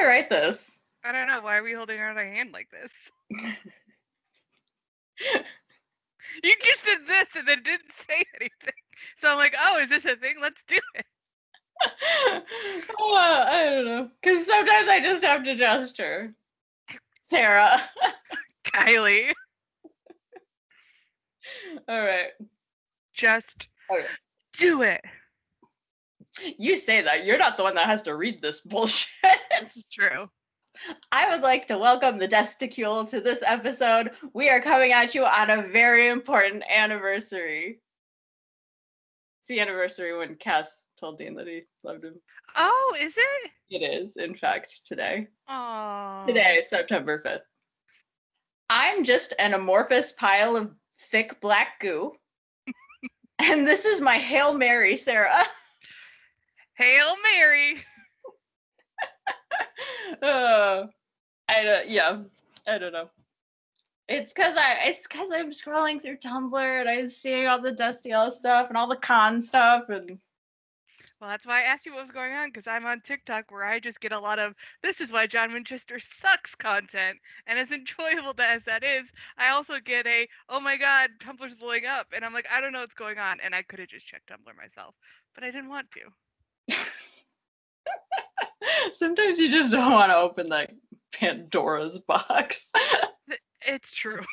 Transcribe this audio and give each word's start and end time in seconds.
I 0.00 0.06
write 0.06 0.30
this? 0.30 0.70
I 1.04 1.12
don't 1.12 1.28
know. 1.28 1.40
Why 1.42 1.58
are 1.58 1.62
we 1.62 1.72
holding 1.72 2.00
out 2.00 2.18
a 2.18 2.24
hand 2.24 2.52
like 2.52 2.68
this? 2.70 2.90
You 6.44 6.52
just 6.62 6.84
did 6.84 7.06
this 7.06 7.26
and 7.36 7.48
then 7.48 7.62
didn't 7.62 7.90
say 8.08 8.22
anything. 8.40 8.74
So 9.18 9.30
I'm 9.30 9.36
like, 9.36 9.54
oh, 9.58 9.78
is 9.80 9.88
this 9.88 10.04
a 10.04 10.16
thing? 10.16 10.36
Let's 10.40 10.62
do 10.68 10.78
it. 10.94 11.04
oh, 13.00 13.14
I 13.14 13.64
don't 13.64 13.84
know. 13.84 14.10
Because 14.22 14.46
sometimes 14.46 14.88
I 14.88 15.00
just 15.00 15.24
have 15.24 15.42
to 15.44 15.56
gesture. 15.56 16.32
Sarah. 17.30 17.80
Kylie, 18.64 19.32
All 21.88 22.00
right. 22.00 22.30
just 23.12 23.68
Okay. 23.90 24.06
do 24.58 24.82
it. 24.82 25.00
You 26.58 26.76
say 26.76 27.02
that. 27.02 27.24
You're 27.24 27.38
not 27.38 27.56
the 27.56 27.62
one 27.62 27.74
that 27.74 27.86
has 27.86 28.02
to 28.04 28.14
read 28.14 28.40
this 28.40 28.60
bullshit. 28.60 29.08
This 29.60 29.76
is 29.76 29.90
true. 29.90 30.28
I 31.12 31.28
would 31.28 31.42
like 31.42 31.66
to 31.66 31.76
welcome 31.76 32.16
the 32.16 32.28
Desticule 32.28 33.08
to 33.10 33.20
this 33.20 33.40
episode. 33.44 34.12
We 34.32 34.48
are 34.48 34.62
coming 34.62 34.92
at 34.92 35.14
you 35.14 35.26
on 35.26 35.50
a 35.50 35.68
very 35.68 36.08
important 36.08 36.62
anniversary. 36.68 37.80
It's 39.40 39.48
the 39.48 39.60
anniversary 39.60 40.16
when 40.16 40.36
Cass 40.36 40.70
told 40.98 41.18
Dean 41.18 41.34
that 41.34 41.46
he 41.46 41.62
loved 41.84 42.04
him. 42.04 42.14
Oh, 42.56 42.96
is 42.98 43.12
it? 43.16 43.50
It 43.68 43.84
is, 43.84 44.12
in 44.16 44.34
fact, 44.34 44.86
today. 44.86 45.28
Oh. 45.48 46.24
Today, 46.26 46.62
September 46.68 47.22
5th. 47.24 47.40
I'm 48.70 49.04
just 49.04 49.34
an 49.38 49.52
amorphous 49.52 50.12
pile 50.12 50.56
of 50.56 50.72
thick 51.10 51.40
black 51.40 51.80
goo. 51.80 52.12
and 53.38 53.66
this 53.66 53.84
is 53.84 54.00
my 54.00 54.16
Hail 54.18 54.54
Mary, 54.54 54.96
Sarah. 54.96 55.44
Hail 56.80 57.14
Mary. 57.36 57.84
uh, 60.22 60.86
I 61.46 61.62
don't, 61.62 61.90
yeah, 61.90 62.22
I 62.66 62.78
don't 62.78 62.94
know. 62.94 63.10
It's 64.08 64.32
cause 64.32 64.56
I, 64.56 64.78
it's 64.86 65.06
cause 65.06 65.28
I'm 65.30 65.50
scrolling 65.50 66.00
through 66.00 66.16
Tumblr 66.16 66.80
and 66.80 66.88
I'm 66.88 67.10
seeing 67.10 67.46
all 67.46 67.60
the 67.60 67.72
Destiel 67.72 68.32
stuff 68.32 68.68
and 68.68 68.78
all 68.78 68.88
the 68.88 68.96
con 68.96 69.42
stuff 69.42 69.90
and 69.90 70.18
Well, 71.20 71.28
that's 71.28 71.46
why 71.46 71.58
I 71.58 71.64
asked 71.64 71.84
you 71.84 71.92
what 71.92 72.04
was 72.04 72.12
going 72.12 72.32
on 72.32 72.48
because 72.48 72.66
I'm 72.66 72.86
on 72.86 73.02
TikTok 73.02 73.50
where 73.50 73.66
I 73.66 73.78
just 73.78 74.00
get 74.00 74.12
a 74.12 74.18
lot 74.18 74.38
of 74.38 74.54
this 74.82 75.02
is 75.02 75.12
why 75.12 75.26
John 75.26 75.52
Winchester 75.52 75.98
sucks 75.98 76.54
content. 76.54 77.18
And 77.46 77.58
as 77.58 77.72
enjoyable 77.72 78.32
as 78.38 78.62
that 78.62 78.82
is, 78.82 79.12
I 79.36 79.50
also 79.50 79.80
get 79.84 80.06
a 80.06 80.26
oh 80.48 80.60
my 80.60 80.78
god, 80.78 81.10
Tumblr's 81.20 81.54
blowing 81.54 81.84
up. 81.84 82.06
And 82.14 82.24
I'm 82.24 82.32
like, 82.32 82.46
I 82.50 82.62
don't 82.62 82.72
know 82.72 82.80
what's 82.80 82.94
going 82.94 83.18
on. 83.18 83.38
And 83.44 83.54
I 83.54 83.60
could 83.60 83.80
have 83.80 83.88
just 83.88 84.06
checked 84.06 84.30
Tumblr 84.30 84.56
myself, 84.56 84.94
but 85.34 85.44
I 85.44 85.50
didn't 85.50 85.68
want 85.68 85.90
to. 85.90 86.10
sometimes 88.94 89.38
you 89.38 89.50
just 89.50 89.72
don't 89.72 89.92
want 89.92 90.10
to 90.10 90.16
open 90.16 90.48
that 90.50 90.72
Pandora's 91.12 91.98
box. 91.98 92.70
It's 93.66 93.94
true. 93.94 94.24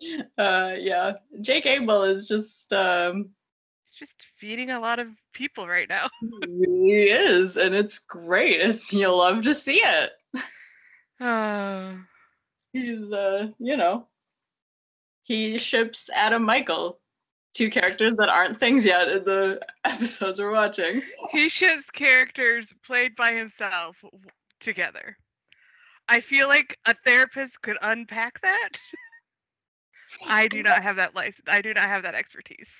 uh, 0.38 0.74
yeah, 0.78 1.14
Jake 1.40 1.66
Abel 1.66 2.04
is 2.04 2.26
just 2.26 2.72
um, 2.72 3.30
It's 3.84 3.94
just 3.94 4.16
feeding 4.38 4.70
a 4.70 4.80
lot 4.80 4.98
of 4.98 5.08
people 5.32 5.66
right 5.68 5.88
now. 5.88 6.08
he 6.46 7.10
is, 7.10 7.56
and 7.56 7.74
it's 7.74 7.98
great. 8.00 8.60
It's 8.60 8.92
you'll 8.92 9.18
love 9.18 9.42
to 9.42 9.54
see 9.54 9.80
it. 9.82 10.10
Uh, 11.20 11.94
He's 12.72 13.12
uh, 13.12 13.48
you 13.58 13.76
know, 13.76 14.06
he 15.22 15.58
ships 15.58 16.10
Adam 16.14 16.42
Michael, 16.42 17.00
two 17.58 17.68
characters 17.70 18.14
that 18.14 18.28
aren't 18.28 18.60
things 18.60 18.84
yet 18.84 19.08
in 19.08 19.24
the 19.24 19.60
episodes 19.84 20.40
we're 20.40 20.52
watching. 20.52 21.02
he 21.32 21.48
ships 21.48 21.90
characters 21.90 22.72
played 22.86 23.16
by 23.16 23.32
himself 23.32 23.96
together. 24.60 25.16
I 26.08 26.20
feel 26.20 26.46
like 26.46 26.78
a 26.86 26.94
therapist 27.04 27.60
could 27.60 27.76
unpack 27.82 28.40
that. 28.42 28.68
I 30.26 30.46
do 30.46 30.62
not 30.62 30.82
have 30.82 30.96
that 30.96 31.16
life. 31.16 31.38
I 31.48 31.60
do 31.60 31.74
not 31.74 31.84
have 31.84 32.04
that 32.04 32.14
expertise. 32.14 32.70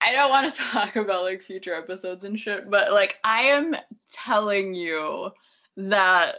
I 0.00 0.12
don't 0.12 0.30
want 0.30 0.50
to 0.50 0.62
talk 0.72 0.96
about 0.96 1.24
like 1.24 1.42
future 1.42 1.74
episodes 1.74 2.24
and 2.24 2.40
shit, 2.40 2.70
but 2.70 2.92
like 2.92 3.16
I 3.24 3.42
am 3.42 3.76
telling 4.10 4.72
you 4.74 5.30
that 5.76 6.36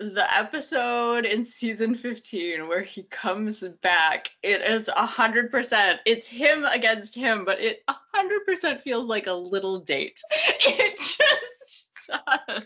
the 0.00 0.34
episode 0.34 1.26
in 1.26 1.44
season 1.44 1.94
15 1.94 2.66
where 2.66 2.80
he 2.80 3.02
comes 3.04 3.62
back, 3.82 4.30
it 4.42 4.62
is 4.62 4.88
hundred 4.88 5.50
percent. 5.50 6.00
It's 6.06 6.26
him 6.26 6.64
against 6.64 7.14
him, 7.14 7.44
but 7.44 7.60
it 7.60 7.84
hundred 7.86 8.46
percent 8.46 8.82
feels 8.82 9.06
like 9.06 9.26
a 9.26 9.32
little 9.32 9.80
date. 9.80 10.20
It 10.62 10.96
just 10.98 12.08
does. 12.08 12.62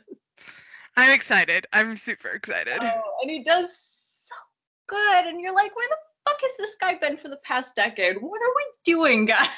I'm 0.97 1.13
excited. 1.13 1.67
I'm 1.73 1.97
super 1.97 2.29
excited. 2.29 2.79
Oh, 2.81 3.01
and 3.23 3.31
he 3.31 3.43
does 3.43 3.77
so 4.25 4.35
good, 4.87 5.27
and 5.27 5.41
you're 5.41 5.55
like, 5.55 5.75
where 5.75 5.89
the 5.89 5.97
fuck 6.31 6.41
has 6.41 6.53
this 6.59 6.77
guy 6.81 6.95
been 6.95 7.17
for 7.17 7.29
the 7.29 7.39
past 7.39 7.75
decade? 7.75 8.17
What 8.21 8.41
are 8.41 8.55
we 8.57 8.65
doing, 8.85 9.25
guys? 9.27 9.49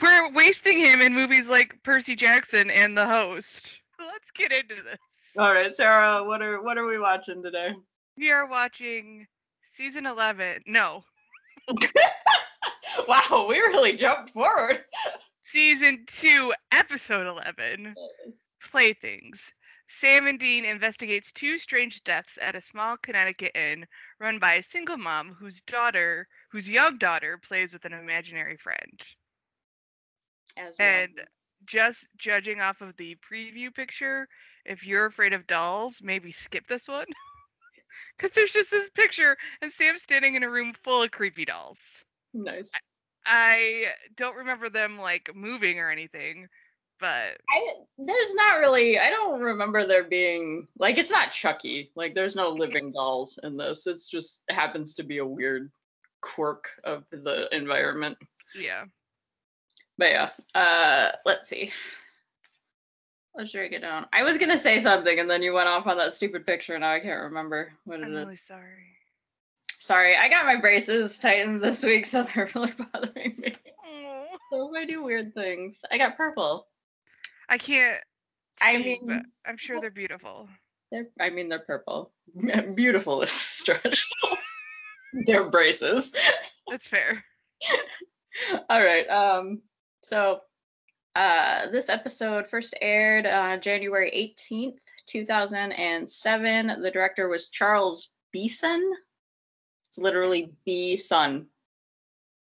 We're 0.00 0.32
wasting 0.32 0.78
him 0.78 1.00
in 1.00 1.14
movies 1.14 1.48
like 1.48 1.82
Percy 1.82 2.16
Jackson 2.16 2.70
and 2.70 2.96
The 2.96 3.06
Host. 3.06 3.80
Let's 3.98 4.30
get 4.34 4.52
into 4.52 4.76
this. 4.82 4.98
All 5.36 5.52
right, 5.52 5.74
Sarah, 5.74 6.22
what 6.24 6.42
are 6.42 6.62
what 6.62 6.78
are 6.78 6.86
we 6.86 6.98
watching 6.98 7.42
today? 7.42 7.74
We 8.16 8.30
are 8.30 8.46
watching 8.46 9.26
season 9.72 10.06
11. 10.06 10.62
No, 10.66 11.02
wow, 13.08 13.46
we 13.48 13.58
really 13.58 13.96
jumped 13.96 14.30
forward. 14.30 14.84
season 15.42 16.04
2, 16.06 16.52
episode 16.72 17.26
11. 17.26 17.94
Playthings. 18.62 19.52
Sam 19.88 20.26
and 20.26 20.38
Dean 20.38 20.64
investigates 20.64 21.30
two 21.32 21.58
strange 21.58 22.02
deaths 22.04 22.38
at 22.40 22.54
a 22.54 22.60
small 22.60 22.96
Connecticut 22.96 23.52
inn 23.54 23.86
run 24.18 24.38
by 24.38 24.54
a 24.54 24.62
single 24.62 24.96
mom 24.96 25.34
whose 25.38 25.60
daughter, 25.62 26.26
whose 26.50 26.68
young 26.68 26.98
daughter, 26.98 27.38
plays 27.38 27.72
with 27.72 27.84
an 27.84 27.92
imaginary 27.92 28.56
friend. 28.56 29.02
As 30.56 30.74
we 30.78 30.84
all 30.84 30.90
And 30.90 31.20
just 31.66 32.06
judging 32.18 32.60
off 32.60 32.80
of 32.80 32.96
the 32.96 33.16
preview 33.16 33.74
picture, 33.74 34.28
if 34.64 34.86
you're 34.86 35.06
afraid 35.06 35.32
of 35.32 35.46
dolls, 35.46 36.00
maybe 36.02 36.32
skip 36.32 36.66
this 36.66 36.88
one. 36.88 37.06
Because 38.16 38.32
there's 38.32 38.52
just 38.52 38.70
this 38.70 38.88
picture, 38.88 39.36
and 39.60 39.72
Sam's 39.72 40.02
standing 40.02 40.34
in 40.36 40.44
a 40.44 40.50
room 40.50 40.72
full 40.72 41.02
of 41.02 41.10
creepy 41.10 41.44
dolls. 41.44 42.04
nice. 42.32 42.70
I 43.26 43.86
don't 44.16 44.36
remember 44.36 44.68
them 44.68 44.98
like 44.98 45.30
moving 45.34 45.78
or 45.78 45.90
anything, 45.90 46.48
but 47.00 47.38
I, 47.50 47.72
there's 47.98 48.34
not 48.34 48.58
really. 48.58 48.98
I 48.98 49.10
don't 49.10 49.40
remember 49.40 49.86
there 49.86 50.04
being 50.04 50.68
like 50.78 50.98
it's 50.98 51.10
not 51.10 51.32
Chucky. 51.32 51.90
Like 51.96 52.14
there's 52.14 52.36
no 52.36 52.50
living 52.50 52.92
dolls 52.92 53.38
in 53.42 53.56
this. 53.56 53.86
It's 53.86 54.08
just 54.08 54.42
happens 54.50 54.94
to 54.96 55.02
be 55.02 55.18
a 55.18 55.26
weird 55.26 55.70
quirk 56.20 56.68
of 56.84 57.04
the 57.10 57.48
environment. 57.54 58.16
yeah. 58.54 58.84
But 59.96 60.10
yeah, 60.10 60.30
uh, 60.54 61.12
let's 61.24 61.48
see. 61.48 61.72
Let's 63.36 63.52
break 63.52 63.72
it 63.72 63.80
down. 63.80 64.06
I 64.12 64.22
was 64.22 64.38
gonna 64.38 64.58
say 64.58 64.80
something 64.80 65.18
and 65.18 65.28
then 65.28 65.42
you 65.42 65.52
went 65.52 65.68
off 65.68 65.86
on 65.86 65.96
that 65.98 66.12
stupid 66.12 66.46
picture. 66.46 66.78
Now 66.78 66.92
I 66.92 67.00
can't 67.00 67.22
remember 67.24 67.72
what 67.84 68.00
it 68.00 68.04
I'm 68.04 68.14
is. 68.14 68.24
really 68.24 68.36
sorry. 68.36 68.86
Sorry, 69.80 70.16
I 70.16 70.28
got 70.28 70.46
my 70.46 70.56
braces 70.56 71.18
tightened 71.18 71.60
this 71.62 71.82
week, 71.82 72.06
so 72.06 72.22
they're 72.34 72.50
really 72.54 72.72
bothering 72.92 73.34
me. 73.38 73.54
So 74.50 74.68
if 74.74 74.80
I 74.80 74.84
do 74.86 75.02
weird 75.02 75.34
things, 75.34 75.76
I 75.90 75.98
got 75.98 76.16
purple. 76.16 76.68
I 77.48 77.58
can't. 77.58 78.00
I 78.60 78.78
mean, 78.78 79.00
but 79.06 79.22
I'm 79.44 79.56
sure 79.56 79.80
they're 79.80 79.90
beautiful. 79.90 80.48
they're. 80.92 81.08
I 81.20 81.30
mean, 81.30 81.48
they're 81.48 81.58
purple. 81.58 82.12
Beautiful 82.74 83.20
is 83.22 83.32
stretch. 83.32 84.08
they're 85.26 85.50
braces. 85.50 86.12
That's 86.70 86.86
fair. 86.86 87.24
All 88.70 88.82
right. 88.82 89.06
Um. 89.08 89.62
So, 90.02 90.40
uh, 91.14 91.70
this 91.70 91.88
episode 91.88 92.48
first 92.48 92.74
aired 92.80 93.26
uh, 93.26 93.56
January 93.58 94.34
18th, 94.50 94.78
2007. 95.06 96.82
The 96.82 96.90
director 96.90 97.28
was 97.28 97.48
Charles 97.48 98.10
Beeson. 98.32 98.92
It's 99.88 99.98
literally 99.98 100.52
B 100.64 100.96
Sun, 100.96 101.46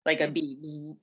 like 0.04 0.20
a 0.20 0.28
bee. 0.28 0.94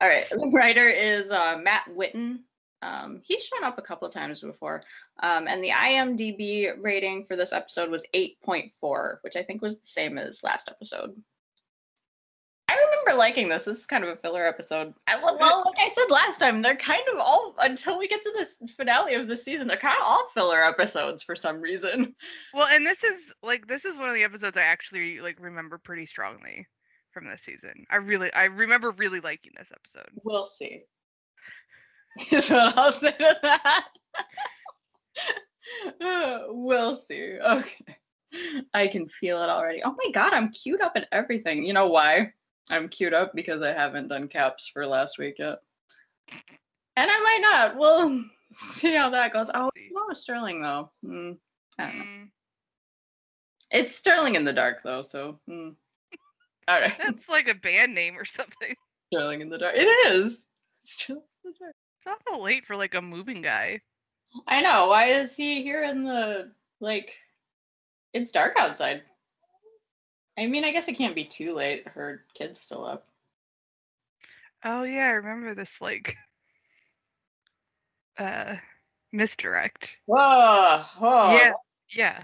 All 0.00 0.08
right. 0.08 0.28
The 0.30 0.50
writer 0.52 0.88
is 0.88 1.30
uh, 1.30 1.58
Matt 1.62 1.84
Witten. 1.94 2.38
Um, 2.82 3.20
he's 3.24 3.42
shown 3.42 3.64
up 3.64 3.78
a 3.78 3.82
couple 3.82 4.06
of 4.06 4.14
times 4.14 4.40
before. 4.40 4.82
Um, 5.22 5.48
and 5.48 5.62
the 5.62 5.70
IMDb 5.70 6.72
rating 6.80 7.24
for 7.24 7.36
this 7.36 7.52
episode 7.52 7.90
was 7.90 8.06
8.4, 8.14 9.18
which 9.22 9.36
I 9.36 9.42
think 9.42 9.62
was 9.62 9.76
the 9.76 9.86
same 9.86 10.18
as 10.18 10.42
last 10.42 10.68
episode. 10.70 11.14
Remember 13.06 13.18
liking 13.18 13.48
this. 13.48 13.64
This 13.64 13.78
is 13.78 13.86
kind 13.86 14.02
of 14.04 14.10
a 14.10 14.16
filler 14.16 14.44
episode. 14.44 14.92
I, 15.06 15.16
well, 15.22 15.62
like 15.64 15.78
I 15.78 15.88
said 15.94 16.10
last 16.10 16.38
time, 16.38 16.60
they're 16.60 16.76
kind 16.76 17.02
of 17.12 17.18
all 17.18 17.54
until 17.58 17.98
we 17.98 18.08
get 18.08 18.22
to 18.22 18.32
this 18.36 18.54
finale 18.76 19.14
of 19.14 19.28
the 19.28 19.36
season. 19.36 19.68
They're 19.68 19.76
kind 19.76 19.96
of 20.00 20.06
all 20.06 20.28
filler 20.34 20.62
episodes 20.62 21.22
for 21.22 21.36
some 21.36 21.60
reason. 21.60 22.14
Well, 22.52 22.66
and 22.70 22.84
this 22.84 23.04
is 23.04 23.32
like 23.42 23.68
this 23.68 23.84
is 23.84 23.96
one 23.96 24.08
of 24.08 24.14
the 24.14 24.24
episodes 24.24 24.56
I 24.56 24.62
actually 24.62 25.20
like 25.20 25.38
remember 25.40 25.78
pretty 25.78 26.06
strongly 26.06 26.66
from 27.12 27.28
this 27.28 27.42
season. 27.42 27.86
I 27.90 27.96
really 27.96 28.32
I 28.32 28.46
remember 28.46 28.90
really 28.92 29.20
liking 29.20 29.52
this 29.56 29.70
episode. 29.72 30.10
We'll 30.24 30.46
see. 30.46 30.82
Is 32.30 32.50
what 32.50 32.76
I'll 32.78 32.92
say 32.92 33.12
to 33.12 33.38
that. 33.42 33.84
We'll 36.48 37.02
see. 37.08 37.38
Okay. 37.40 37.96
I 38.72 38.86
can 38.86 39.08
feel 39.08 39.42
it 39.42 39.48
already. 39.48 39.82
Oh 39.84 39.96
my 39.96 40.12
god, 40.12 40.32
I'm 40.32 40.50
queued 40.50 40.80
up 40.80 40.92
and 40.94 41.06
everything. 41.10 41.64
You 41.64 41.72
know 41.72 41.88
why? 41.88 42.32
I'm 42.70 42.88
queued 42.88 43.14
up 43.14 43.32
because 43.34 43.62
I 43.62 43.72
haven't 43.72 44.08
done 44.08 44.28
caps 44.28 44.68
for 44.68 44.86
last 44.86 45.18
week 45.18 45.36
yet. 45.38 45.58
And 46.96 47.10
I 47.10 47.20
might 47.20 47.40
not. 47.40 47.76
We'll 47.76 48.24
see 48.74 48.94
how 48.94 49.10
that 49.10 49.32
goes. 49.32 49.50
Oh, 49.54 49.70
what 49.92 50.08
was 50.08 50.22
Sterling 50.22 50.62
though? 50.62 50.90
Hmm, 51.04 51.32
I 51.78 51.86
don't 51.86 51.98
know. 51.98 52.04
Mm, 52.04 52.28
It's 53.70 53.94
Sterling 53.94 54.34
in 54.34 54.44
the 54.44 54.52
dark 54.52 54.78
though, 54.82 55.02
so. 55.02 55.38
Hmm. 55.48 55.70
All 56.68 56.80
right. 56.80 56.94
that's 56.98 57.28
like 57.28 57.48
a 57.48 57.54
band 57.54 57.94
name 57.94 58.16
or 58.18 58.24
something. 58.24 58.74
Sterling 59.12 59.40
in 59.42 59.48
the 59.48 59.58
dark. 59.58 59.74
It 59.76 59.84
is. 60.08 60.40
Sterling 60.84 61.22
in 61.44 61.52
the 61.52 61.58
dark. 61.58 61.74
It's 62.00 62.06
awful 62.28 62.42
late 62.42 62.66
for 62.66 62.76
like 62.76 62.94
a 62.94 63.02
moving 63.02 63.42
guy. 63.42 63.80
I 64.48 64.60
know. 64.60 64.88
Why 64.88 65.06
is 65.06 65.36
he 65.36 65.62
here 65.62 65.84
in 65.84 66.02
the 66.04 66.50
like? 66.80 67.12
It's 68.12 68.32
dark 68.32 68.54
outside. 68.58 69.02
I 70.38 70.46
mean, 70.46 70.64
I 70.64 70.72
guess 70.72 70.88
it 70.88 70.98
can't 70.98 71.14
be 71.14 71.24
too 71.24 71.54
late. 71.54 71.88
Her 71.88 72.24
kid's 72.34 72.60
still 72.60 72.84
up. 72.84 73.06
Oh 74.64 74.82
yeah, 74.82 75.06
I 75.06 75.12
remember 75.12 75.54
this 75.54 75.80
like 75.80 76.16
uh 78.18 78.56
misdirect. 79.12 79.96
Whoa, 80.06 80.84
whoa. 80.98 81.32
Yeah. 81.32 81.52
Yeah. 81.90 82.22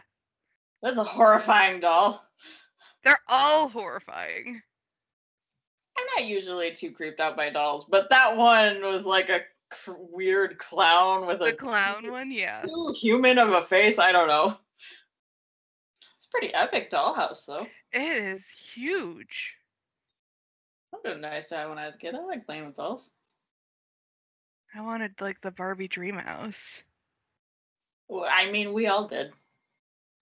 That's 0.83 0.99
a 0.99 1.05
horrifying 1.05 1.81
doll. 1.81 2.25
They're 3.05 3.21
all 3.29 3.69
horrifying. 3.69 4.61
I'm 5.97 6.07
not 6.17 6.27
usually 6.27 6.73
too 6.73 6.91
creeped 6.91 7.21
out 7.21 7.37
by 7.37 7.51
dolls, 7.51 7.85
but 7.85 8.11
that 8.11 8.37
one 8.37 8.83
was 8.83 9.05
like 9.05 9.29
a 9.29 9.41
cr- 9.71 9.93
weird 9.97 10.59
clown 10.59 11.27
with 11.27 11.39
The 11.41 11.47
a 11.47 11.53
clown 11.53 12.11
one, 12.11 12.31
yeah. 12.31 12.63
too 12.63 12.95
human 12.99 13.39
of 13.39 13.51
a 13.51 13.63
face. 13.63 13.99
I 13.99 14.11
don't 14.13 14.29
know. 14.29 14.57
Pretty 16.33 16.53
epic 16.55 16.91
dollhouse, 16.91 17.45
though. 17.47 17.67
It 17.93 18.01
is 18.01 18.43
huge. 18.75 19.55
That 20.91 21.05
was 21.05 21.17
a 21.17 21.21
nice 21.21 21.49
time 21.49 21.69
when 21.69 21.79
I 21.79 21.87
was 21.87 21.95
a 21.95 21.99
kid. 21.99 22.15
I 22.15 22.25
like 22.25 22.47
playing 22.47 22.67
with 22.67 22.77
dolls. 22.77 23.09
I 24.75 24.81
wanted 24.81 25.21
like 25.21 25.41
the 25.43 25.51
Barbie 25.51 25.89
dream 25.89 26.17
house. 26.17 26.83
Well, 28.09 28.29
I 28.31 28.51
mean, 28.51 28.73
we 28.73 28.87
all 28.87 29.07
did. 29.09 29.33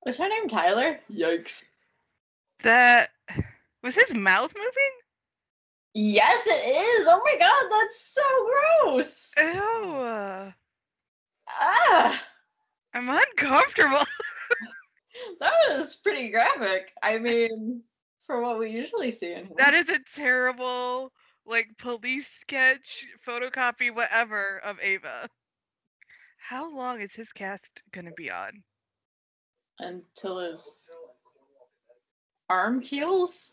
Was 0.04 0.18
her 0.18 0.28
name 0.28 0.48
Tyler? 0.48 0.98
Yikes. 1.12 1.62
That 2.62 3.10
was 3.82 3.94
his 3.94 4.12
mouth 4.14 4.52
moving? 4.56 4.92
Yes, 5.94 6.44
it 6.46 6.50
is. 6.50 7.06
Oh 7.08 7.20
my 7.24 7.36
god, 7.38 7.68
that's 7.70 8.00
so 8.14 8.22
gross. 8.84 9.30
Ew. 9.38 10.52
Ah, 11.48 12.22
I'm 12.94 13.08
uncomfortable. 13.08 14.04
that 15.40 15.52
was 15.70 15.96
pretty 15.96 16.30
graphic. 16.30 16.92
I 17.02 17.18
mean, 17.18 17.82
for 18.26 18.40
what 18.42 18.58
we 18.58 18.70
usually 18.70 19.10
see 19.10 19.32
in 19.32 19.46
here. 19.46 19.54
that 19.58 19.74
is 19.74 19.88
a 19.88 19.98
terrible 20.14 21.12
like 21.46 21.68
police 21.78 22.28
sketch, 22.28 23.06
photocopy, 23.26 23.94
whatever 23.94 24.60
of 24.64 24.78
Ava. 24.82 25.28
How 26.38 26.74
long 26.74 27.00
is 27.00 27.14
his 27.14 27.32
cast 27.32 27.82
gonna 27.92 28.12
be 28.16 28.30
on? 28.30 28.62
until 29.80 30.38
his 30.38 30.62
arm 32.48 32.80
heals. 32.80 33.52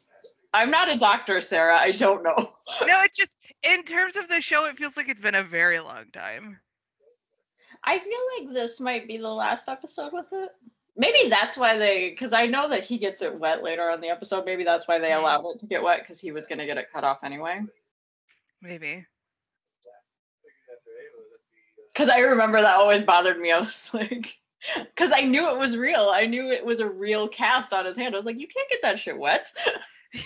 I'm 0.53 0.71
not 0.71 0.89
a 0.89 0.97
doctor, 0.97 1.41
Sarah. 1.41 1.77
I 1.77 1.91
don't 1.91 2.23
know. 2.23 2.51
No, 2.85 3.01
it 3.01 3.13
just 3.15 3.37
in 3.63 3.83
terms 3.83 4.15
of 4.15 4.27
the 4.27 4.41
show, 4.41 4.65
it 4.65 4.77
feels 4.77 4.97
like 4.97 5.09
it's 5.09 5.21
been 5.21 5.35
a 5.35 5.43
very 5.43 5.79
long 5.79 6.05
time. 6.11 6.59
I 7.83 7.99
feel 7.99 8.19
like 8.39 8.53
this 8.53 8.79
might 8.79 9.07
be 9.07 9.17
the 9.17 9.29
last 9.29 9.69
episode 9.69 10.13
with 10.13 10.27
it. 10.31 10.49
Maybe 10.99 11.29
that's 11.29 11.55
why 11.55 11.77
they, 11.77 12.09
because 12.09 12.33
I 12.33 12.47
know 12.47 12.69
that 12.69 12.83
he 12.83 12.97
gets 12.97 13.21
it 13.21 13.39
wet 13.39 13.61
later 13.63 13.89
on 13.89 14.01
the 14.01 14.09
episode. 14.09 14.45
Maybe 14.45 14.63
that's 14.63 14.87
why 14.87 14.97
they 14.97 15.13
allowed 15.13 15.45
it 15.45 15.59
to 15.59 15.67
get 15.67 15.83
wet 15.83 15.99
because 16.01 16.19
he 16.19 16.31
was 16.31 16.47
going 16.47 16.57
to 16.57 16.65
get 16.65 16.77
it 16.77 16.91
cut 16.91 17.03
off 17.03 17.19
anyway. 17.23 17.61
Maybe. 18.61 19.05
Because 21.93 22.09
I 22.09 22.19
remember 22.19 22.61
that 22.61 22.77
always 22.79 23.03
bothered 23.03 23.39
me. 23.39 23.51
I 23.51 23.59
was 23.59 23.89
like, 23.93 24.37
because 24.75 25.11
I 25.13 25.21
knew 25.21 25.51
it 25.51 25.59
was 25.59 25.77
real. 25.77 26.09
I 26.11 26.25
knew 26.25 26.49
it 26.51 26.65
was 26.65 26.79
a 26.79 26.89
real 26.89 27.27
cast 27.27 27.73
on 27.73 27.85
his 27.85 27.95
hand. 27.95 28.15
I 28.15 28.17
was 28.17 28.25
like, 28.25 28.39
you 28.39 28.47
can't 28.47 28.69
get 28.69 28.81
that 28.81 28.99
shit 28.99 29.17
wet. 29.17 29.47
I 30.15 30.19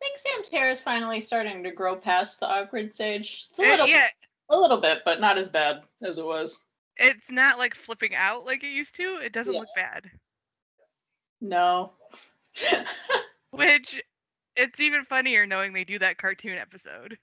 think 0.00 0.18
Sam's 0.18 0.48
hair 0.50 0.68
is 0.70 0.80
finally 0.80 1.22
starting 1.22 1.62
to 1.64 1.70
grow 1.70 1.96
past 1.96 2.40
the 2.40 2.46
awkward 2.46 2.92
stage. 2.92 3.46
It's 3.50 3.58
a 3.60 3.62
Uh, 3.62 3.68
little, 3.70 3.86
yeah, 3.86 4.08
a 4.50 4.58
little 4.58 4.76
bit, 4.80 5.00
but 5.06 5.20
not 5.22 5.38
as 5.38 5.48
bad 5.48 5.82
as 6.02 6.18
it 6.18 6.24
was. 6.26 6.62
It's 6.96 7.30
not 7.30 7.58
like 7.58 7.74
flipping 7.74 8.14
out 8.14 8.44
like 8.44 8.62
it 8.64 8.68
used 8.68 8.94
to. 8.96 9.16
It 9.22 9.32
doesn't 9.32 9.52
Yeah. 9.52 9.60
look 9.60 9.68
bad. 9.76 10.10
No. 11.40 11.92
Which 13.50 14.02
it's 14.56 14.80
even 14.80 15.04
funnier 15.04 15.46
knowing 15.46 15.72
they 15.72 15.84
do 15.84 15.98
that 15.98 16.18
cartoon 16.18 16.58
episode. 16.58 17.18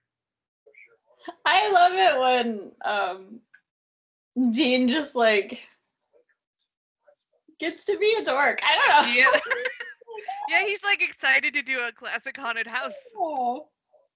I 1.45 1.69
love 1.71 1.94
it 1.94 2.19
when 2.19 2.71
um 2.83 3.39
Dean 4.53 4.89
just 4.89 5.15
like 5.15 5.62
gets 7.59 7.85
to 7.85 7.97
be 7.97 8.15
a 8.19 8.24
dork. 8.25 8.59
I 8.63 8.75
don't 8.75 9.07
know. 9.07 9.13
Yeah. 9.13 9.29
Yeah, 10.50 10.65
he's 10.65 10.83
like 10.83 11.01
excited 11.01 11.53
to 11.53 11.62
do 11.62 11.79
a 11.81 11.94
classic 11.94 12.35
haunted 12.35 12.67
house. 12.67 12.95
Oh. 13.15 13.67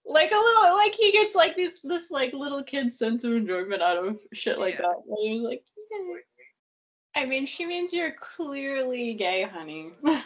Like 0.06 0.32
a 0.32 0.36
little 0.36 0.76
like 0.76 0.94
he 0.94 1.12
gets 1.12 1.36
like 1.36 1.56
this 1.56 1.74
this 1.84 2.12
like 2.12 2.34
little 2.34 2.64
kid 2.64 2.94
sense 2.94 3.24
of 3.24 3.34
enjoyment 3.34 3.82
out 3.82 3.98
of 3.98 4.18
shit 4.34 4.60
like 4.60 4.76
Yeah. 4.76 4.82
that. 4.82 4.98
And 5.08 5.18
he 5.20 5.34
was 5.40 5.44
like, 5.44 5.64
"Yeah." 5.92 7.22
I 7.22 7.26
mean, 7.26 7.46
she 7.46 7.66
means 7.66 7.94
you're 7.94 8.14
clearly 8.20 9.14
gay, 9.16 9.44
honey. 9.44 9.92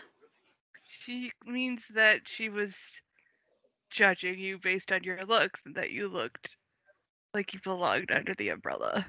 She 0.91 1.31
means 1.45 1.83
that 1.93 2.27
she 2.27 2.49
was 2.49 2.99
judging 3.91 4.39
you 4.39 4.57
based 4.57 4.91
on 4.91 5.03
your 5.03 5.23
looks 5.23 5.61
and 5.65 5.75
that 5.75 5.91
you 5.91 6.07
looked 6.07 6.57
like 7.33 7.53
you 7.53 7.59
belonged 7.63 8.11
under 8.11 8.33
the 8.33 8.49
umbrella. 8.49 9.05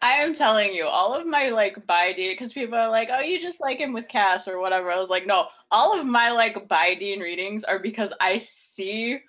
I 0.00 0.14
am 0.14 0.34
telling 0.34 0.74
you, 0.74 0.86
all 0.86 1.14
of 1.14 1.26
my 1.26 1.50
like 1.50 1.86
bi 1.86 2.12
Dean, 2.12 2.32
because 2.32 2.52
people 2.52 2.76
are 2.76 2.90
like, 2.90 3.08
oh, 3.12 3.20
you 3.20 3.40
just 3.40 3.60
like 3.60 3.78
him 3.78 3.92
with 3.92 4.08
Cass 4.08 4.48
or 4.48 4.60
whatever. 4.60 4.90
I 4.90 4.98
was 4.98 5.10
like, 5.10 5.26
no, 5.26 5.48
all 5.70 5.98
of 5.98 6.06
my 6.06 6.30
like 6.30 6.68
bi 6.68 6.94
Dean 6.94 7.20
readings 7.20 7.64
are 7.64 7.78
because 7.78 8.12
I 8.20 8.38
see 8.38 9.20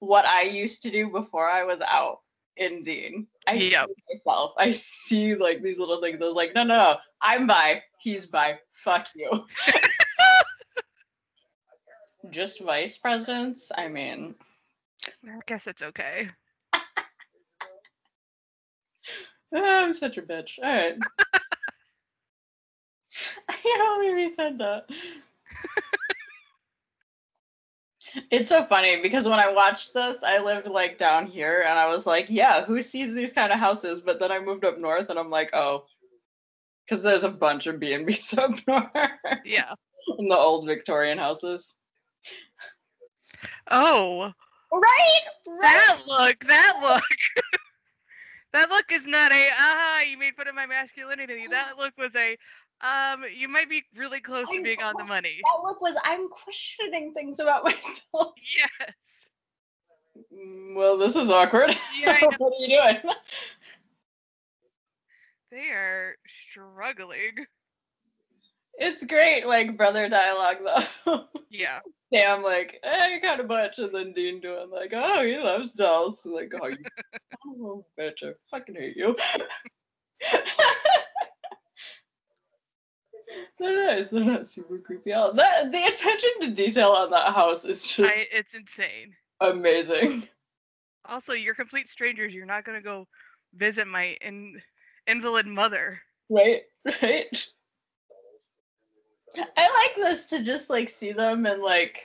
what 0.00 0.26
I 0.26 0.42
used 0.42 0.82
to 0.82 0.90
do 0.90 1.10
before 1.10 1.48
I 1.48 1.64
was 1.64 1.80
out 1.82 2.20
in 2.56 2.82
Dean. 2.82 3.26
I 3.46 3.58
Yep. 3.58 3.88
see 3.88 4.14
myself. 4.14 4.52
I 4.58 4.72
see 4.72 5.34
like 5.34 5.62
these 5.62 5.78
little 5.78 6.00
things. 6.00 6.20
I 6.20 6.26
was 6.26 6.34
like, 6.34 6.54
no, 6.54 6.64
no, 6.64 6.76
no, 6.76 6.96
I'm 7.20 7.46
bi. 7.46 7.82
He's 7.98 8.26
bi. 8.26 8.58
Fuck 8.72 9.08
you. 9.14 9.46
just 12.30 12.60
vice 12.60 12.98
presidents. 12.98 13.70
I 13.76 13.88
mean, 13.88 14.34
I 15.26 15.38
guess 15.46 15.66
it's 15.66 15.82
okay. 15.82 16.28
Ah, 19.54 19.82
I'm 19.84 19.94
such 19.94 20.16
a 20.16 20.22
bitch. 20.22 20.58
All 20.62 20.68
right. 20.70 20.96
I 23.48 23.52
can't 23.52 24.00
believe 24.00 24.16
he 24.16 24.34
said 24.36 24.58
that. 24.58 24.88
it's 28.30 28.48
so 28.48 28.64
funny 28.66 29.02
because 29.02 29.26
when 29.26 29.40
I 29.40 29.52
watched 29.52 29.92
this, 29.92 30.18
I 30.24 30.38
lived 30.38 30.68
like 30.68 30.98
down 30.98 31.26
here 31.26 31.64
and 31.66 31.76
I 31.78 31.88
was 31.88 32.06
like, 32.06 32.26
yeah, 32.28 32.64
who 32.64 32.80
sees 32.80 33.12
these 33.12 33.32
kind 33.32 33.52
of 33.52 33.58
houses? 33.58 34.00
But 34.00 34.20
then 34.20 34.30
I 34.30 34.38
moved 34.38 34.64
up 34.64 34.78
north 34.78 35.10
and 35.10 35.18
I'm 35.18 35.30
like, 35.30 35.50
oh, 35.52 35.84
because 36.86 37.02
there's 37.02 37.24
a 37.24 37.28
bunch 37.28 37.66
of 37.66 37.80
B&Bs 37.80 38.38
up 38.38 38.52
north 38.68 38.94
Yeah. 39.44 39.72
in 40.18 40.28
the 40.28 40.36
old 40.38 40.66
Victorian 40.66 41.18
houses. 41.18 41.74
Oh, 43.70 44.32
Right, 44.72 45.20
that 45.62 45.96
look, 46.06 46.44
that 46.46 46.78
look. 46.80 47.02
That 48.52 48.70
look 48.70 48.92
is 48.92 49.06
not 49.06 49.32
a 49.32 49.48
ah, 49.52 50.02
you 50.02 50.18
made 50.18 50.34
fun 50.34 50.48
of 50.48 50.54
my 50.54 50.66
masculinity. 50.66 51.46
That 51.50 51.78
look 51.78 51.92
was 51.98 52.10
a 52.16 52.36
um, 52.82 53.24
you 53.36 53.48
might 53.48 53.68
be 53.68 53.84
really 53.96 54.20
close 54.20 54.48
to 54.48 54.58
I 54.58 54.62
being 54.62 54.82
on 54.82 54.94
the 54.96 55.04
money. 55.04 55.40
That 55.42 55.68
look 55.68 55.80
was 55.80 55.94
I'm 56.04 56.28
questioning 56.28 57.12
things 57.12 57.40
about 57.40 57.64
myself. 57.64 58.34
Yes. 58.56 58.92
Well, 60.74 60.98
this 60.98 61.16
is 61.16 61.30
awkward. 61.30 61.76
Yeah, 62.00 62.18
what 62.38 62.52
are 62.52 62.60
you 62.60 62.68
doing? 62.68 63.14
They 65.50 65.70
are 65.70 66.16
struggling. 66.50 67.46
It's 68.74 69.04
great, 69.04 69.46
like 69.46 69.76
brother 69.76 70.08
dialogue 70.08 70.58
though. 71.04 71.24
Yeah. 71.50 71.80
Sam 72.12 72.42
like, 72.42 72.80
eh, 72.82 73.08
you 73.08 73.20
kind 73.20 73.40
of 73.40 73.46
much, 73.46 73.78
and 73.78 73.94
then 73.94 74.12
Dean 74.12 74.40
doing 74.40 74.70
like, 74.70 74.92
oh, 74.94 75.24
he 75.24 75.38
loves 75.38 75.72
dolls. 75.72 76.24
Like, 76.24 76.52
oh, 76.60 76.66
you 76.66 76.76
oh, 77.62 77.84
bitch, 77.98 78.22
I 78.24 78.32
fucking 78.50 78.74
hate 78.74 78.96
you. 78.96 79.16
they're 83.58 83.86
nice. 83.86 84.08
They're 84.08 84.24
not 84.24 84.48
super 84.48 84.78
creepy. 84.78 85.12
Oh, 85.14 85.32
that 85.34 85.70
the 85.70 85.84
attention 85.84 86.30
to 86.40 86.50
detail 86.50 86.90
on 86.90 87.10
that 87.10 87.32
house 87.32 87.64
is 87.64 87.86
just 87.86 88.10
I, 88.10 88.26
it's 88.32 88.54
insane. 88.54 89.14
amazing. 89.40 90.28
Also, 91.04 91.32
you're 91.32 91.54
complete 91.54 91.88
strangers. 91.88 92.34
You're 92.34 92.46
not 92.46 92.64
gonna 92.64 92.82
go 92.82 93.06
visit 93.54 93.86
my 93.86 94.16
in 94.20 94.60
invalid 95.06 95.46
mother. 95.46 96.00
Right, 96.28 96.62
right. 97.02 97.46
I 99.56 99.70
like 99.96 99.96
this 99.96 100.26
to 100.26 100.42
just 100.42 100.70
like 100.70 100.88
see 100.88 101.12
them 101.12 101.46
and 101.46 101.62
like 101.62 102.02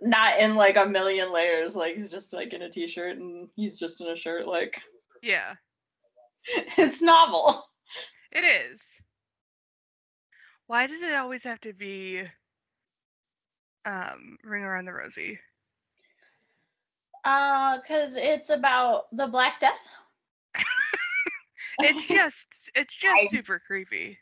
not 0.00 0.38
in 0.38 0.54
like 0.54 0.76
a 0.76 0.86
million 0.86 1.32
layers. 1.32 1.74
Like 1.76 1.96
he's 1.96 2.10
just 2.10 2.32
like 2.32 2.52
in 2.52 2.62
a 2.62 2.70
t-shirt 2.70 3.16
and 3.18 3.48
he's 3.56 3.78
just 3.78 4.00
in 4.00 4.08
a 4.08 4.16
shirt. 4.16 4.46
Like 4.46 4.80
Yeah, 5.22 5.54
it's 6.78 7.02
novel. 7.02 7.64
it 8.32 8.44
is. 8.44 8.80
Why 10.66 10.86
does 10.86 11.02
it 11.02 11.14
always 11.14 11.42
have 11.44 11.60
to 11.62 11.72
be 11.72 12.22
um 13.84 14.36
Ring 14.44 14.62
Around 14.62 14.84
the 14.84 14.92
Rosie? 14.92 15.38
Uh, 17.24 17.78
cause 17.86 18.16
it's 18.16 18.48
about 18.50 19.04
the 19.12 19.26
Black 19.26 19.60
Death. 19.60 19.86
It's 21.82 22.04
just 22.06 22.46
it's 22.74 22.94
just 22.94 23.14
I- 23.16 23.28
super 23.30 23.58
creepy. 23.58 24.18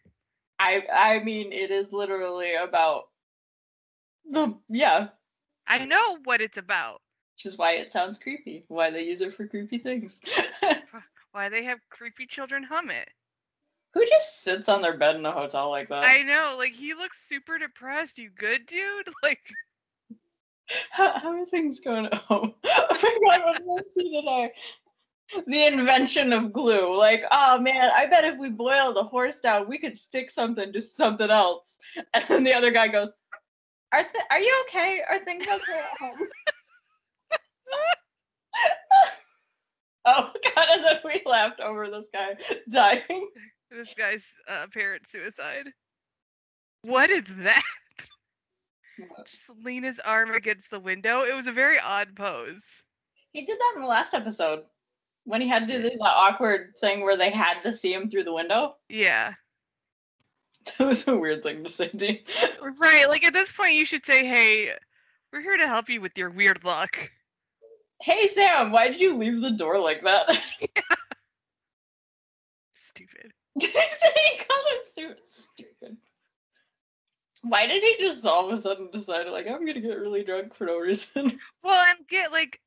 I 0.59 0.83
I 0.93 1.19
mean 1.25 1.53
it 1.53 1.71
is 1.71 1.93
literally 1.93 2.55
about 2.55 3.05
the 4.31 4.55
yeah, 4.69 5.09
I 5.67 5.85
know 5.85 6.19
what 6.25 6.41
it's 6.41 6.59
about. 6.59 7.01
which 7.37 7.47
is 7.47 7.57
why 7.59 7.73
it 7.73 7.93
sounds 7.93 8.19
creepy. 8.19 8.65
Why 8.69 8.91
they 8.91 9.03
use 9.03 9.21
it 9.21 9.35
for 9.35 9.47
creepy 9.47 9.79
things. 9.79 10.21
Why 11.33 11.51
they 11.51 11.65
have 11.65 11.79
creepy 11.91 12.27
children 12.27 12.63
hum 12.65 12.91
it. 12.91 13.09
Who 13.95 14.05
just 14.07 14.43
sits 14.43 14.69
on 14.69 14.83
their 14.83 14.97
bed 14.97 15.17
in 15.17 15.27
a 15.27 15.31
hotel 15.33 15.71
like 15.71 15.89
that? 15.91 16.05
I 16.05 16.23
know, 16.23 16.57
like 16.59 16.73
he 16.73 16.95
looks 16.95 17.19
super 17.29 17.59
depressed. 17.59 18.19
You 18.19 18.31
good, 18.31 18.67
dude? 18.67 19.11
Like 19.23 19.53
How, 20.91 21.19
how 21.19 21.31
are 21.31 21.47
things 21.47 21.81
going 21.81 22.07
at 22.07 22.15
home? 22.15 22.55
Oh 22.65 23.19
my 23.23 23.39
god, 23.39 23.61
what 23.65 23.85
did 23.85 24.03
I 24.03 24.03
see 24.03 24.21
today? 24.21 24.53
The 25.47 25.67
invention 25.67 26.33
of 26.33 26.53
glue. 26.53 26.97
Like, 26.97 27.23
oh 27.31 27.61
man, 27.61 27.91
I 27.95 28.07
bet 28.07 28.25
if 28.25 28.39
we 28.39 28.49
boiled 28.49 28.97
a 28.97 29.03
horse 29.03 29.41
down, 29.41 29.69
we 29.69 29.79
could 29.79 29.97
stick 29.97 30.31
something 30.31 30.73
to 30.73 30.81
something 30.81 31.31
else. 31.31 31.79
And 32.15 32.25
then 32.29 32.45
the 32.45 32.55
other 32.55 32.71
guy 32.71 32.89
goes, 32.89 33.13
Are 33.93 34.03
th- 34.03 34.25
are 34.31 34.41
you 34.41 34.65
okay? 34.69 35.03
Are 35.09 35.19
things 35.25 35.45
okay 35.47 35.79
at 35.79 35.99
home? 35.99 36.17
oh 40.07 40.31
god, 40.55 40.69
and 40.73 40.85
then 40.85 40.99
we 41.05 41.23
laughed 41.27 41.61
over 41.61 41.91
this 41.91 42.07
guy 42.13 42.35
dying. 42.71 43.29
this 43.71 43.89
guy's 43.97 44.25
uh, 44.49 44.67
parent 44.73 45.07
suicide. 45.07 45.71
What 46.83 47.11
is 47.11 47.25
that? 47.29 47.63
Just 49.27 49.45
lean 49.63 49.83
his 49.85 50.01
arm 50.01 50.31
against 50.33 50.71
the 50.71 50.81
window. 50.81 51.23
It 51.23 51.35
was 51.35 51.47
a 51.47 51.53
very 51.53 51.79
odd 51.79 52.17
pose. 52.17 52.65
He 53.33 53.45
did 53.45 53.59
that 53.59 53.73
in 53.77 53.83
the 53.83 53.89
last 53.89 54.15
episode. 54.15 54.63
When 55.29 55.43
he 55.43 55.49
had 55.49 55.69
to 55.69 55.83
do 55.83 55.91
that 55.91 56.01
awkward 56.01 56.73
thing 56.81 57.03
where 57.03 57.19
they 57.19 57.29
had 57.29 57.61
to 57.65 57.75
see 57.75 57.93
him 57.93 58.11
through 58.11 58.25
the 58.25 58.33
window. 58.33 58.77
Yeah. 58.89 59.35
That 60.79 60.87
was 60.87 61.09
a 61.09 61.17
weird 61.17 61.43
thing 61.43 61.65
to 61.65 61.71
say, 61.71 61.89
Dean. 61.95 62.21
Right. 62.81 63.07
Like 63.09 63.25
at 63.25 63.33
this 63.35 63.51
point, 63.51 63.75
you 63.75 63.87
should 63.87 64.05
say, 64.05 64.27
"Hey, 64.27 64.71
we're 65.33 65.41
here 65.41 65.57
to 65.57 65.67
help 65.67 65.89
you 65.89 66.01
with 66.03 66.17
your 66.19 66.29
weird 66.29 66.63
luck." 66.65 67.11
Hey 68.03 68.27
Sam, 68.29 68.71
why 68.71 68.89
did 68.89 69.01
you 69.01 69.17
leave 69.17 69.41
the 69.41 69.51
door 69.51 69.81
like 69.81 70.03
that? 70.05 70.29
Stupid. 72.75 73.33
He 73.59 73.67
called 73.69 74.67
him 74.67 74.81
stupid? 74.93 75.19
Stupid. 75.27 75.97
Why 77.43 77.67
did 77.67 77.83
he 77.83 77.97
just 77.99 78.25
all 78.25 78.47
of 78.47 78.53
a 78.53 78.61
sudden 78.61 78.91
decide 78.91 79.27
like 79.29 79.47
I'm 79.47 79.67
gonna 79.67 79.81
get 79.81 79.99
really 79.99 80.23
drunk 80.23 80.55
for 80.55 80.65
no 80.65 80.79
reason? 80.79 81.39
Well, 81.63 81.85
and 81.89 82.07
get 82.09 82.31
like 82.31 82.61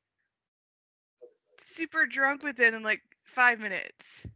super 1.74 2.06
drunk 2.06 2.42
within 2.42 2.74
in 2.74 2.82
like 2.82 3.02
five 3.24 3.60
minutes. 3.60 4.26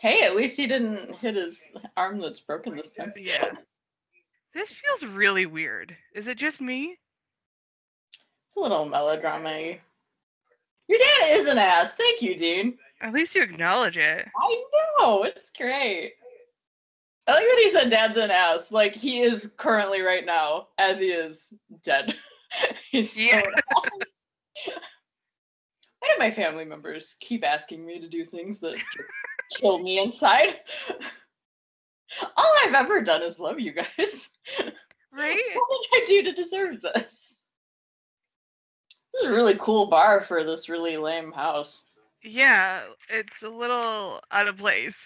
hey, 0.00 0.22
at 0.24 0.34
least 0.34 0.56
he 0.56 0.66
didn't 0.66 1.14
hit 1.16 1.36
his 1.36 1.60
arm 1.96 2.20
that's 2.20 2.40
broken 2.40 2.76
this 2.76 2.92
time. 2.92 3.12
Yeah. 3.16 3.52
This 4.54 4.70
feels 4.70 5.04
really 5.14 5.46
weird. 5.46 5.96
Is 6.14 6.26
it 6.26 6.36
just 6.36 6.60
me? 6.60 6.98
It's 8.46 8.56
a 8.56 8.60
little 8.60 8.84
melodrama 8.84 9.78
Your 10.88 10.98
dad 10.98 11.28
is 11.28 11.46
an 11.46 11.56
ass. 11.58 11.94
Thank 11.94 12.20
you, 12.20 12.36
Dean. 12.36 12.76
At 13.00 13.14
least 13.14 13.34
you 13.34 13.42
acknowledge 13.42 13.96
it. 13.96 14.28
I 14.36 14.64
know, 14.98 15.22
it's 15.24 15.50
great. 15.56 16.14
I 17.26 17.32
like 17.32 17.44
that 17.44 17.60
he 17.62 17.70
said 17.72 17.90
dad's 17.90 18.18
an 18.18 18.30
ass. 18.30 18.70
Like 18.72 18.94
he 18.94 19.22
is 19.22 19.50
currently 19.56 20.02
right 20.02 20.26
now, 20.26 20.68
as 20.76 20.98
he 20.98 21.06
is 21.06 21.54
dead. 21.82 22.14
He's 22.90 23.10
still 23.10 23.24
Yeah. 23.24 23.42
An 26.16 26.22
ass. 26.22 26.28
Why 26.28 26.28
do 26.28 26.30
my 26.30 26.44
family 26.44 26.64
members 26.64 27.16
keep 27.20 27.44
asking 27.44 27.84
me 27.84 28.00
to 28.00 28.08
do 28.08 28.24
things 28.24 28.58
that 28.60 28.80
kill 29.60 29.78
me 29.78 29.98
inside? 29.98 30.60
All 32.36 32.54
I've 32.64 32.74
ever 32.74 33.00
done 33.02 33.22
is 33.22 33.38
love 33.38 33.60
you 33.60 33.72
guys. 33.72 34.30
Right? 35.14 35.42
What 35.54 35.90
did 35.92 36.02
I 36.02 36.04
do 36.06 36.22
to 36.22 36.42
deserve 36.42 36.80
this? 36.80 37.44
This 39.12 39.22
is 39.22 39.28
a 39.28 39.30
really 39.30 39.56
cool 39.58 39.86
bar 39.86 40.22
for 40.22 40.42
this 40.42 40.70
really 40.70 40.96
lame 40.96 41.32
house. 41.32 41.84
Yeah, 42.22 42.80
it's 43.10 43.42
a 43.42 43.48
little 43.50 44.22
out 44.30 44.48
of 44.48 44.56
place. 44.56 44.96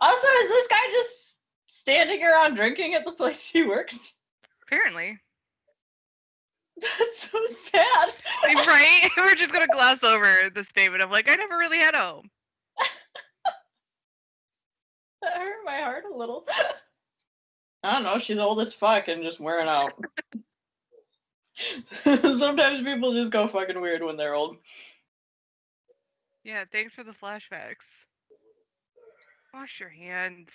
Also, 0.00 0.26
is 0.26 0.48
this 0.48 0.68
guy 0.68 0.86
just 0.90 1.34
standing 1.66 2.22
around 2.22 2.54
drinking 2.54 2.94
at 2.94 3.04
the 3.04 3.12
place 3.12 3.40
he 3.40 3.62
works? 3.62 3.98
Apparently. 4.62 5.18
That's 6.80 7.30
so 7.30 7.38
sad. 7.46 8.12
right? 8.44 9.08
We're 9.16 9.34
just 9.34 9.52
gonna 9.52 9.66
gloss 9.66 10.02
over 10.04 10.50
the 10.54 10.64
statement 10.64 11.02
of 11.02 11.10
like, 11.10 11.30
I 11.30 11.34
never 11.36 11.56
really 11.56 11.78
had 11.78 11.94
a 11.94 11.98
home. 11.98 12.30
That 15.22 15.38
hurt 15.38 15.64
my 15.64 15.78
heart 15.78 16.04
a 16.12 16.16
little. 16.16 16.46
I 17.82 17.94
don't 17.94 18.04
know. 18.04 18.18
She's 18.18 18.38
old 18.38 18.60
as 18.60 18.74
fuck 18.74 19.08
and 19.08 19.24
just 19.24 19.40
wearing 19.40 19.66
out. 19.66 19.90
Sometimes 22.04 22.82
people 22.82 23.14
just 23.14 23.32
go 23.32 23.48
fucking 23.48 23.80
weird 23.80 24.04
when 24.04 24.16
they're 24.16 24.34
old. 24.34 24.58
Yeah, 26.44 26.64
thanks 26.70 26.94
for 26.94 27.02
the 27.02 27.12
flashbacks. 27.12 27.86
Wash 29.52 29.80
your 29.80 29.88
hands. 29.88 30.50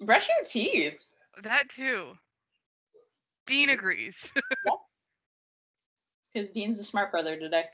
Brush 0.00 0.28
your 0.28 0.44
teeth. 0.46 0.98
That 1.42 1.68
too. 1.68 2.12
Dean 3.46 3.70
agrees. 3.70 4.32
Because 6.36 6.50
Dean's 6.50 6.78
a 6.78 6.84
smart 6.84 7.10
brother 7.10 7.38
today. 7.38 7.64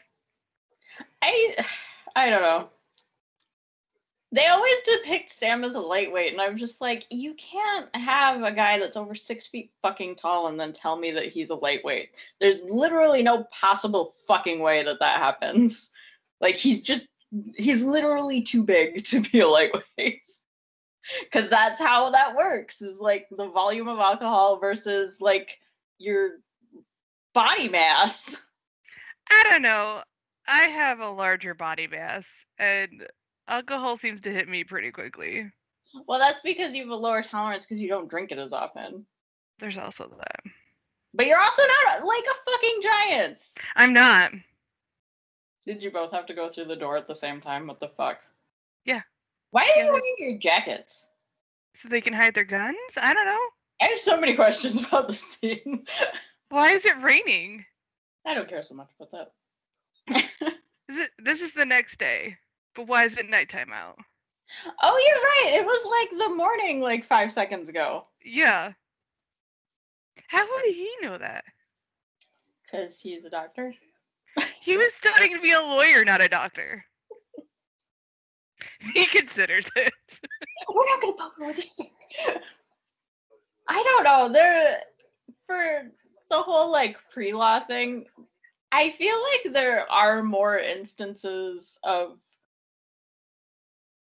I 1.21 1.57
I 2.15 2.31
don't 2.31 2.43
know. 2.43 2.69
They 4.31 4.47
always 4.47 4.77
depict 4.85 5.31
Sam 5.31 5.65
as 5.65 5.75
a 5.75 5.81
lightweight, 5.81 6.31
and 6.31 6.41
I'm 6.41 6.57
just 6.57 6.81
like, 6.81 7.05
you 7.11 7.35
can't 7.35 7.95
have 7.97 8.45
a 8.45 8.53
guy 8.53 8.79
that's 8.79 8.97
over 8.97 9.17
six 9.17 9.49
feet 9.49 9.73
fucking 9.83 10.15
tall 10.15 10.47
and 10.47 10.61
then 10.61 10.73
tell 10.73 10.97
me 10.97 11.11
that 11.11 11.27
he's 11.27 11.51
a 11.51 11.57
lightweight. 11.57 12.11
There's 12.41 12.61
literally 12.63 13.25
no 13.25 13.45
possible 13.51 14.13
fucking 14.29 14.61
way 14.61 14.85
that 14.85 15.01
that 15.01 15.19
happens. 15.19 15.91
Like 16.41 16.55
he's 16.55 16.83
just 16.83 17.09
he's 17.57 17.83
literally 17.83 18.43
too 18.43 18.63
big 18.63 19.05
to 19.07 19.23
be 19.23 19.41
a 19.41 19.49
lightweight. 19.49 20.23
Cause 21.33 21.49
that's 21.49 21.81
how 21.81 22.11
that 22.11 22.37
works. 22.37 22.81
Is 22.81 23.01
like 23.01 23.27
the 23.37 23.49
volume 23.49 23.89
of 23.89 23.99
alcohol 23.99 24.61
versus 24.61 25.21
like 25.21 25.59
your 25.99 26.37
body 27.35 27.69
mass. 27.69 28.37
I 29.33 29.45
don't 29.51 29.63
know. 29.63 30.03
I 30.49 30.63
have 30.65 31.01
a 31.01 31.11
larger 31.11 31.55
body 31.55 31.87
mass, 31.87 32.25
and 32.59 33.07
alcohol 33.49 33.97
seems 33.97 34.21
to 34.23 34.31
hit 34.33 34.49
me 34.49 34.65
pretty 34.65 34.91
quickly. 34.91 35.51
Well, 36.07 36.19
that's 36.19 36.41
because 36.41 36.75
you 36.75 36.83
have 36.83 36.91
a 36.91 36.97
lower 36.97 37.23
tolerance 37.23 37.65
because 37.65 37.81
you 37.81 37.89
don't 37.89 38.09
drink 38.09 38.33
it 38.33 38.39
as 38.39 38.53
often. 38.53 39.05
There's 39.59 39.79
also 39.79 40.09
that. 40.19 40.53
But 41.15 41.27
you're 41.27 41.39
also 41.39 41.63
not 41.87 42.05
like 42.05 42.25
a 42.25 42.51
fucking 42.51 42.81
giant. 42.83 43.39
I'm 43.77 43.93
not. 43.93 44.33
Did 45.67 45.83
you 45.83 45.91
both 45.91 46.11
have 46.13 46.27
to 46.27 46.35
go 46.35 46.49
through 46.49 46.65
the 46.65 46.77
door 46.77 46.97
at 46.97 47.07
the 47.07 47.15
same 47.15 47.41
time? 47.41 47.67
What 47.67 47.79
the 47.79 47.89
fuck? 47.89 48.21
Yeah. 48.85 49.03
Why 49.51 49.63
are 49.63 49.79
Yeah. 49.79 49.85
you 49.87 49.93
wearing 49.93 50.17
your 50.19 50.39
jackets? 50.39 51.07
So 51.77 51.89
they 51.89 52.01
can 52.01 52.13
hide 52.15 52.35
their 52.35 52.45
guns? 52.45 52.77
I 53.01 53.15
don't 53.15 53.27
know. 53.27 53.39
I 53.81 53.87
have 53.87 54.01
so 54.01 54.19
many 54.19 54.35
questions 54.43 54.85
about 54.85 55.09
the 55.09 55.15
scene. 55.15 55.87
Why 56.49 56.71
is 56.73 56.85
it 56.85 57.01
raining? 57.03 57.65
I 58.27 58.35
don't 58.35 58.49
care 58.49 58.63
so 58.63 58.75
much 58.75 58.91
about 58.99 59.11
that. 59.11 59.33
Is 60.89 60.99
it 60.99 61.11
this 61.19 61.41
is 61.41 61.53
the 61.53 61.65
next 61.65 61.99
day. 61.99 62.37
But 62.75 62.87
why 62.87 63.05
is 63.05 63.17
it 63.17 63.29
nighttime 63.29 63.73
out? 63.73 63.99
oh, 64.83 64.97
you're 65.07 65.51
right. 65.51 65.61
It 65.61 65.65
was 65.65 66.09
like 66.11 66.19
the 66.19 66.35
morning, 66.35 66.81
like 66.81 67.07
five 67.07 67.33
seconds 67.33 67.69
ago. 67.69 68.07
Yeah. 68.25 68.73
How 70.29 70.47
would 70.51 70.65
he 70.65 70.91
know 71.03 71.19
that? 71.19 71.45
Because 72.65 72.99
he's 72.99 73.25
a 73.25 73.31
doctor. 73.31 73.75
He 74.61 74.77
was 74.77 74.93
studying 74.95 75.35
to 75.35 75.43
be 75.43 75.53
a 75.53 75.61
lawyer, 75.61 76.05
not 76.05 76.23
a 76.23 76.29
doctor. 76.29 76.85
He 78.95 79.07
considers 79.07 79.67
it. 79.77 79.93
We're 80.69 80.87
not 80.87 81.01
gonna 81.01 81.13
poke 81.13 81.35
her 81.39 81.47
with 81.47 81.59
a 81.59 81.63
stick. 81.63 81.93
I 83.69 83.83
don't 83.83 84.03
know. 84.03 84.33
There, 84.33 84.79
for 85.47 85.83
the 86.33 86.43
whole 86.43 86.73
like 86.73 86.97
pre-law 87.13 87.61
thing, 87.61 88.07
I 88.73 88.91
feel 88.91 89.17
like 89.23 89.53
there 89.53 89.91
are 89.93 90.23
more 90.23 90.59
instances 90.59 91.79
of 91.85 92.19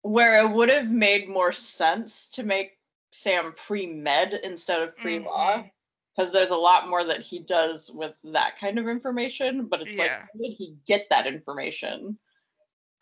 where 0.02 0.40
it 0.40 0.50
would 0.50 0.68
have 0.68 0.90
made 0.90 1.28
more 1.28 1.52
sense 1.52 2.28
to 2.30 2.42
make 2.42 2.78
Sam 3.12 3.54
pre-med 3.56 4.40
instead 4.42 4.83
of 4.83 4.97
pre-law. 4.97 5.59
Mhm. 5.59 5.71
Because 6.16 6.33
there's 6.33 6.50
a 6.50 6.56
lot 6.56 6.88
more 6.88 7.04
that 7.04 7.21
he 7.21 7.38
does 7.38 7.90
with 7.90 8.18
that 8.25 8.59
kind 8.59 8.78
of 8.78 8.88
information, 8.88 9.66
but 9.66 9.83
it's 9.83 9.99
like, 9.99 10.11
how 10.11 10.26
did 10.40 10.52
he 10.52 10.76
get 10.87 11.06
that 11.11 11.26
information? 11.26 12.18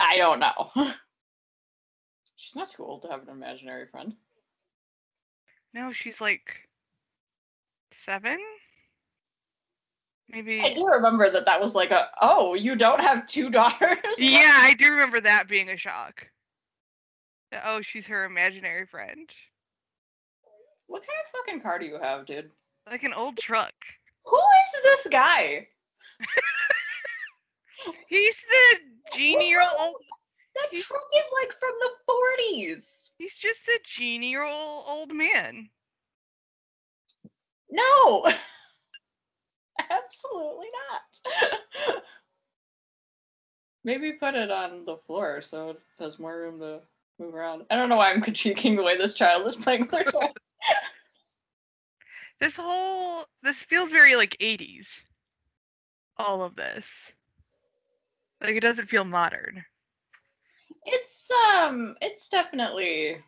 I 0.01 0.19
don't 0.19 0.41
know. 0.41 0.73
She's 2.37 2.57
not 2.57 2.71
too 2.71 2.85
old 2.85 3.03
to 3.03 3.09
have 3.09 3.23
an 3.23 3.29
imaginary 3.29 3.87
friend. 3.87 4.17
No, 5.73 5.93
she's 5.93 6.21
like 6.21 6.69
seven? 8.05 8.39
Maybe. 10.31 10.61
I 10.63 10.73
do 10.75 10.87
remember 10.87 11.31
that 11.31 11.47
that 11.47 11.61
was 11.61 11.75
like 11.75 11.91
a, 11.91 12.09
oh, 12.21 12.55
you 12.55 12.77
don't 12.77 13.01
have 13.01 13.27
two 13.27 13.51
daughters? 13.61 13.99
Yeah, 14.19 14.51
I 14.53 14.75
do 14.79 14.91
remember 14.91 15.21
that 15.21 15.49
being 15.49 15.69
a 15.71 15.77
shock. 15.77 16.27
Oh, 17.65 17.81
she's 17.83 18.07
her 18.07 18.25
imaginary 18.25 18.87
friend. 18.87 19.31
What 20.87 21.03
kind 21.03 21.19
of 21.25 21.39
fucking 21.41 21.61
car 21.61 21.79
do 21.79 21.87
you 21.87 21.99
have, 22.03 22.27
dude? 22.27 22.51
Like 22.91 23.05
an 23.05 23.13
old 23.15 23.37
truck. 23.39 23.73
Who 24.25 24.37
is 24.37 24.83
this 24.83 25.07
guy? 25.13 25.69
He's 28.09 28.35
the 28.37 28.79
genial 29.17 29.67
old. 29.79 29.97
That 30.57 30.69
He's- 30.71 30.87
truck 30.87 31.03
is 31.17 31.25
like 31.43 31.53
from 31.59 31.73
the 31.81 31.91
40s. 32.79 33.11
He's 33.19 33.35
just 33.43 33.67
a 33.67 33.81
genial 33.85 34.85
old 34.89 35.13
man. 35.13 35.69
No. 37.69 38.33
Absolutely 40.25 40.67
not. 40.91 42.03
Maybe 43.85 44.13
put 44.13 44.35
it 44.35 44.51
on 44.51 44.85
the 44.87 44.97
floor 45.07 45.43
so 45.43 45.71
it 45.71 45.81
has 45.99 46.19
more 46.19 46.39
room 46.39 46.61
to 46.61 46.81
move 47.19 47.35
around. 47.35 47.65
I 47.71 47.77
don't 47.77 47.89
know 47.89 47.97
why 47.97 48.11
I'm 48.11 48.23
critiquing 48.23 48.77
the 48.77 48.83
way 48.83 48.97
this 48.97 49.15
child 49.15 49.47
is 49.47 49.57
playing 49.57 49.83
with 49.83 49.91
their 49.91 50.05
toy. 50.05 50.29
This 52.41 52.57
whole 52.57 53.25
this 53.45 53.59
feels 53.59 53.93
very 53.93 54.17
like 54.17 54.37
80s. 54.41 54.87
All 56.17 56.43
of 56.43 56.57
this. 56.57 56.87
Like 58.41 58.57
it 58.57 58.61
doesn't 58.61 58.89
feel 58.89 59.05
modern. 59.05 59.65
It's 60.85 61.29
um 61.57 61.95
it's 62.03 62.29
definitely 62.29 63.19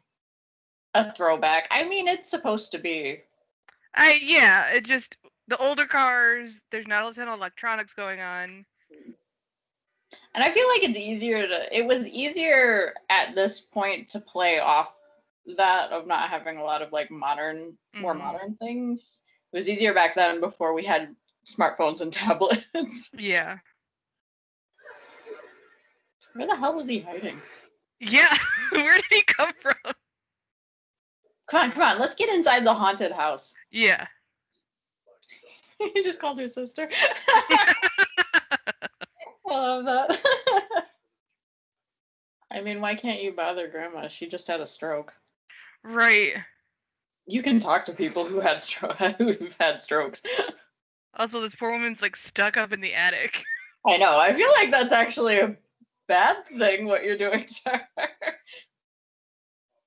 a 0.95 1.13
throwback. 1.13 1.69
I 1.71 1.89
mean 1.89 2.09
it's 2.09 2.29
supposed 2.29 2.73
to 2.73 2.79
be. 2.79 3.23
I 3.95 4.19
yeah, 4.21 4.73
it 4.73 4.85
just 4.85 5.17
the 5.49 5.57
older 5.59 5.87
cars, 5.87 6.61
there's 6.71 6.87
not 6.87 7.11
a 7.11 7.15
ton 7.15 7.29
of 7.29 7.35
electronics 7.39 7.95
going 7.95 8.21
on. 8.21 8.65
And 10.35 10.45
I 10.45 10.53
feel 10.53 10.69
like 10.69 10.85
it's 10.85 10.99
easier 10.99 11.47
to 11.47 11.77
it 11.77 11.87
was 11.87 12.07
easier 12.07 12.95
at 13.09 13.35
this 13.35 13.61
point 13.61 14.11
to 14.11 14.21
play 14.21 14.59
off 14.59 14.93
that 15.57 15.91
of 15.93 16.07
not 16.07 16.29
having 16.29 16.59
a 16.59 16.65
lot 16.65 16.83
of 16.83 16.93
like 16.93 17.11
modern 17.11 17.77
more 17.95 18.15
Mhm. 18.15 18.19
modern 18.19 18.57
things. 18.57 19.23
It 19.53 19.57
was 19.57 19.69
easier 19.69 19.95
back 19.95 20.15
then 20.15 20.41
before 20.41 20.73
we 20.75 20.85
had 20.85 21.15
smartphones 21.47 22.01
and 22.01 22.13
tablets. 22.13 23.11
Yeah. 23.17 23.59
Where 26.35 26.47
the 26.47 26.57
hell 26.57 26.75
was 26.77 26.87
he 26.89 26.99
hiding? 27.01 27.41
Yeah. 28.01 28.37
Where 28.73 28.95
did 28.97 29.05
he 29.09 29.23
come 29.23 29.53
from? 29.61 29.75
Come 31.49 31.63
on, 31.63 31.73
come 31.73 31.83
on, 31.83 31.99
let's 32.01 32.15
get 32.17 32.29
inside 32.29 32.65
the 32.67 32.75
haunted 32.75 33.13
house. 33.13 33.55
Yeah. 33.71 34.07
he 35.95 36.03
just 36.03 36.21
called 36.21 36.39
her 36.39 36.49
sister. 36.49 36.89
I 39.49 39.59
love 39.59 39.85
that. 39.85 40.19
I 42.51 42.61
mean, 42.61 42.81
why 42.81 42.95
can't 42.95 43.23
you 43.23 43.33
bother 43.33 43.69
grandma? 43.69 44.09
She 44.09 44.29
just 44.29 44.47
had 44.47 44.61
a 44.61 44.67
stroke. 44.67 45.15
Right. 45.85 46.35
You 47.27 47.43
can 47.43 47.61
talk 47.61 47.85
to 47.87 47.93
people 47.93 48.25
who 48.25 48.41
had 48.41 48.59
stro- 48.59 49.17
who've 49.17 49.57
had 49.59 49.83
strokes. 49.83 50.23
Also, 51.15 51.41
this 51.41 51.55
poor 51.55 51.71
woman's 51.73 52.03
like 52.03 52.17
stuck 52.17 52.57
up 52.57 52.73
in 52.73 52.81
the 52.81 52.95
attic. 52.95 53.43
I 53.87 53.97
know. 53.97 54.19
I 54.19 54.35
feel 54.35 54.51
like 54.51 54.71
that's 54.71 54.93
actually 54.93 55.39
a 55.39 55.57
bad 56.09 56.37
thing 56.59 56.87
what 56.87 57.05
you're 57.05 57.19
doing 57.19 57.47
to 57.47 57.83
her. 57.97 58.09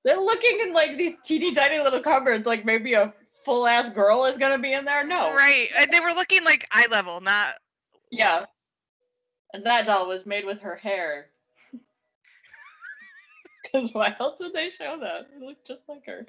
They're 0.04 0.20
looking 0.20 0.60
in 0.60 0.72
like 0.72 0.96
these 0.96 1.14
teeny 1.24 1.52
tiny 1.54 1.78
little 1.78 2.00
cupboards, 2.00 2.46
like 2.46 2.64
maybe 2.64 2.94
a 2.94 3.12
full 3.44 3.66
ass 3.66 3.90
girl 3.90 4.24
is 4.26 4.36
gonna 4.38 4.58
be 4.58 4.72
in 4.72 4.84
there. 4.84 5.04
No. 5.04 5.32
Right. 5.32 5.68
And 5.76 5.90
they 5.92 6.00
were 6.00 6.12
looking 6.12 6.44
like 6.44 6.66
eye 6.70 6.86
level, 6.90 7.20
not 7.20 7.54
Yeah. 8.10 8.46
And 9.52 9.64
that 9.66 9.86
doll 9.86 10.06
was 10.08 10.26
made 10.26 10.44
with 10.44 10.60
her 10.62 10.76
hair. 10.76 11.26
Because 13.62 13.94
why 13.94 14.16
else 14.18 14.40
would 14.40 14.52
they 14.52 14.70
show 14.70 14.98
that? 15.00 15.28
It 15.36 15.40
looked 15.42 15.64
just 15.66 15.82
like 15.88 16.04
her. 16.06 16.26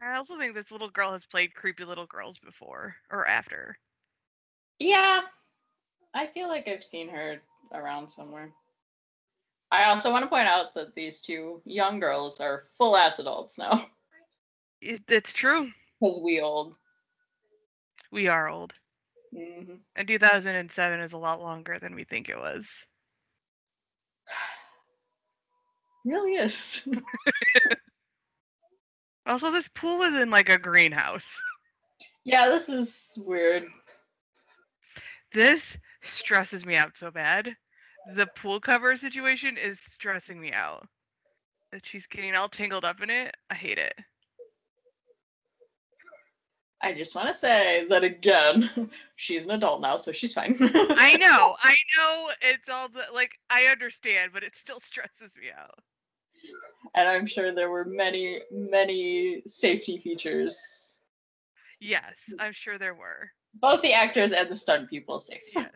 I 0.00 0.14
also 0.16 0.38
think 0.38 0.54
this 0.54 0.70
little 0.70 0.90
girl 0.90 1.12
has 1.12 1.24
played 1.24 1.54
creepy 1.54 1.84
little 1.84 2.06
girls 2.06 2.38
before 2.38 2.94
or 3.10 3.26
after. 3.26 3.76
yeah. 4.78 5.22
I 6.14 6.26
feel 6.26 6.46
like 6.46 6.68
I've 6.68 6.84
seen 6.84 7.08
her 7.08 7.40
around 7.72 8.10
somewhere. 8.10 8.52
I 9.70 9.84
also 9.84 10.12
want 10.12 10.24
to 10.24 10.28
point 10.28 10.46
out 10.46 10.74
that 10.74 10.94
these 10.94 11.22
two 11.22 11.62
young 11.64 11.98
girls 12.00 12.38
are 12.40 12.64
full 12.76 12.96
ass 12.96 13.18
adults 13.18 13.56
now. 13.58 13.86
It, 14.82 15.00
it's 15.08 15.32
true. 15.32 15.70
Because 16.02 16.18
we 16.20 16.40
old. 16.40 16.76
We 18.10 18.26
are 18.26 18.48
old. 18.48 18.72
hmm 19.32 19.74
And 19.94 20.08
2007 20.08 21.00
is 21.00 21.12
a 21.12 21.16
lot 21.16 21.40
longer 21.40 21.78
than 21.78 21.94
we 21.94 22.02
think 22.02 22.28
it 22.28 22.38
was. 22.38 22.84
Really 26.04 26.32
is. 26.32 26.88
Also, 29.24 29.52
this 29.52 29.68
pool 29.68 30.02
is 30.02 30.20
in 30.20 30.30
like 30.30 30.48
a 30.48 30.58
greenhouse. 30.58 31.40
yeah, 32.24 32.48
this 32.48 32.68
is 32.68 33.10
weird. 33.16 33.68
This 35.32 35.78
stresses 36.02 36.66
me 36.66 36.74
out 36.74 36.98
so 36.98 37.12
bad. 37.12 37.54
The 38.16 38.26
pool 38.26 38.58
cover 38.58 38.96
situation 38.96 39.56
is 39.56 39.78
stressing 39.92 40.40
me 40.40 40.52
out. 40.52 40.88
That 41.70 41.86
she's 41.86 42.08
getting 42.08 42.34
all 42.34 42.48
tangled 42.48 42.84
up 42.84 43.00
in 43.00 43.10
it. 43.10 43.36
I 43.48 43.54
hate 43.54 43.78
it. 43.78 43.94
I 46.82 46.92
just 46.92 47.14
want 47.14 47.28
to 47.28 47.34
say 47.34 47.86
that 47.88 48.02
again, 48.02 48.90
she's 49.16 49.44
an 49.44 49.52
adult 49.52 49.80
now, 49.80 49.96
so 49.96 50.10
she's 50.10 50.32
fine. 50.32 50.56
I 50.60 51.16
know, 51.16 51.54
I 51.62 51.74
know 51.96 52.30
it's 52.40 52.68
all 52.68 52.88
the, 52.88 53.04
like 53.14 53.32
I 53.48 53.66
understand, 53.66 54.32
but 54.34 54.42
it 54.42 54.56
still 54.56 54.80
stresses 54.84 55.36
me 55.40 55.48
out. 55.56 55.78
and 56.94 57.08
I'm 57.08 57.26
sure 57.26 57.54
there 57.54 57.70
were 57.70 57.84
many, 57.84 58.40
many 58.50 59.42
safety 59.46 59.98
features. 59.98 61.00
Yes, 61.80 62.16
I'm 62.38 62.52
sure 62.52 62.78
there 62.78 62.94
were. 62.94 63.30
Both 63.54 63.82
the 63.82 63.92
actors 63.92 64.32
and 64.32 64.48
the 64.48 64.56
stunt 64.56 64.88
people 64.90 65.20
safe. 65.20 65.40
Yes. 65.54 65.70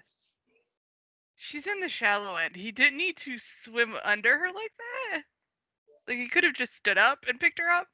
She's 1.36 1.66
in 1.66 1.80
the 1.80 1.88
shallow 1.88 2.36
end. 2.36 2.56
He 2.56 2.72
didn't 2.72 2.96
need 2.96 3.16
to 3.18 3.36
swim 3.38 3.94
under 4.02 4.38
her 4.38 4.46
like 4.46 4.72
that. 4.78 5.22
Like 6.08 6.16
he 6.16 6.28
could 6.28 6.44
have 6.44 6.54
just 6.54 6.74
stood 6.74 6.98
up 6.98 7.24
and 7.28 7.38
picked 7.38 7.58
her 7.58 7.68
up. 7.68 7.88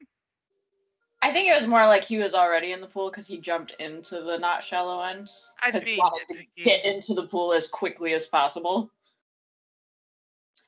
I 1.23 1.33
think 1.33 1.49
it 1.49 1.57
was 1.57 1.69
more 1.69 1.87
like 1.87 2.03
he 2.03 2.19
was 2.19 2.35
already 2.35 2.73
in 2.73 2.81
the 2.81 2.89
pool 2.89 3.09
because 3.09 3.29
he 3.29 3.39
jumped 3.39 3.77
into 3.79 4.21
the 4.23 4.37
not 4.39 4.65
shallow 4.65 5.01
end. 5.03 5.31
I'd 5.63 5.85
be 5.85 5.97
wanted 5.97 6.27
to 6.37 6.63
get 6.65 6.85
into 6.85 7.15
the 7.15 7.29
pool 7.29 7.53
as 7.53 7.69
quickly 7.69 8.13
as 8.13 8.27
possible. 8.27 8.91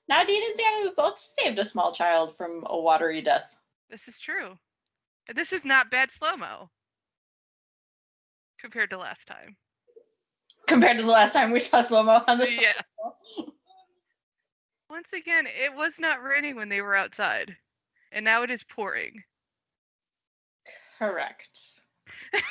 Now, 0.09 0.23
Dean 0.23 0.43
and 0.49 0.57
Sam 0.57 0.87
have 0.87 0.97
both 0.97 1.19
saved 1.19 1.59
a 1.59 1.64
small 1.64 1.93
child 1.93 2.37
from 2.37 2.64
a 2.67 2.79
watery 2.79 3.21
death. 3.21 3.57
This 3.90 4.07
is 4.07 4.21
true. 4.21 4.57
This 5.35 5.53
is 5.53 5.64
not 5.64 5.90
bad 5.90 6.12
slow 6.12 6.37
mo 6.37 6.71
compared 8.61 8.90
to 8.90 8.99
last 8.99 9.27
time. 9.27 9.57
Compared 10.69 10.99
to 10.99 11.05
the 11.05 11.11
last 11.11 11.33
time 11.33 11.51
we 11.51 11.61
saw 11.61 11.83
slow 11.83 12.03
mo 12.05 12.23
on 12.29 12.38
this. 12.38 12.57
Yeah. 12.61 13.45
Once 14.88 15.09
again, 15.12 15.47
it 15.47 15.75
was 15.75 15.95
not 15.99 16.23
raining 16.23 16.55
when 16.55 16.69
they 16.69 16.81
were 16.81 16.95
outside, 16.95 17.57
and 18.12 18.25
now 18.25 18.43
it 18.43 18.51
is 18.51 18.62
pouring. 18.62 19.25
Correct. 20.98 21.59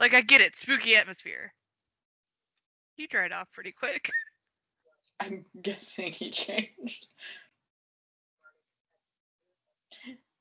Like 0.00 0.14
I 0.14 0.22
get 0.22 0.40
it, 0.40 0.58
spooky 0.58 0.96
atmosphere. 0.96 1.52
He 2.94 3.06
dried 3.06 3.32
off 3.32 3.52
pretty 3.52 3.70
quick. 3.70 4.10
I'm 5.20 5.44
guessing 5.60 6.10
he 6.12 6.30
changed. 6.30 7.14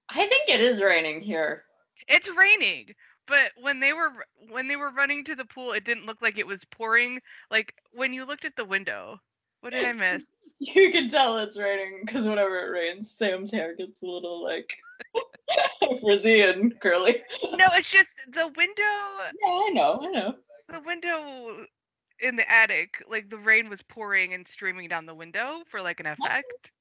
I 0.09 0.27
think 0.27 0.49
it 0.49 0.61
is 0.61 0.81
raining 0.81 1.19
here. 1.19 1.65
It's 2.07 2.29
raining, 2.29 2.95
but 3.27 3.51
when 3.59 3.81
they 3.81 3.91
were 3.91 4.11
when 4.49 4.69
they 4.69 4.77
were 4.77 4.91
running 4.91 5.25
to 5.25 5.35
the 5.35 5.43
pool, 5.43 5.73
it 5.73 5.83
didn't 5.83 6.05
look 6.05 6.21
like 6.21 6.39
it 6.39 6.47
was 6.47 6.63
pouring. 6.71 7.19
Like 7.51 7.75
when 7.91 8.13
you 8.13 8.25
looked 8.25 8.45
at 8.45 8.55
the 8.55 8.63
window, 8.63 9.19
what 9.59 9.73
did 9.73 9.85
I 9.85 9.93
miss? 9.93 10.25
You 10.61 10.91
can 10.91 11.07
tell 11.07 11.37
it's 11.37 11.57
raining 11.57 12.01
because 12.05 12.27
whenever 12.27 12.59
it 12.59 12.69
rains, 12.69 13.09
Sam's 13.09 13.49
hair 13.49 13.75
gets 13.77 14.01
a 14.01 14.05
little 14.05 14.43
like 14.43 14.77
frizzy 16.01 16.41
and 16.41 16.79
curly. 16.79 17.21
No, 17.43 17.65
it's 17.73 17.89
just 17.89 18.15
the 18.31 18.47
window. 18.55 18.83
Yeah, 19.41 19.51
I 19.51 19.69
know, 19.73 19.99
I 20.03 20.11
know. 20.11 20.35
The 20.69 20.81
window 20.81 21.65
in 22.19 22.35
the 22.35 22.49
attic, 22.51 23.03
like 23.09 23.29
the 23.29 23.37
rain 23.37 23.69
was 23.69 23.81
pouring 23.81 24.33
and 24.33 24.47
streaming 24.47 24.87
down 24.87 25.05
the 25.05 25.15
window 25.15 25.63
for 25.69 25.81
like 25.81 25.99
an 25.99 26.05
effect. 26.05 26.71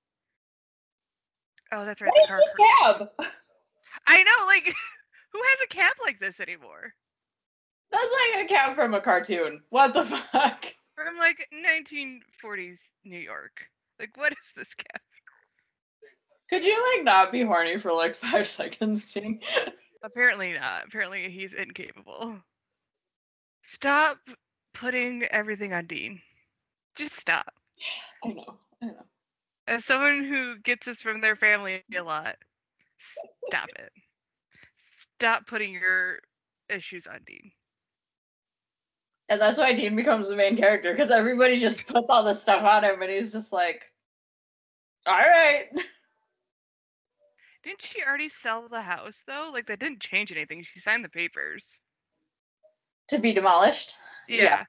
Oh, 1.73 1.85
that's 1.85 2.01
right. 2.01 2.11
What 2.13 2.29
The 2.29 2.35
is 2.37 2.45
this 2.45 2.67
cab? 2.83 3.09
I 4.07 4.23
know, 4.23 4.47
like, 4.47 4.65
who 5.33 5.43
has 5.43 5.61
a 5.63 5.67
cab 5.69 5.95
like 6.03 6.19
this 6.21 6.41
anymore? 6.41 6.93
That's 7.91 8.11
like 8.35 8.45
a 8.45 8.49
cab 8.49 8.75
from 8.75 8.95
a 8.95 9.01
cartoon. 9.01 9.61
What 9.71 9.95
the 9.95 10.05
fuck? 10.33 10.65
From 10.95 11.17
like 11.19 11.47
1940s 11.55 12.79
New 13.05 13.19
York. 13.19 13.67
Like, 13.99 14.17
what 14.17 14.33
is 14.33 14.39
this 14.57 14.75
cab? 14.75 15.01
Could 16.51 16.65
you 16.65 16.95
like 16.95 17.05
not 17.05 17.31
be 17.31 17.43
horny 17.43 17.79
for 17.79 17.93
like 17.93 18.15
five 18.15 18.47
seconds, 18.47 19.13
Dean? 19.13 19.41
Apparently 20.03 20.55
not. 20.55 20.87
Apparently 20.87 21.29
he's 21.29 21.53
incapable. 21.55 22.37
Stop 23.65 24.19
putting 24.73 25.25
everything 25.25 25.73
on 25.75 25.87
Dean. 25.87 26.21
Just 26.97 27.15
stop. 27.15 27.53
I 28.25 28.29
know. 28.29 28.59
I 28.83 28.87
know. 28.87 29.07
As 29.67 29.85
someone 29.85 30.25
who 30.25 30.59
gets 30.61 30.87
this 30.87 31.03
from 31.03 31.21
their 31.21 31.37
family 31.37 31.83
a 31.95 32.03
lot, 32.03 32.37
stop 33.49 33.69
it. 33.79 33.93
Stop 35.19 35.47
putting 35.47 35.75
your 35.75 36.21
issues 36.71 37.07
on 37.07 37.19
Dean. 37.27 37.51
And 39.29 39.41
that's 39.41 39.59
why 39.59 39.75
Dean 39.75 39.95
becomes 39.95 40.29
the 40.29 40.37
main 40.37 40.57
character 40.57 40.93
because 40.93 41.11
everybody 41.11 41.61
just 41.61 41.87
puts 41.87 42.07
all 42.09 42.25
this 42.25 42.41
stuff 42.41 42.63
on 42.63 42.85
him, 42.85 43.03
and 43.03 43.11
he's 43.11 43.33
just 43.33 43.53
like, 43.53 43.93
"All 45.07 45.19
right." 45.19 45.67
Didn't 47.69 47.83
she 47.83 48.03
already 48.03 48.31
sell 48.31 48.67
the 48.67 48.81
house 48.81 49.23
though? 49.27 49.51
Like 49.53 49.67
that 49.67 49.79
didn't 49.79 50.01
change 50.01 50.33
anything. 50.33 50.63
She 50.63 50.81
signed 50.81 51.05
the 51.05 51.11
papers. 51.11 51.81
to 53.09 53.19
be 53.19 53.35
demolished. 53.35 53.95
Yeah. 54.27 54.43
Yeah. 54.43 54.65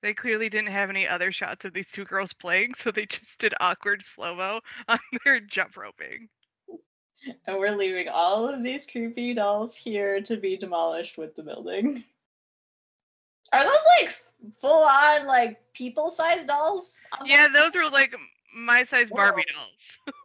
They 0.00 0.14
clearly 0.14 0.48
didn't 0.48 0.68
have 0.68 0.90
any 0.90 1.08
other 1.08 1.32
shots 1.32 1.64
of 1.64 1.72
these 1.72 1.90
two 1.90 2.04
girls 2.04 2.32
playing, 2.32 2.74
so 2.76 2.92
they 2.92 3.06
just 3.06 3.40
did 3.40 3.52
awkward 3.58 4.04
slow 4.04 4.36
mo 4.36 4.60
on 4.88 5.00
their 5.24 5.40
jump 5.40 5.76
roping. 5.76 6.28
And 7.48 7.58
we're 7.58 7.76
leaving 7.76 8.06
all 8.08 8.48
of 8.48 8.62
these 8.62 8.86
creepy 8.86 9.34
dolls 9.34 9.74
here 9.74 10.20
to 10.20 10.36
be 10.36 10.56
demolished 10.56 11.18
with 11.18 11.34
the 11.34 11.42
building. 11.42 12.04
Are 13.52 13.64
those 13.64 13.84
like 13.98 14.14
full 14.60 14.84
on 14.84 15.26
like 15.26 15.60
people 15.72 16.12
sized 16.12 16.46
dolls? 16.46 16.94
Yeah, 17.24 17.48
those 17.52 17.74
were 17.74 17.90
like 17.90 18.14
my 18.54 18.84
size 18.84 19.10
Barbie 19.10 19.42
Whoa. 19.48 19.62
dolls. 19.62 20.14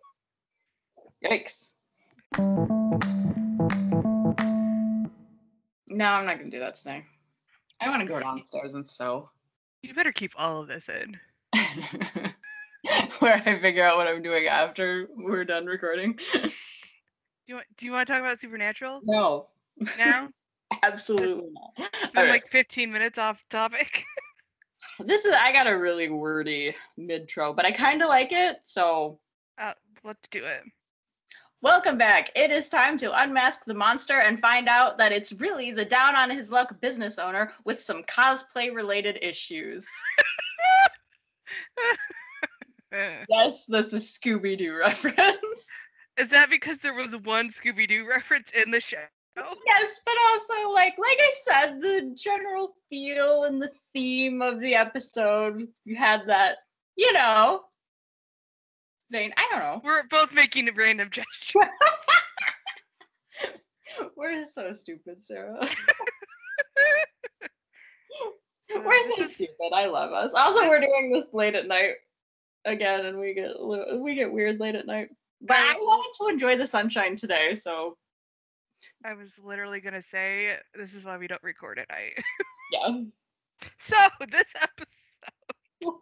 Yikes. 1.24 1.68
No, 5.92 6.06
I'm 6.06 6.26
not 6.26 6.38
gonna 6.38 6.50
do 6.50 6.60
that 6.60 6.76
today. 6.76 7.04
I 7.82 7.90
want 7.90 8.02
to 8.02 8.08
go 8.08 8.20
downstairs 8.20 8.76
and 8.76 8.88
sew. 8.88 9.30
You 9.82 9.94
better 9.94 10.12
keep 10.12 10.34
all 10.38 10.62
of 10.62 10.68
this 10.68 10.88
in. 10.90 11.18
Where 13.20 13.42
I 13.46 13.60
figure 13.60 13.84
out 13.84 13.98
what 13.98 14.08
I'm 14.08 14.22
doing 14.22 14.48
after 14.48 15.08
we're 15.16 15.46
done 15.46 15.66
recording. 15.66 16.18
Do 16.34 16.50
you 17.48 17.56
want, 17.56 17.68
do 17.78 17.86
you 17.86 17.92
want 17.92 18.08
to 18.08 18.14
talk 18.14 18.22
about 18.22 18.40
Supernatural 18.40 19.02
No, 19.04 19.48
now? 19.98 20.30
absolutely 20.84 21.50
not. 21.52 21.90
It's 22.04 22.16
All 22.16 22.24
been 22.24 22.24
right. 22.26 22.30
like 22.32 22.50
15 22.50 22.92
minutes 22.92 23.18
off 23.18 23.44
topic. 23.50 24.06
This 25.02 25.24
is 25.24 25.34
I 25.34 25.54
got 25.54 25.66
a 25.68 25.78
really 25.78 26.10
wordy 26.10 26.76
midtro, 27.00 27.56
but 27.56 27.66
I 27.66 27.72
kind 27.72 28.02
of 28.02 28.10
like 28.10 28.34
it. 28.34 28.58
So 28.66 29.18
Uh, 29.58 29.72
let's 30.04 30.28
do 30.30 30.44
it. 30.44 30.64
Welcome 31.62 31.98
back. 31.98 32.32
It 32.36 32.52
is 32.52 32.70
time 32.70 32.98
to 33.00 33.22
unmask 33.22 33.66
the 33.66 33.74
monster 33.74 34.20
and 34.20 34.40
find 34.40 34.68
out 34.68 34.98
that 34.98 35.12
it's 35.12 35.34
really 35.34 35.72
the 35.72 35.86
down 35.86 36.16
on 36.16 36.30
his 36.30 36.52
luck 36.52 36.80
business 36.82 37.20
owner 37.20 37.54
with 37.66 37.80
some 37.80 38.04
cosplay 38.04 38.74
related 38.74 39.20
issues. 39.22 39.88
Yes, 42.92 43.66
that's 43.68 43.94
a 43.94 43.98
Scooby 43.98 44.58
Doo 44.58 44.76
reference. 44.76 45.68
Is 46.18 46.30
that 46.30 46.50
because 46.50 46.78
there 46.80 46.94
was 46.94 47.16
one 47.16 47.50
Scooby 47.50 47.88
Doo 47.88 48.08
reference 48.08 48.52
in 48.52 48.72
the 48.72 48.82
show? 48.82 48.98
Yes, 49.38 50.00
but 50.06 50.16
also 50.30 50.74
like 50.74 50.96
like 50.98 51.18
I 51.20 51.34
said, 51.46 51.82
the 51.82 52.16
general 52.16 52.74
feel 52.90 53.44
and 53.44 53.62
the 53.62 53.72
theme 53.94 54.42
of 54.42 54.60
the 54.60 54.76
episode 54.76 55.68
you 55.86 55.96
had 55.96 56.28
that, 56.28 56.58
you 56.98 57.14
know, 57.14 57.62
I 59.14 59.32
don't 59.52 59.60
know. 59.60 59.82
We're 59.84 60.04
both 60.08 60.32
making 60.34 60.70
a 60.70 60.72
random 60.72 61.10
gesture. 61.10 61.60
We're 64.16 64.46
so 64.46 64.72
stupid, 64.74 65.24
Sarah. 65.24 65.60
We're 68.76 69.18
so 69.18 69.28
stupid. 69.28 69.72
I 69.74 69.88
love 69.88 70.12
us. 70.14 70.32
Also, 70.34 70.68
we're 70.68 70.80
doing 70.80 71.12
this 71.12 71.26
late 71.34 71.56
at 71.56 71.68
night 71.68 71.96
again, 72.66 73.06
and 73.06 73.18
we 73.18 73.34
get 73.34 73.50
we 74.00 74.14
get 74.14 74.32
weird 74.32 74.60
late 74.60 74.76
at 74.76 74.86
night. 74.86 75.10
But 75.42 75.58
I 75.58 75.74
wanted 75.74 76.14
to 76.20 76.28
enjoy 76.32 76.56
the 76.56 76.68
sunshine 76.68 77.16
today, 77.16 77.56
so 77.56 77.98
I 79.04 79.16
was 79.16 79.32
literally 79.42 79.82
gonna 79.82 80.04
say 80.12 80.58
this 80.76 80.94
is 80.94 81.04
why 81.04 81.18
we 81.18 81.28
don't 81.28 81.42
record 81.42 81.80
at 81.80 81.90
night. 81.90 82.20
yeah. 82.72 83.02
So 83.80 83.96
this 84.30 84.46
episode 84.62 86.00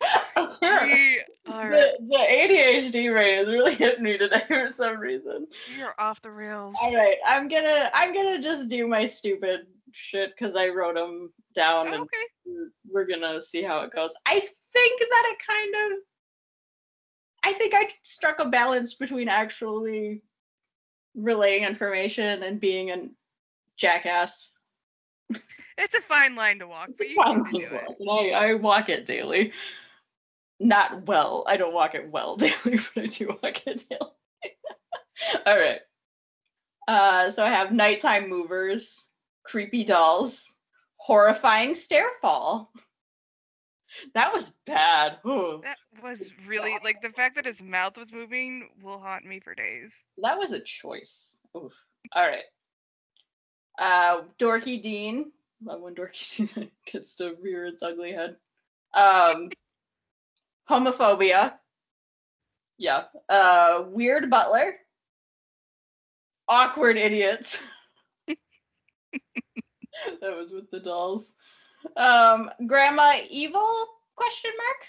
we 0.00 1.22
are 1.50 1.70
the, 1.70 1.92
the 2.08 2.16
ADHD 2.16 3.14
ray 3.14 3.38
is 3.38 3.48
really 3.48 3.74
hitting 3.74 4.02
me 4.02 4.18
today 4.18 4.42
for 4.48 4.68
some 4.70 4.98
reason. 4.98 5.46
we 5.76 5.82
are 5.82 5.94
off 5.98 6.22
the 6.22 6.30
rails. 6.30 6.74
All 6.80 6.94
right, 6.94 7.16
I'm 7.26 7.48
gonna 7.48 7.90
I'm 7.92 8.14
gonna 8.14 8.40
just 8.40 8.68
do 8.68 8.86
my 8.86 9.06
stupid 9.06 9.66
shit 9.92 10.30
because 10.36 10.56
I 10.56 10.68
wrote 10.68 10.94
them 10.94 11.32
down 11.54 11.88
and 11.88 12.02
okay. 12.02 12.16
we're, 12.44 12.70
we're 12.90 13.06
gonna 13.06 13.42
see 13.42 13.62
how 13.62 13.80
it 13.80 13.92
goes. 13.92 14.12
I 14.26 14.40
think 14.40 15.00
that 15.00 15.32
it 15.32 15.38
kind 15.46 15.92
of 15.92 15.98
I 17.42 17.52
think 17.54 17.74
I 17.74 17.88
struck 18.02 18.38
a 18.38 18.48
balance 18.48 18.94
between 18.94 19.28
actually 19.28 20.22
relaying 21.14 21.64
information 21.64 22.42
and 22.42 22.60
being 22.60 22.90
a 22.90 23.08
jackass. 23.76 24.50
It's 25.78 25.94
a 25.94 26.02
fine 26.02 26.34
line 26.34 26.58
to 26.58 26.66
walk, 26.66 26.90
but 26.98 27.08
you 27.08 27.16
can 27.22 27.42
do 27.52 27.66
it. 27.70 28.34
I, 28.34 28.50
I 28.50 28.54
walk 28.54 28.90
it 28.90 29.06
daily. 29.06 29.52
Not 30.60 31.06
well. 31.06 31.44
I 31.46 31.56
don't 31.56 31.72
walk 31.74 31.94
it 31.94 32.10
well 32.10 32.36
daily, 32.36 32.78
but 32.94 33.02
I 33.04 33.06
do 33.06 33.28
walk 33.42 33.66
it 33.66 33.84
daily. 33.88 34.10
All 35.46 35.58
right. 35.58 35.80
Uh, 36.86 37.30
so 37.30 37.44
I 37.44 37.48
have 37.50 37.72
nighttime 37.72 38.28
movers, 38.28 39.04
creepy 39.44 39.84
dolls, 39.84 40.44
horrifying 40.96 41.74
stair 41.74 42.06
fall. 42.20 42.72
That 44.14 44.32
was 44.32 44.52
bad. 44.66 45.18
Ooh, 45.26 45.60
That 45.64 45.78
was 46.02 46.32
really 46.46 46.76
like 46.84 47.02
the 47.02 47.10
fact 47.10 47.36
that 47.36 47.46
his 47.46 47.60
mouth 47.60 47.96
was 47.96 48.12
moving 48.12 48.68
will 48.82 49.00
haunt 49.00 49.24
me 49.24 49.40
for 49.40 49.54
days. 49.54 49.92
that 50.18 50.38
was 50.38 50.52
a 50.52 50.60
choice. 50.60 51.36
Oof. 51.56 51.72
All 52.14 52.26
right. 52.28 52.44
Uh, 53.78 54.22
Dorky 54.38 54.80
Dean. 54.82 55.32
Love 55.64 55.80
when 55.80 55.94
Dorky 55.94 56.54
Dean 56.54 56.70
gets 56.86 57.16
to 57.16 57.34
rear 57.42 57.66
its 57.66 57.82
ugly 57.82 58.12
head. 58.12 58.36
Um, 58.94 59.50
homophobia. 60.70 61.54
Yeah. 62.78 63.04
Uh, 63.28 63.84
weird 63.88 64.30
butler. 64.30 64.76
Awkward 66.48 66.96
idiots. 66.96 67.58
that 68.28 68.38
was 70.22 70.52
with 70.52 70.70
the 70.70 70.80
dolls. 70.80 71.30
Um, 71.96 72.50
grandma 72.66 73.16
evil? 73.28 73.86
Question 74.16 74.50
mark. 74.56 74.86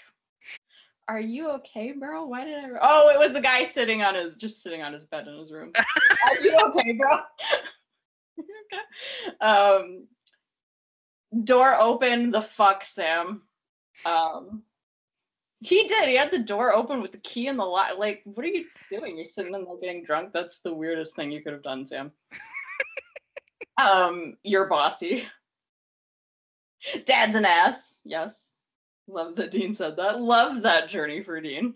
Are 1.08 1.20
you 1.20 1.50
okay, 1.50 1.92
bro? 1.92 2.26
Why 2.26 2.44
did 2.44 2.64
I? 2.64 2.68
Oh, 2.80 3.10
it 3.10 3.18
was 3.18 3.32
the 3.32 3.40
guy 3.40 3.64
sitting 3.64 4.02
on 4.02 4.14
his, 4.14 4.36
just 4.36 4.62
sitting 4.62 4.82
on 4.82 4.92
his 4.92 5.04
bed 5.04 5.26
in 5.26 5.36
his 5.36 5.52
room. 5.52 5.72
Are 6.28 6.40
you 6.40 6.56
okay, 6.66 6.92
bro? 6.92 7.18
okay. 8.38 8.46
Um, 9.40 10.06
door 11.44 11.74
open. 11.78 12.30
The 12.30 12.40
fuck, 12.40 12.84
Sam. 12.84 13.42
Um, 14.06 14.62
he 15.62 15.86
did. 15.86 16.08
He 16.08 16.16
had 16.16 16.30
the 16.30 16.38
door 16.38 16.74
open 16.74 17.00
with 17.00 17.12
the 17.12 17.18
key 17.18 17.46
in 17.46 17.56
the 17.56 17.64
lock. 17.64 17.98
Like, 17.98 18.22
what 18.24 18.44
are 18.44 18.48
you 18.48 18.64
doing? 18.90 19.16
You're 19.16 19.26
sitting 19.26 19.54
in 19.54 19.64
there 19.64 19.76
getting 19.80 20.04
drunk. 20.04 20.32
That's 20.32 20.60
the 20.60 20.74
weirdest 20.74 21.14
thing 21.14 21.30
you 21.30 21.42
could 21.42 21.52
have 21.52 21.62
done, 21.62 21.86
Sam. 21.86 22.10
um, 23.80 24.36
you're 24.42 24.66
bossy. 24.66 25.26
Dad's 27.04 27.36
an 27.36 27.44
ass. 27.44 28.00
Yes. 28.04 28.50
Love 29.06 29.36
that 29.36 29.50
Dean 29.50 29.74
said 29.74 29.96
that. 29.96 30.20
Love 30.20 30.62
that 30.62 30.88
journey 30.88 31.22
for 31.22 31.40
Dean. 31.40 31.74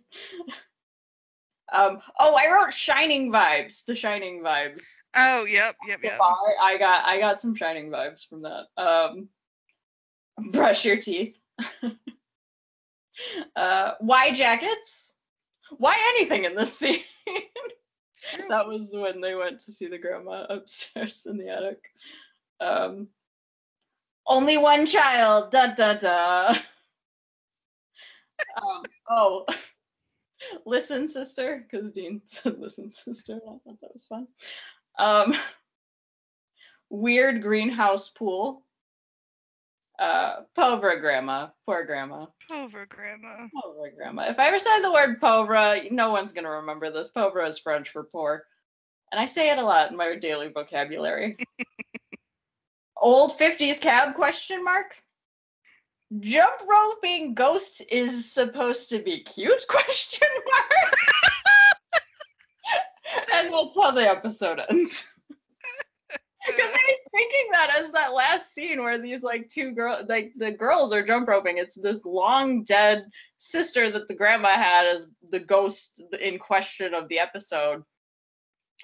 um, 1.72 2.00
oh, 2.18 2.34
I 2.34 2.52
wrote 2.52 2.72
shining 2.72 3.30
vibes. 3.30 3.84
The 3.84 3.94
shining 3.94 4.42
vibes. 4.42 4.84
Oh, 5.14 5.44
yep, 5.44 5.76
yep, 5.86 6.00
yep. 6.02 6.18
far, 6.18 6.36
I 6.60 6.78
got 6.78 7.04
I 7.04 7.18
got 7.18 7.40
some 7.40 7.54
shining 7.54 7.90
vibes 7.90 8.26
from 8.28 8.42
that. 8.42 8.66
Um, 8.76 9.28
brush 10.50 10.84
your 10.84 10.98
teeth. 10.98 11.38
uh, 13.56 13.92
why 14.00 14.32
jackets? 14.32 15.12
Why 15.78 15.96
anything 16.14 16.44
in 16.44 16.54
this 16.54 16.76
scene? 16.78 17.00
That 18.48 18.66
was 18.66 18.88
when 18.92 19.20
they 19.20 19.34
went 19.34 19.60
to 19.60 19.72
see 19.72 19.86
the 19.86 19.98
grandma 19.98 20.46
upstairs 20.50 21.26
in 21.26 21.36
the 21.36 21.48
attic. 21.48 21.80
Um, 22.60 23.08
only 24.26 24.58
one 24.58 24.86
child. 24.86 25.50
Da 25.52 25.74
da 25.74 25.94
da. 25.94 26.48
um, 28.56 28.82
oh, 29.08 29.46
listen, 30.64 31.08
sister, 31.08 31.64
because 31.70 31.92
Dean 31.92 32.20
said 32.24 32.58
listen, 32.58 32.90
sister. 32.90 33.36
I 33.36 33.58
thought 33.64 33.80
that 33.80 33.92
was 33.92 34.06
fun. 34.06 34.26
Um, 34.98 35.34
weird 36.90 37.42
greenhouse 37.42 38.08
pool. 38.10 38.65
Uh, 39.98 40.42
Povra 40.56 41.00
grandma, 41.00 41.48
poor 41.64 41.84
grandma. 41.84 42.26
Over 42.50 42.86
grandma. 42.86 43.46
Povra 43.54 43.94
grandma. 43.96 44.28
If 44.28 44.38
I 44.38 44.48
ever 44.48 44.58
say 44.58 44.82
the 44.82 44.92
word 44.92 45.20
Povra, 45.20 45.90
no 45.90 46.10
one's 46.10 46.32
gonna 46.32 46.50
remember 46.50 46.90
this. 46.90 47.10
Povra 47.16 47.48
is 47.48 47.58
French 47.58 47.88
for 47.90 48.04
poor, 48.04 48.44
and 49.10 49.20
I 49.20 49.26
say 49.26 49.50
it 49.50 49.58
a 49.58 49.62
lot 49.62 49.90
in 49.90 49.96
my 49.96 50.16
daily 50.16 50.48
vocabulary. 50.48 51.36
Old 52.96 53.38
50s 53.38 53.80
cab 53.80 54.14
question 54.14 54.64
mark. 54.64 54.94
Jump 56.20 56.54
roping 56.68 57.34
ghosts 57.34 57.80
is 57.80 58.32
supposed 58.32 58.90
to 58.90 59.00
be 59.00 59.22
cute 59.22 59.66
question 59.68 60.28
mark. 60.50 60.96
and 63.32 63.52
that's 63.52 63.76
how 63.76 63.90
the 63.90 64.08
episode 64.08 64.60
ends. 64.70 65.04
Because 66.46 66.76
thinking 67.16 67.48
that 67.52 67.70
as 67.78 67.90
that 67.92 68.12
last 68.12 68.54
scene 68.54 68.82
where 68.82 69.00
these 69.00 69.22
like 69.22 69.48
two 69.48 69.72
girls, 69.72 70.06
like 70.08 70.32
the 70.36 70.50
girls 70.50 70.92
are 70.92 71.02
jump 71.02 71.28
roping. 71.28 71.56
It's 71.56 71.74
this 71.74 72.04
long 72.04 72.62
dead 72.62 73.06
sister 73.38 73.90
that 73.90 74.06
the 74.06 74.14
grandma 74.14 74.50
had 74.50 74.86
as 74.86 75.06
the 75.30 75.40
ghost 75.40 76.02
in 76.20 76.38
question 76.38 76.92
of 76.92 77.08
the 77.08 77.20
episode. 77.20 77.82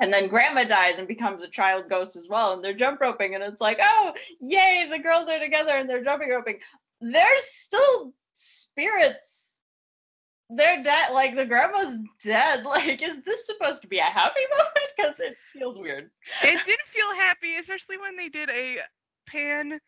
And 0.00 0.10
then 0.10 0.28
grandma 0.28 0.64
dies 0.64 0.98
and 0.98 1.06
becomes 1.06 1.42
a 1.42 1.48
child 1.48 1.90
ghost 1.90 2.16
as 2.16 2.26
well. 2.28 2.54
And 2.54 2.64
they're 2.64 2.72
jump 2.72 3.00
roping. 3.02 3.34
And 3.34 3.44
it's 3.44 3.60
like, 3.60 3.78
oh, 3.82 4.14
yay, 4.40 4.88
the 4.90 4.98
girls 4.98 5.28
are 5.28 5.38
together 5.38 5.72
and 5.72 5.88
they're 5.88 6.02
jumping 6.02 6.30
roping. 6.30 6.60
There's 7.02 7.44
still 7.44 8.14
spirits. 8.34 9.41
They're 10.56 10.82
dead. 10.82 11.12
Like 11.12 11.34
the 11.34 11.46
grandma's 11.46 11.98
dead. 12.22 12.64
Like, 12.66 13.02
is 13.02 13.22
this 13.22 13.46
supposed 13.46 13.82
to 13.82 13.88
be 13.88 13.98
a 13.98 14.02
happy 14.04 14.40
moment? 14.50 14.92
Because 14.96 15.20
it 15.20 15.36
feels 15.52 15.78
weird. 15.78 16.10
It 16.42 16.66
didn't 16.66 16.86
feel 16.88 17.14
happy, 17.16 17.56
especially 17.56 17.98
when 17.98 18.16
they 18.16 18.28
did 18.28 18.50
a 18.50 18.78
pan 19.26 19.80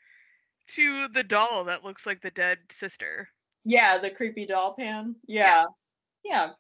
to 0.68 1.08
the 1.08 1.24
doll 1.24 1.64
that 1.64 1.84
looks 1.84 2.06
like 2.06 2.20
the 2.22 2.30
dead 2.30 2.58
sister. 2.78 3.28
Yeah, 3.64 3.98
the 3.98 4.10
creepy 4.10 4.46
doll 4.46 4.74
pan. 4.74 5.16
Yeah. 5.26 5.64
Yeah. 6.24 6.50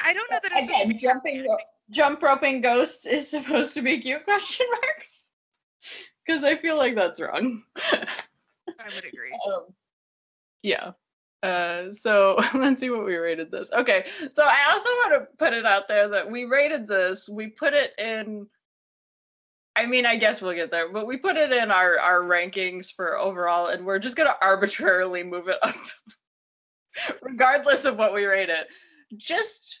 I 0.00 0.12
don't 0.12 0.30
know 0.30 0.38
that 0.42 0.52
it's 0.54 0.68
Again, 0.68 0.98
jumping 1.00 1.46
jump 1.90 2.22
roping 2.22 2.60
ghosts 2.60 3.06
is 3.06 3.28
supposed 3.28 3.74
to 3.74 3.82
be 3.82 3.98
cute 3.98 4.24
question 4.24 4.66
marks. 4.70 5.24
Because 6.26 6.42
I 6.44 6.56
feel 6.56 6.76
like 6.76 6.94
that's 6.94 7.20
wrong. 7.20 7.62
I 7.76 8.06
would 8.94 9.04
agree. 9.04 9.32
um, 9.46 9.66
yeah. 10.62 10.92
Uh, 11.44 11.92
so 11.92 12.42
let's 12.54 12.80
see 12.80 12.88
what 12.88 13.04
we 13.04 13.16
rated 13.16 13.50
this. 13.50 13.70
Okay, 13.70 14.06
so 14.32 14.42
I 14.42 14.72
also 14.72 14.88
want 14.88 15.12
to 15.12 15.36
put 15.36 15.52
it 15.52 15.66
out 15.66 15.88
there 15.88 16.08
that 16.08 16.30
we 16.30 16.44
rated 16.44 16.88
this. 16.88 17.28
We 17.28 17.48
put 17.48 17.74
it 17.74 17.92
in. 17.98 18.46
I 19.76 19.84
mean, 19.84 20.06
I 20.06 20.16
guess 20.16 20.40
we'll 20.40 20.54
get 20.54 20.70
there, 20.70 20.90
but 20.90 21.06
we 21.06 21.18
put 21.18 21.36
it 21.36 21.52
in 21.52 21.70
our 21.70 21.98
our 22.00 22.22
rankings 22.22 22.90
for 22.90 23.18
overall, 23.18 23.66
and 23.66 23.84
we're 23.84 23.98
just 23.98 24.16
gonna 24.16 24.34
arbitrarily 24.42 25.22
move 25.22 25.48
it 25.48 25.58
up, 25.62 25.76
regardless 27.22 27.84
of 27.84 27.98
what 27.98 28.14
we 28.14 28.24
rate 28.24 28.48
it. 28.48 28.66
Just 29.14 29.80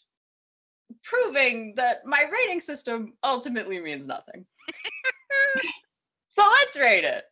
proving 1.02 1.72
that 1.76 2.04
my 2.04 2.24
rating 2.30 2.60
system 2.60 3.14
ultimately 3.24 3.80
means 3.80 4.06
nothing. 4.06 4.44
so 6.28 6.42
let's 6.42 6.76
rate 6.76 7.04
it. 7.04 7.24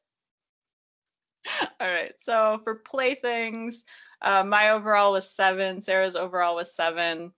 All 1.81 1.89
right. 1.89 2.15
So 2.25 2.61
for 2.65 2.77
playthings, 2.77 3.85
uh, 4.23 4.45
my 4.45 4.71
overall 4.71 5.13
was 5.13 5.29
seven. 5.29 5.81
Sarah's 5.81 6.17
overall 6.17 6.55
was 6.55 6.75
seven. 6.75 7.33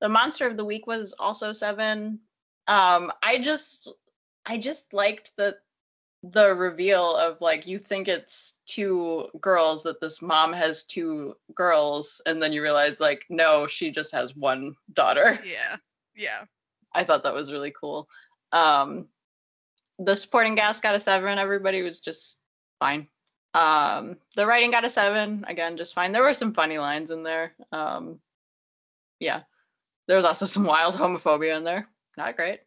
The 0.00 0.08
monster 0.08 0.46
of 0.46 0.56
the 0.56 0.64
week 0.64 0.86
was 0.86 1.14
also 1.18 1.52
seven. 1.52 2.20
Um, 2.66 3.12
I 3.22 3.38
just, 3.38 3.92
I 4.44 4.58
just 4.58 4.92
liked 4.92 5.36
the 5.36 5.56
the 6.24 6.52
reveal 6.52 7.16
of 7.16 7.40
like 7.40 7.64
you 7.66 7.78
think 7.78 8.08
it's 8.08 8.54
two 8.66 9.28
girls 9.40 9.84
that 9.84 10.00
this 10.00 10.20
mom 10.20 10.52
has 10.52 10.84
two 10.84 11.36
girls, 11.54 12.20
and 12.26 12.42
then 12.42 12.52
you 12.52 12.62
realize 12.62 13.00
like 13.00 13.24
no, 13.28 13.66
she 13.66 13.90
just 13.90 14.12
has 14.12 14.34
one 14.36 14.74
daughter. 14.92 15.38
Yeah. 15.44 15.76
Yeah. 16.16 16.44
I 16.92 17.04
thought 17.04 17.22
that 17.22 17.34
was 17.34 17.52
really 17.52 17.72
cool. 17.78 18.08
Um, 18.50 19.06
the 19.98 20.16
supporting 20.16 20.56
cast 20.56 20.82
got 20.82 20.94
a 20.94 20.98
seven. 20.98 21.38
Everybody 21.38 21.82
was 21.82 22.00
just 22.00 22.36
fine. 22.80 23.06
Um, 23.58 24.18
the 24.36 24.46
writing 24.46 24.70
got 24.70 24.84
a 24.84 24.88
seven. 24.88 25.44
Again, 25.48 25.76
just 25.76 25.92
fine. 25.92 26.12
There 26.12 26.22
were 26.22 26.32
some 26.32 26.54
funny 26.54 26.78
lines 26.78 27.10
in 27.10 27.24
there. 27.24 27.54
Um, 27.72 28.20
yeah, 29.18 29.42
there 30.06 30.16
was 30.16 30.24
also 30.24 30.46
some 30.46 30.64
wild 30.64 30.94
homophobia 30.94 31.56
in 31.56 31.64
there. 31.64 31.88
Not 32.16 32.36
great. 32.36 32.60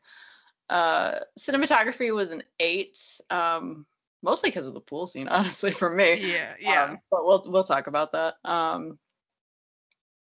Uh, 0.70 1.20
cinematography 1.40 2.14
was 2.14 2.32
an 2.32 2.44
eight. 2.60 3.00
Um, 3.30 3.86
mostly 4.22 4.50
because 4.50 4.68
of 4.68 4.74
the 4.74 4.82
pool 4.82 5.08
scene, 5.08 5.28
honestly, 5.30 5.72
for 5.72 5.90
me. 5.90 6.16
Yeah. 6.16 6.54
Yeah. 6.60 6.84
Um, 6.84 7.00
but 7.10 7.26
we'll 7.26 7.44
we'll 7.48 7.64
talk 7.64 7.88
about 7.88 8.12
that. 8.12 8.36
Um, 8.44 9.00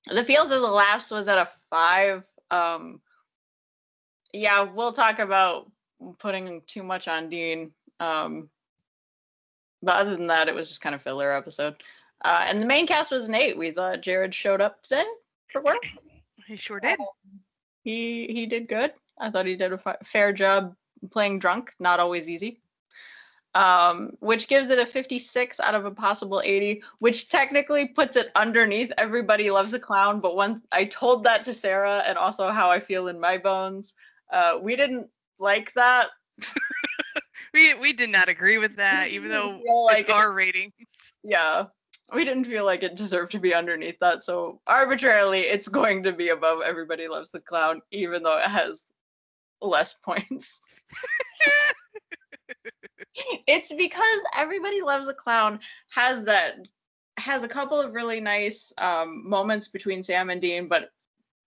the 0.07 0.25
Fields 0.25 0.51
of 0.51 0.61
the 0.61 0.67
Laughs 0.67 1.11
was 1.11 1.27
at 1.27 1.37
a 1.37 1.49
five. 1.69 2.23
Um, 2.49 3.01
yeah, 4.33 4.63
we'll 4.63 4.93
talk 4.93 5.19
about 5.19 5.71
putting 6.17 6.63
too 6.65 6.81
much 6.81 7.07
on 7.07 7.29
Dean. 7.29 7.71
Um, 7.99 8.49
but 9.81 9.95
other 9.95 10.15
than 10.15 10.27
that, 10.27 10.47
it 10.47 10.55
was 10.55 10.67
just 10.67 10.81
kind 10.81 10.95
of 10.95 11.01
filler 11.01 11.31
episode. 11.31 11.75
Uh, 12.23 12.45
and 12.47 12.61
the 12.61 12.65
main 12.65 12.87
cast 12.87 13.11
was 13.11 13.29
Nate. 13.29 13.57
We 13.57 13.71
thought 13.71 14.01
Jared 14.01 14.33
showed 14.33 14.61
up 14.61 14.81
today 14.81 15.05
for 15.51 15.61
work. 15.61 15.83
he 16.47 16.55
sure 16.55 16.79
did. 16.79 16.99
He 17.83 18.27
he 18.29 18.45
did 18.45 18.67
good. 18.67 18.93
I 19.19 19.29
thought 19.29 19.45
he 19.45 19.55
did 19.55 19.73
a 19.73 19.77
fa- 19.77 19.97
fair 20.03 20.33
job 20.33 20.75
playing 21.11 21.39
drunk. 21.39 21.73
Not 21.79 21.99
always 21.99 22.29
easy. 22.29 22.61
Um, 23.53 24.17
which 24.19 24.49
gives 24.49 24.69
it 24.69 24.79
a 24.79 24.85
56 24.85 25.61
out 25.61 25.75
of 25.75 25.85
a 25.85 25.91
possible 25.91 26.41
80, 26.43 26.83
which 26.99 27.29
technically 27.29 27.87
puts 27.87 28.17
it 28.17 28.29
underneath 28.35 28.91
Everybody 28.97 29.49
Loves 29.49 29.71
a 29.71 29.79
Clown. 29.79 30.19
But 30.19 30.35
once 30.35 30.65
I 30.73 30.83
told 30.83 31.23
that 31.23 31.45
to 31.45 31.53
Sarah 31.53 32.03
and 32.05 32.17
also 32.17 32.51
how 32.51 32.69
I 32.69 32.81
feel 32.81 33.07
in 33.07 33.17
my 33.17 33.37
bones, 33.37 33.93
uh, 34.29 34.57
we 34.61 34.75
didn't 34.75 35.09
like 35.39 35.71
that. 35.75 36.09
We 37.55 37.73
we 37.73 37.93
did 37.93 38.09
not 38.09 38.27
agree 38.27 38.57
with 38.57 38.75
that, 38.75 39.07
even 39.11 39.29
though 39.29 39.61
like 39.85 40.01
it's 40.01 40.09
it- 40.09 40.15
our 40.15 40.33
rating. 40.33 40.73
Yeah, 41.23 41.67
we 42.13 42.25
didn't 42.25 42.45
feel 42.45 42.65
like 42.65 42.83
it 42.83 42.97
deserved 42.97 43.31
to 43.31 43.39
be 43.39 43.53
underneath 43.53 43.97
that. 44.01 44.25
So 44.25 44.59
arbitrarily, 44.67 45.39
it's 45.39 45.69
going 45.69 46.03
to 46.03 46.11
be 46.11 46.29
above 46.29 46.61
Everybody 46.61 47.07
Loves 47.07 47.31
the 47.31 47.39
Clown, 47.39 47.81
even 47.91 48.23
though 48.23 48.37
it 48.37 48.47
has 48.47 48.83
less 49.61 49.93
points. 50.03 50.59
it's 53.47 53.73
because 53.73 54.19
Everybody 54.35 54.81
Loves 54.81 55.07
a 55.07 55.13
Clown 55.13 55.61
has 55.91 56.25
that 56.25 56.55
has 57.17 57.43
a 57.43 57.47
couple 57.47 57.79
of 57.79 57.93
really 57.93 58.19
nice 58.19 58.73
um, 58.77 59.27
moments 59.27 59.69
between 59.69 60.03
Sam 60.03 60.29
and 60.29 60.41
Dean, 60.41 60.67
but 60.67 60.89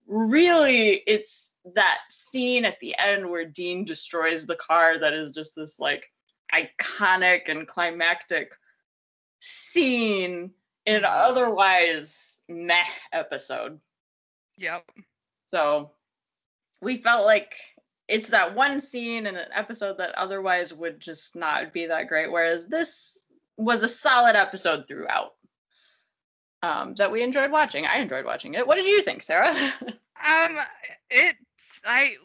really 0.07 1.03
it's 1.07 1.53
that 1.75 1.99
scene 2.11 2.65
at 2.65 2.79
the 2.81 2.97
end 2.99 3.29
where 3.29 3.45
Dean 3.45 3.85
destroys 3.85 4.47
the 4.47 4.57
car 4.57 4.99
that 4.99 5.13
is 5.13 5.33
just 5.33 5.55
this 5.55 5.79
like 5.79 6.11
iconic 6.53 7.49
and 7.49 7.67
climactic 7.67 8.53
scene 9.41 10.51
in 10.87 10.97
an 10.97 11.05
otherwise 11.05 12.41
meh 12.49 12.85
episode. 13.13 13.81
Yep. 14.59 14.85
So 15.53 15.93
we 16.81 16.97
felt 16.97 17.25
like 17.25 17.55
it's 18.09 18.29
that 18.31 18.55
one 18.55 18.81
scene 18.81 19.27
in 19.27 19.37
an 19.37 19.49
episode 19.55 19.99
that 19.99 20.15
otherwise 20.15 20.73
would 20.73 21.01
just 21.01 21.37
not 21.37 21.73
be 21.73 21.87
that 21.87 22.09
great, 22.09 22.33
whereas 22.33 22.67
this 22.67 23.19
was 23.57 23.83
a 23.83 23.89
solid 23.89 24.37
episode 24.37 24.87
throughout. 24.89 25.35
Um, 26.61 26.95
that 26.97 27.13
we 27.13 27.23
enjoyed 27.23 27.53
watching. 27.53 27.87
I 27.87 27.99
enjoyed 27.99 28.25
watching 28.25 28.55
it. 28.55 28.67
What 28.67 28.75
did 28.75 28.89
you 28.89 29.03
think, 29.03 29.23
Sarah? 29.23 29.55
Um, 30.19 30.59
it's 31.11 31.39
I. 31.85 32.17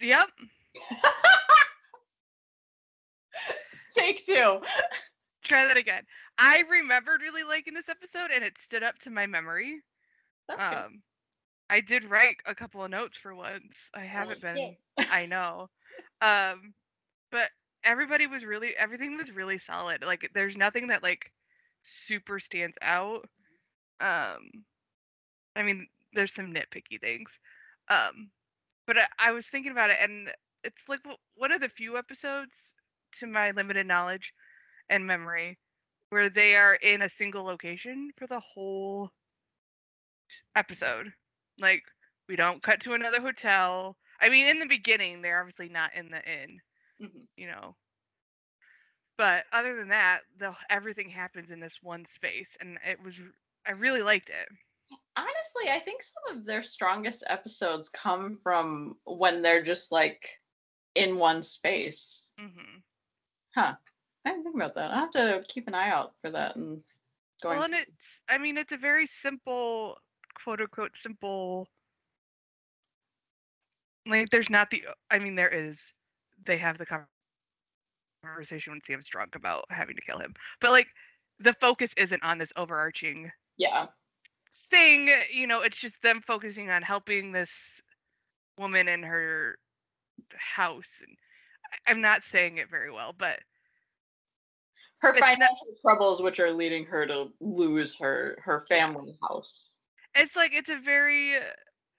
Yep. 0.00 0.28
Take 3.96 4.24
two. 4.24 4.60
Try 5.42 5.66
that 5.66 5.76
again. 5.76 6.02
I 6.38 6.64
remembered 6.70 7.22
really 7.22 7.42
liking 7.42 7.74
this 7.74 7.88
episode, 7.88 8.30
and 8.32 8.44
it 8.44 8.58
stood 8.58 8.82
up 8.82 8.98
to 9.00 9.10
my 9.10 9.26
memory. 9.26 9.80
That's 10.48 10.68
good. 10.68 10.78
Um, 10.78 11.02
I 11.68 11.80
did 11.80 12.04
write 12.04 12.36
a 12.46 12.54
couple 12.54 12.82
of 12.82 12.90
notes 12.90 13.16
for 13.16 13.34
once. 13.34 13.88
I 13.94 14.00
haven't 14.00 14.42
Holy 14.42 14.78
been. 14.96 15.06
I 15.10 15.26
know. 15.26 15.68
Um, 16.20 16.74
but 17.30 17.50
everybody 17.84 18.26
was 18.26 18.44
really 18.44 18.76
everything 18.76 19.16
was 19.16 19.30
really 19.30 19.58
solid. 19.58 20.04
Like 20.04 20.30
there's 20.34 20.56
nothing 20.56 20.88
that 20.88 21.02
like 21.02 21.32
super 21.82 22.40
stands 22.40 22.76
out. 22.82 23.28
Um, 24.00 24.50
I 25.54 25.62
mean, 25.62 25.86
there's 26.12 26.32
some 26.32 26.52
nitpicky 26.52 27.00
things. 27.00 27.38
Um, 27.88 28.30
but 28.90 28.98
I, 28.98 29.08
I 29.28 29.32
was 29.32 29.48
thinking 29.48 29.72
about 29.72 29.90
it, 29.90 29.98
and 30.02 30.32
it's 30.64 30.88
like 30.88 31.00
one 31.36 31.52
of 31.52 31.60
the 31.62 31.68
few 31.70 31.98
episodes, 31.98 32.74
to 33.14 33.26
my 33.28 33.52
limited 33.52 33.86
knowledge 33.86 34.34
and 34.90 35.06
memory, 35.06 35.58
where 36.10 36.30
they 36.30 36.56
are 36.56 36.76
in 36.82 37.02
a 37.02 37.10
single 37.10 37.44
location 37.44 38.12
for 38.18 38.26
the 38.28 38.40
whole 38.40 39.12
episode. 40.54 41.12
Like 41.58 41.84
We 42.28 42.36
don't 42.36 42.62
cut 42.62 42.80
to 42.82 42.94
another 42.94 43.20
hotel. 43.20 43.96
I 44.20 44.28
mean, 44.28 44.46
in 44.46 44.58
the 44.58 44.66
beginning, 44.66 45.22
they're 45.22 45.40
obviously 45.40 45.68
not 45.68 45.94
in 45.94 46.10
the 46.10 46.22
inn, 46.30 46.60
Mhm. 46.98 47.28
you 47.36 47.48
know. 47.48 47.76
But 49.16 49.46
other 49.52 49.76
than 49.76 49.86
that, 49.90 50.24
the 50.36 50.56
everything 50.68 51.10
happens 51.10 51.50
in 51.52 51.60
this 51.60 51.80
one 51.80 52.06
space, 52.06 52.56
and 52.60 52.76
it 52.84 53.00
was 53.00 53.20
I 53.64 53.70
really 53.70 54.02
liked 54.02 54.30
it. 54.30 54.48
Honestly, 55.20 55.70
I 55.70 55.80
think 55.80 56.02
some 56.02 56.38
of 56.38 56.46
their 56.46 56.62
strongest 56.62 57.24
episodes 57.28 57.90
come 57.90 58.34
from 58.34 58.96
when 59.04 59.42
they're 59.42 59.62
just 59.62 59.92
like 59.92 60.26
in 60.94 61.18
one 61.18 61.42
space. 61.42 62.32
Mm-hmm. 62.40 62.78
Huh. 63.54 63.74
I 64.24 64.30
didn't 64.30 64.44
think 64.44 64.56
about 64.56 64.74
that. 64.76 64.90
I'll 64.90 65.00
have 65.00 65.10
to 65.10 65.44
keep 65.46 65.68
an 65.68 65.74
eye 65.74 65.90
out 65.90 66.12
for 66.22 66.30
that 66.30 66.56
and 66.56 66.80
going. 67.42 67.58
Well, 67.58 67.66
and 67.66 67.74
it's 67.74 68.22
I 68.28 68.38
mean, 68.38 68.56
it's 68.56 68.72
a 68.72 68.78
very 68.78 69.06
simple, 69.06 69.98
quote 70.42 70.60
unquote, 70.60 70.96
simple. 70.96 71.68
Like, 74.06 74.30
there's 74.30 74.50
not 74.50 74.70
the. 74.70 74.84
I 75.10 75.18
mean, 75.18 75.34
there 75.34 75.48
is. 75.48 75.92
They 76.46 76.56
have 76.56 76.78
the 76.78 76.86
conversation 78.24 78.72
when 78.72 78.80
Sam's 78.86 79.08
drunk 79.08 79.34
about 79.34 79.66
having 79.68 79.96
to 79.96 80.02
kill 80.02 80.18
him, 80.18 80.32
but 80.62 80.70
like, 80.70 80.88
the 81.38 81.52
focus 81.54 81.92
isn't 81.98 82.24
on 82.24 82.38
this 82.38 82.52
overarching 82.56 83.30
yeah. 83.60 83.88
Thing. 84.70 85.08
You 85.32 85.46
know, 85.46 85.62
it's 85.62 85.78
just 85.78 86.00
them 86.02 86.20
focusing 86.20 86.70
on 86.70 86.82
helping 86.82 87.32
this 87.32 87.80
woman 88.58 88.88
in 88.88 89.02
her 89.02 89.56
house. 90.36 91.02
And 91.06 91.16
I'm 91.86 92.00
not 92.00 92.22
saying 92.24 92.58
it 92.58 92.68
very 92.70 92.90
well, 92.90 93.14
but 93.16 93.40
Her 94.98 95.12
not- 95.12 95.20
financial 95.20 95.74
troubles, 95.82 96.20
which 96.20 96.40
are 96.40 96.52
leading 96.52 96.84
her 96.86 97.06
to 97.06 97.32
lose 97.40 97.96
her 97.98 98.38
her 98.44 98.66
family 98.68 99.14
house. 99.22 99.76
it's 100.14 100.34
like 100.36 100.52
it's 100.52 100.68
a 100.70 100.76
very 100.78 101.36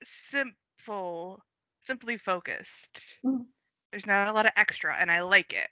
simple 0.04 1.42
simply 1.82 2.18
focused 2.18 2.90
Mhm. 3.24 3.46
there's 3.92 4.06
not 4.06 4.28
a 4.28 4.34
lot 4.34 4.46
of 4.46 4.52
extra 4.58 4.96
and 4.98 5.10
i 5.12 5.22
like 5.22 5.54
it 5.54 5.70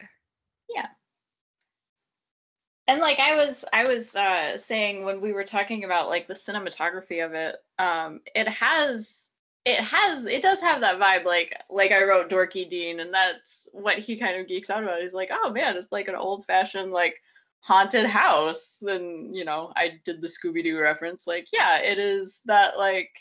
Yeah. 0.69 0.87
And 2.89 3.02
like 3.02 3.19
I 3.19 3.36
was 3.36 3.63
I 3.71 3.88
was 3.88 4.15
uh 4.15 4.58
saying 4.58 5.06
when 5.06 5.21
we 5.21 5.32
were 5.32 5.43
talking 5.43 5.84
about 5.84 6.10
like 6.10 6.28
the 6.28 6.34
cinematography 6.34 7.23
of 7.23 7.36
it, 7.36 7.58
um 7.78 8.19
it 8.36 8.47
has 8.47 9.30
it 9.63 9.80
has 9.80 10.25
it 10.25 10.41
does 10.41 10.60
have 10.60 10.82
that 10.82 10.97
vibe 10.99 11.23
like 11.23 11.56
like 11.69 11.91
I 11.91 12.04
wrote 12.04 12.32
Dorky 12.32 12.67
Dean 12.67 12.99
and 12.99 13.13
that's 13.13 13.67
what 13.73 13.99
he 13.99 14.17
kind 14.17 14.39
of 14.39 14.47
geeks 14.47 14.71
out 14.71 14.82
about. 14.82 15.02
He's 15.02 15.13
like, 15.13 15.30
"Oh 15.32 15.52
man, 15.52 15.78
it's 15.78 15.91
like 15.91 16.08
an 16.08 16.15
old-fashioned 16.15 16.91
like 16.91 17.15
haunted 17.60 18.08
house." 18.08 18.78
And 18.82 19.36
you 19.36 19.45
know, 19.45 19.71
I 19.75 19.99
did 20.04 20.19
the 20.19 20.28
Scooby 20.28 20.63
Doo 20.63 20.80
reference 20.80 21.28
like, 21.28 21.47
yeah, 21.54 21.80
it 21.80 21.99
is 21.99 22.41
that 22.45 22.80
like 22.80 23.12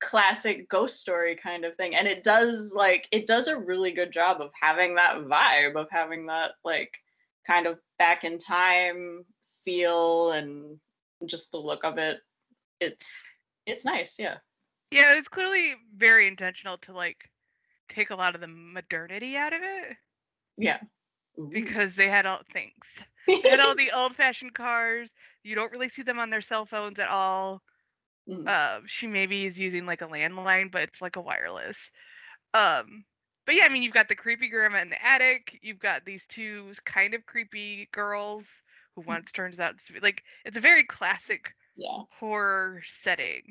classic 0.00 0.68
ghost 0.68 1.00
story 1.00 1.36
kind 1.36 1.64
of 1.64 1.74
thing 1.74 1.94
and 1.94 2.08
it 2.08 2.22
does 2.22 2.72
like 2.74 3.06
it 3.12 3.26
does 3.26 3.48
a 3.48 3.56
really 3.56 3.92
good 3.92 4.10
job 4.10 4.40
of 4.40 4.50
having 4.58 4.94
that 4.94 5.16
vibe 5.24 5.76
of 5.76 5.88
having 5.90 6.26
that 6.26 6.52
like 6.64 6.98
kind 7.46 7.66
of 7.66 7.78
back 7.98 8.24
in 8.24 8.38
time 8.38 9.24
feel 9.64 10.32
and 10.32 10.78
just 11.26 11.50
the 11.52 11.58
look 11.58 11.84
of 11.84 11.98
it 11.98 12.18
it's 12.80 13.06
it's 13.66 13.84
nice 13.84 14.16
yeah. 14.18 14.36
Yeah 14.90 15.14
it's 15.16 15.28
clearly 15.28 15.74
very 15.96 16.26
intentional 16.26 16.78
to 16.78 16.92
like 16.92 17.28
take 17.88 18.10
a 18.10 18.16
lot 18.16 18.34
of 18.34 18.40
the 18.40 18.48
modernity 18.48 19.36
out 19.36 19.52
of 19.52 19.60
it. 19.62 19.96
Yeah. 20.56 20.78
Because 21.50 21.94
they 21.94 22.08
had 22.08 22.26
all 22.26 22.40
things 22.52 22.74
they 23.26 23.50
had 23.50 23.60
all 23.60 23.74
the 23.74 23.90
old 23.92 24.16
fashioned 24.16 24.54
cars. 24.54 25.08
You 25.42 25.54
don't 25.54 25.72
really 25.72 25.88
see 25.88 26.02
them 26.02 26.18
on 26.18 26.30
their 26.30 26.40
cell 26.40 26.66
phones 26.66 26.98
at 26.98 27.08
all. 27.08 27.62
Mhm. 28.28 28.46
uh, 28.46 28.80
she 28.86 29.06
maybe 29.06 29.46
is 29.46 29.58
using 29.58 29.86
like 29.86 30.02
a 30.02 30.06
landline, 30.06 30.70
but 30.70 30.82
it's 30.82 31.00
like 31.02 31.16
a 31.16 31.20
wireless. 31.20 31.90
Um, 32.54 33.04
but 33.46 33.54
yeah, 33.54 33.64
I 33.64 33.68
mean, 33.68 33.82
you've 33.82 33.94
got 33.94 34.08
the 34.08 34.14
creepy 34.14 34.48
grandma 34.48 34.78
in 34.78 34.90
the 34.90 35.04
attic. 35.04 35.58
You've 35.62 35.78
got 35.80 36.04
these 36.04 36.26
two 36.26 36.72
kind 36.84 37.14
of 37.14 37.26
creepy 37.26 37.88
girls 37.92 38.46
who 38.94 39.02
hmm. 39.02 39.08
once 39.08 39.32
turns 39.32 39.60
out 39.60 39.78
to 39.78 39.92
be 39.92 40.00
like 40.00 40.22
it's 40.44 40.56
a 40.56 40.60
very 40.60 40.82
classic 40.84 41.52
yeah 41.76 42.02
horror 42.10 42.82
setting. 42.86 43.42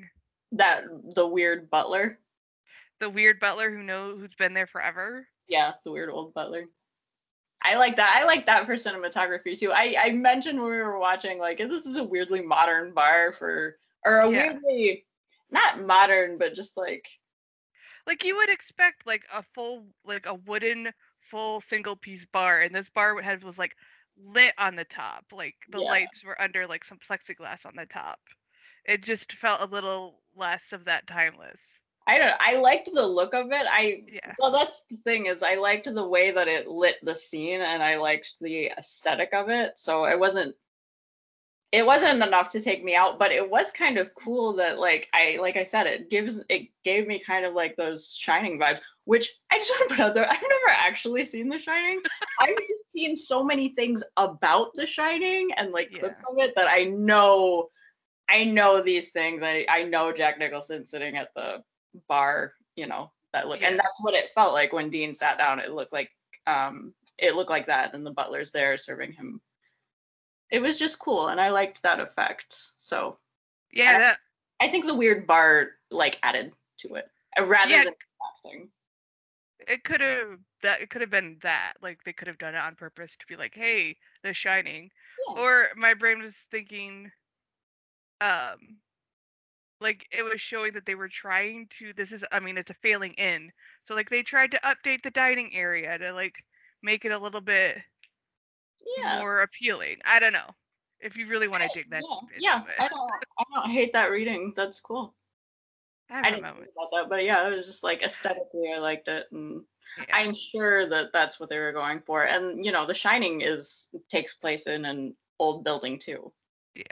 that 0.52 0.84
the 1.16 1.26
weird 1.26 1.70
butler 1.70 2.20
The 3.00 3.10
weird 3.10 3.40
butler 3.40 3.72
who 3.72 3.82
know 3.84 4.18
who's 4.18 4.34
been 4.36 4.54
there 4.54 4.68
forever. 4.68 5.28
yeah 5.48 5.74
the 5.86 5.92
weird 5.92 6.10
old 6.10 6.34
butler 6.34 6.66
i 7.62 7.76
like 7.76 7.96
that 7.96 8.16
i 8.22 8.26
like 8.26 8.46
that 8.46 8.66
for 8.66 8.74
cinematography 8.74 9.58
too 9.58 9.72
i 9.72 9.96
i 10.00 10.12
mentioned 10.12 10.60
when 10.60 10.70
we 10.72 10.78
were 10.78 11.00
watching 11.00 11.40
like 11.40 11.58
this 11.58 11.86
is 11.86 11.98
a 11.98 12.04
weirdly 12.04 12.42
modern 12.42 12.94
bar 12.94 13.32
for 13.32 13.76
or 14.06 14.20
a 14.20 14.30
Yeah. 14.32 14.52
weirdly 14.54 15.06
not 15.52 15.86
modern 15.86 16.38
but 16.38 16.54
just 16.54 16.78
like 16.78 17.06
Like 18.06 18.24
you 18.24 18.36
would 18.38 18.50
expect 18.50 19.06
like 19.06 19.26
a 19.32 19.44
full 19.44 19.94
like 20.04 20.26
a 20.26 20.34
wooden 20.36 20.92
full 21.22 21.62
single 21.62 21.96
piece 21.96 22.26
bar, 22.26 22.62
and 22.62 22.74
this 22.76 22.90
bar 22.90 23.22
had 23.22 23.44
was 23.44 23.58
like 23.58 23.76
lit 24.18 24.54
on 24.58 24.76
the 24.76 24.86
top. 24.86 25.26
Like 25.32 25.56
the 25.70 25.82
Yeah. 25.82 25.84
lights 25.84 26.24
were 26.24 26.40
under 26.42 26.68
like 26.68 26.84
some 26.86 27.00
plexiglass 27.00 27.66
on 27.66 27.76
the 27.76 27.86
top. 27.86 28.20
It 28.86 29.04
just 29.04 29.34
felt 29.34 29.62
a 29.62 29.66
little 29.66 30.24
less 30.36 30.74
of 30.74 30.86
that 30.86 31.08
timeless. 31.08 31.80
I 32.08 32.18
don't 32.18 32.36
I 32.40 32.56
liked 32.58 32.90
the 32.94 33.06
look 33.08 33.34
of 33.34 33.52
it. 33.52 33.66
I 33.70 34.06
Yeah. 34.08 34.36
well 34.38 34.52
that's 34.52 34.82
the 34.90 34.98
thing 34.98 35.28
is 35.28 35.44
I 35.44 35.56
liked 35.56 35.86
the 35.94 36.08
way 36.08 36.32
that 36.32 36.48
it 36.48 36.68
lit 36.68 36.98
the 37.04 37.16
scene 37.16 37.62
and 37.62 37.84
I 37.84 37.98
liked 37.98 38.40
the 38.40 38.68
aesthetic 38.78 39.34
of 39.34 39.50
it. 39.50 39.78
So 39.78 40.06
it 40.06 40.20
wasn't 40.20 40.56
it 41.72 41.86
wasn't 41.86 42.24
enough 42.24 42.50
to 42.50 42.62
take 42.62 42.84
me 42.84 42.96
out, 42.96 43.20
but 43.20 43.32
it 43.32 43.48
was 43.48 43.72
kind 43.72 43.98
of 44.00 44.16
cool 44.16 44.54
that 44.54 44.80
like 44.80 45.08
I 45.14 45.38
like 45.40 45.56
I 45.56 45.64
said 45.64 45.86
it 45.86 46.10
gives 46.10 46.42
it 46.50 46.70
gave 46.84 47.06
me 47.06 47.20
kind 47.20 47.46
of 47.46 47.54
like 47.54 47.76
those 47.76 48.16
shining 48.16 48.60
vibes, 48.60 48.82
which 49.06 49.32
I 49.52 49.60
just 49.60 49.70
want 49.72 49.90
to 49.90 49.96
put 49.96 50.04
out 50.04 50.14
there. 50.16 50.26
I've 50.30 50.42
never 50.42 50.70
actually 50.70 51.24
seen 51.26 51.48
The 51.48 51.60
Shining. 51.60 52.02
I've 52.42 52.58
just 52.58 52.84
seen 52.96 53.16
so 53.16 53.44
many 53.44 53.70
things 53.70 54.04
about 54.18 54.74
The 54.74 54.88
Shining 54.88 55.50
and 55.58 55.72
like 55.72 55.92
clips 55.92 56.16
Yeah. 56.20 56.32
of 56.32 56.40
it 56.50 56.54
that 56.56 56.68
I 56.70 56.86
know 56.86 57.70
I 58.28 58.46
know 58.46 58.82
these 58.82 59.12
things. 59.12 59.44
I 59.44 59.66
I 59.70 59.84
know 59.84 60.12
Jack 60.12 60.40
Nicholson 60.40 60.86
sitting 60.86 61.18
at 61.18 61.34
the 61.36 61.64
bar, 62.08 62.54
you 62.76 62.88
know, 62.88 63.12
that 63.34 63.48
look 63.48 63.62
Yeah. 63.62 63.70
and 63.70 63.78
that's 63.78 64.02
what 64.02 64.16
it 64.16 64.32
felt 64.34 64.54
like 64.54 64.74
when 64.74 64.90
Dean 64.90 65.14
sat 65.14 65.38
down. 65.38 65.60
It 65.60 65.72
looked 65.72 65.94
like 65.94 66.10
um 66.48 66.96
it 67.20 67.36
looked 67.36 67.52
like 67.52 67.68
that 67.68 67.94
and 67.94 68.04
the 68.04 68.12
butler's 68.12 68.52
there 68.52 68.76
serving 68.76 69.12
him. 69.12 69.40
It 70.50 70.62
was 70.62 70.80
just 70.80 71.00
cool 71.00 71.28
and 71.28 71.40
I 71.40 71.50
liked 71.50 71.82
that 71.84 72.00
effect. 72.00 72.72
So 72.78 73.18
Yeah, 73.72 73.92
I- 73.96 73.98
that 74.00 74.20
I 74.60 74.68
think 74.68 74.86
the 74.86 74.96
weird 74.96 75.26
bar 75.28 75.72
like 75.90 76.20
added 76.24 76.54
to 76.80 76.96
it 76.96 77.10
uh, 77.38 77.46
rather 77.46 77.72
Yeah. 77.72 77.84
than 77.86 77.94
acting. 78.38 78.72
it 79.68 79.84
could 79.84 80.02
have 80.02 80.40
that 80.62 80.82
it 80.82 80.90
could 80.90 81.02
have 81.02 81.10
been 81.10 81.38
that. 81.44 81.74
Like 81.82 82.04
they 82.04 82.14
could 82.14 82.28
have 82.28 82.38
done 82.38 82.56
it 82.56 82.60
on 82.60 82.76
purpose 82.76 83.16
to 83.18 83.26
be 83.28 83.36
like, 83.36 83.54
hey, 83.56 83.96
The 84.24 84.34
Shining. 84.34 84.90
Yeah. 85.30 85.42
Or 85.42 85.68
my 85.76 85.94
brain 85.94 86.22
was 86.22 86.36
thinking, 86.52 87.12
um, 88.22 88.78
like 89.82 90.06
it 90.12 90.24
was 90.24 90.42
showing 90.42 90.74
that 90.74 90.86
they 90.86 90.96
were 90.96 91.08
trying 91.08 91.68
to. 91.78 91.94
This 91.94 92.12
is, 92.12 92.24
I 92.32 92.40
mean, 92.40 92.58
it's 92.58 92.72
a 92.72 92.76
failing 92.76 93.14
in. 93.14 93.52
So 93.84 93.96
like 93.96 94.10
they 94.10 94.24
tried 94.24 94.52
to 94.52 94.60
update 94.62 95.04
the 95.04 95.12
dining 95.12 95.56
area 95.56 95.98
to 95.98 96.12
like 96.12 96.36
make 96.82 97.06
it 97.06 97.12
a 97.12 97.18
little 97.20 97.42
bit 97.42 97.78
yeah. 98.98 99.20
more 99.20 99.42
appealing. 99.42 99.98
I 100.06 100.20
don't 100.20 100.34
know. 100.34 100.50
If 101.00 101.16
you 101.16 101.28
really 101.28 101.48
want 101.48 101.64
to 101.64 101.70
dig 101.74 101.90
that 101.92 102.04
yeah, 102.38 102.62
yeah. 102.68 102.74
I 102.78 102.88
don't 102.90 103.12
I 103.40 103.44
don't 103.56 103.70
hate 103.72 103.94
that 103.94 104.12
reading. 104.12 104.54
That's 104.56 104.82
cool. 104.82 105.16
I 106.10 106.20
I 106.20 106.32
didn't 106.32 106.44
think 106.44 106.68
about 106.76 106.90
that, 106.94 107.10
but 107.10 107.24
yeah, 107.24 107.48
it 107.48 107.56
was 107.56 107.66
just 107.66 107.84
like 107.84 108.02
aesthetically 108.04 108.74
I 108.76 108.80
liked 108.80 109.08
it 109.08 109.28
and 109.32 109.64
Yeah. 109.98 110.16
I'm 110.18 110.36
sure 110.36 110.90
that 110.90 111.14
that's 111.14 111.40
what 111.40 111.50
they 111.50 111.58
were 111.60 111.72
going 111.72 112.02
for. 112.02 112.24
And 112.24 112.66
you 112.66 112.72
know, 112.74 112.86
The 112.86 112.94
Shining 112.94 113.42
is 113.42 113.88
takes 114.10 114.34
place 114.34 114.68
in 114.68 114.84
an 114.86 115.16
old 115.40 115.64
building 115.64 116.00
too. 116.00 116.34
yeah. 116.76 116.84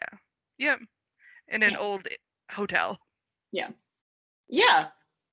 Yep. 0.57 0.79
In 1.49 1.63
an 1.63 1.71
Yeah. 1.71 1.77
old 1.77 2.07
hotel. 2.51 2.97
Yeah. 3.51 3.69
Yeah. 4.47 4.87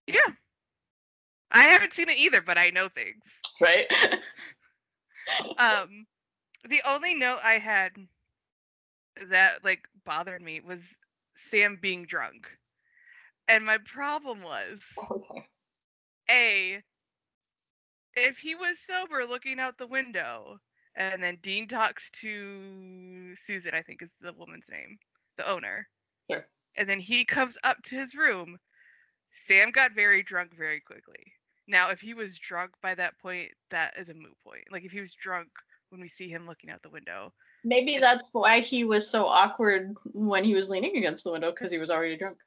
Yeah. 0.09 0.29
I 1.53 1.63
haven't 1.63 1.93
seen 1.93 2.09
it 2.09 2.19
either, 2.19 2.41
but 2.43 2.59
I 2.59 2.71
know 2.71 2.89
things. 2.89 3.23
Right? 3.61 3.87
Um, 5.59 6.07
the 6.69 6.83
only 6.85 7.15
note 7.15 7.41
I 7.43 7.55
had 7.59 8.09
that 9.31 9.65
like 9.65 9.89
bothered 10.05 10.43
me 10.43 10.61
was 10.61 10.95
Sam 11.37 11.77
being 11.81 12.07
drunk, 12.07 12.49
and 13.49 13.65
my 13.65 13.79
problem 13.79 14.43
was 14.43 14.81
okay. 15.11 15.49
a 16.29 16.83
if 18.17 18.39
he 18.39 18.55
was 18.55 18.79
sober 18.81 19.25
looking 19.27 19.61
out 19.61 19.79
the 19.79 19.87
window, 19.87 20.59
and 20.95 21.23
then 21.23 21.37
Dean 21.43 21.67
talks 21.69 22.11
to 22.13 23.35
Susan, 23.37 23.75
I 23.75 23.83
think 23.83 24.03
is 24.03 24.15
the 24.21 24.33
woman's 24.33 24.69
name, 24.71 24.99
the 25.37 25.49
owner, 25.49 25.89
Sure. 26.31 26.49
and 26.77 26.89
then 26.89 27.01
he 27.01 27.25
comes 27.25 27.57
up 27.65 27.83
to 27.85 27.97
his 27.97 28.15
room. 28.15 28.59
Sam 29.33 29.71
got 29.71 29.93
very 29.93 30.23
drunk 30.23 30.55
very 30.57 30.81
quickly. 30.81 31.35
Now, 31.67 31.91
if 31.91 32.01
he 32.01 32.15
was 32.15 32.39
drunk 32.39 32.73
by 32.83 32.95
that 32.97 33.19
point, 33.19 33.53
that 33.71 33.97
is 33.99 34.09
a 34.09 34.15
moot 34.15 34.37
point. 34.45 34.65
Like 34.71 34.85
if 34.85 34.93
he 34.93 35.01
was 35.01 35.15
drunk 35.15 35.49
when 35.95 36.03
we 36.03 36.09
see 36.09 36.29
him 36.29 36.47
looking 36.47 36.71
out 36.71 36.83
the 36.83 36.89
window. 36.89 37.33
Maybe 37.63 37.99
that's 37.99 38.29
why 38.33 38.59
he 38.59 38.85
was 38.85 39.09
so 39.09 39.27
awkward 39.27 39.95
when 40.13 40.43
he 40.43 40.55
was 40.55 40.69
leaning 40.69 40.97
against 40.97 41.23
the 41.23 41.31
window 41.31 41.53
because 41.53 41.71
he 41.71 41.79
was 41.79 41.91
already 41.91 42.17
drunk. 42.17 42.39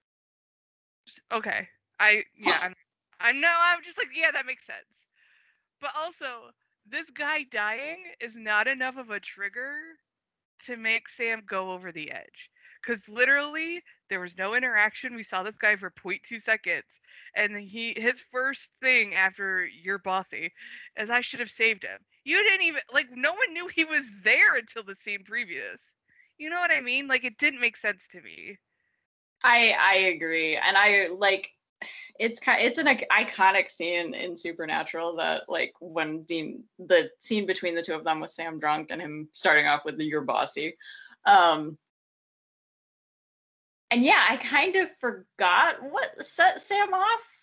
Okay. 1.32 1.68
I 2.00 2.24
yeah, 2.38 2.60
I'm, 2.62 2.74
I'm 3.22 3.40
no, 3.40 3.50
I'm 3.50 3.82
just 3.84 3.98
like 3.98 4.10
yeah, 4.14 4.32
that 4.32 4.46
makes 4.46 4.66
sense. 4.68 5.06
But 5.80 5.92
also, 5.98 6.52
this 6.86 7.10
guy 7.12 7.46
dying 7.50 7.98
is 8.20 8.36
not 8.36 8.68
enough 8.68 8.98
of 8.98 9.10
a 9.10 9.20
trigger 9.20 9.78
to 10.66 10.76
make 10.76 11.08
Sam 11.08 11.42
go 11.48 11.72
over 11.72 11.92
the 11.92 12.12
edge. 12.12 12.50
Because 12.86 13.08
literally, 13.08 13.82
there 14.10 14.20
was 14.20 14.38
no 14.38 14.56
interaction. 14.56 15.16
We 15.16 15.24
saw 15.24 15.42
this 15.42 15.56
guy 15.56 15.78
for 15.78 15.92
0.2 15.92 16.42
seconds, 16.42 16.84
and 17.36 17.58
he 17.58 17.94
his 17.96 18.22
first 18.30 18.70
thing 18.82 19.16
after 19.16 19.66
you're 19.66 20.00
bossy 20.00 20.52
is 21.00 21.10
I 21.10 21.22
should 21.22 21.40
have 21.40 21.50
saved 21.50 21.84
him. 21.84 22.00
You 22.28 22.44
didn't 22.44 22.64
even 22.64 22.82
like 22.92 23.08
no 23.16 23.32
one 23.32 23.54
knew 23.54 23.70
he 23.74 23.86
was 23.86 24.04
there 24.22 24.58
until 24.58 24.84
the 24.84 24.98
scene 25.02 25.24
previous. 25.24 25.96
You 26.38 26.50
know 26.50 26.60
what 26.60 26.72
I 26.72 26.82
mean? 26.82 27.08
Like 27.08 27.24
it 27.24 27.38
didn't 27.38 27.62
make 27.62 27.78
sense 27.78 28.06
to 28.10 28.22
me. 28.22 28.58
I 29.46 29.74
I 29.80 29.96
agree, 30.14 30.58
and 30.58 30.76
I 30.76 31.08
like 31.08 31.50
it's 32.20 32.42
kind 32.42 32.62
it's 32.62 32.80
an 32.80 32.88
iconic 32.88 33.72
scene 33.72 34.14
in 34.14 34.36
Supernatural 34.36 35.16
that 35.16 35.44
like 35.48 35.72
when 35.80 36.24
Dean 36.24 36.66
the 36.78 37.10
scene 37.18 37.46
between 37.46 37.76
the 37.76 37.82
two 37.82 37.94
of 37.94 38.04
them 38.04 38.20
with 38.20 38.32
Sam 38.32 38.60
drunk 38.60 38.88
and 38.90 39.02
him 39.02 39.30
starting 39.32 39.66
off 39.66 39.86
with 39.86 39.98
the 39.98 40.04
"You're 40.04 40.20
bossy." 40.20 40.76
Um, 41.26 41.78
and 43.90 44.04
yeah, 44.04 44.22
I 44.28 44.36
kind 44.36 44.76
of 44.76 44.90
forgot 45.00 45.82
what 45.82 46.26
set 46.26 46.60
Sam 46.60 46.94
off 46.94 47.37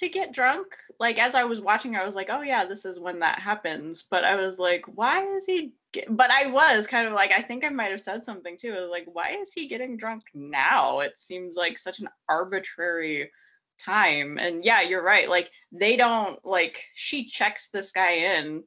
to 0.00 0.08
get 0.08 0.32
drunk. 0.32 0.66
Like 0.98 1.18
as 1.18 1.34
I 1.34 1.44
was 1.44 1.60
watching, 1.60 1.94
I 1.94 2.04
was 2.04 2.14
like, 2.14 2.28
oh 2.30 2.40
yeah, 2.40 2.64
this 2.64 2.84
is 2.84 2.98
when 2.98 3.20
that 3.20 3.38
happens. 3.38 4.04
But 4.10 4.24
I 4.24 4.34
was 4.34 4.58
like, 4.58 4.84
why 4.86 5.26
is 5.36 5.44
he? 5.44 5.72
Get-? 5.92 6.14
But 6.14 6.30
I 6.30 6.46
was 6.46 6.86
kind 6.86 7.06
of 7.06 7.12
like, 7.12 7.32
I 7.32 7.42
think 7.42 7.64
I 7.64 7.68
might 7.68 7.90
have 7.90 8.00
said 8.00 8.24
something 8.24 8.56
too. 8.56 8.72
I 8.72 8.80
was 8.80 8.90
like, 8.90 9.06
why 9.12 9.36
is 9.40 9.52
he 9.52 9.68
getting 9.68 9.96
drunk 9.96 10.22
now? 10.34 11.00
It 11.00 11.18
seems 11.18 11.56
like 11.56 11.78
such 11.78 12.00
an 12.00 12.08
arbitrary 12.28 13.30
time. 13.78 14.38
And 14.38 14.64
yeah, 14.64 14.80
you're 14.80 15.02
right. 15.02 15.28
Like 15.28 15.50
they 15.70 15.96
don't 15.96 16.42
like 16.44 16.82
she 16.94 17.26
checks 17.26 17.68
this 17.68 17.92
guy 17.92 18.12
in 18.12 18.64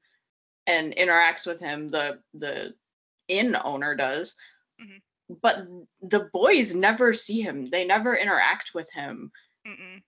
and 0.67 0.95
interacts 0.95 1.47
with 1.47 1.59
him. 1.59 1.89
The 1.89 2.19
the 2.35 2.75
inn 3.27 3.57
owner 3.63 3.95
does. 3.95 4.35
Mm-hmm. 4.79 5.35
But 5.41 5.65
the 6.01 6.29
boys 6.31 6.75
never 6.75 7.11
see 7.11 7.41
him. 7.41 7.71
They 7.71 7.85
never 7.85 8.15
interact 8.15 8.71
with 8.75 8.91
him. 8.91 9.31
Mm-mm 9.67 10.03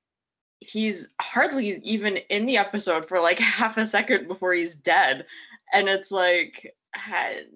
he's 0.66 1.09
hardly 1.22 1.80
even 1.84 2.18
in 2.18 2.45
the 2.45 2.57
episode 2.57 3.05
for 3.05 3.20
like 3.20 3.39
half 3.59 3.78
a 3.78 3.86
second 3.86 4.28
before 4.28 4.53
he's 4.53 4.76
dead. 4.76 5.26
And 5.74 5.88
it's 5.89 6.11
like 6.11 6.76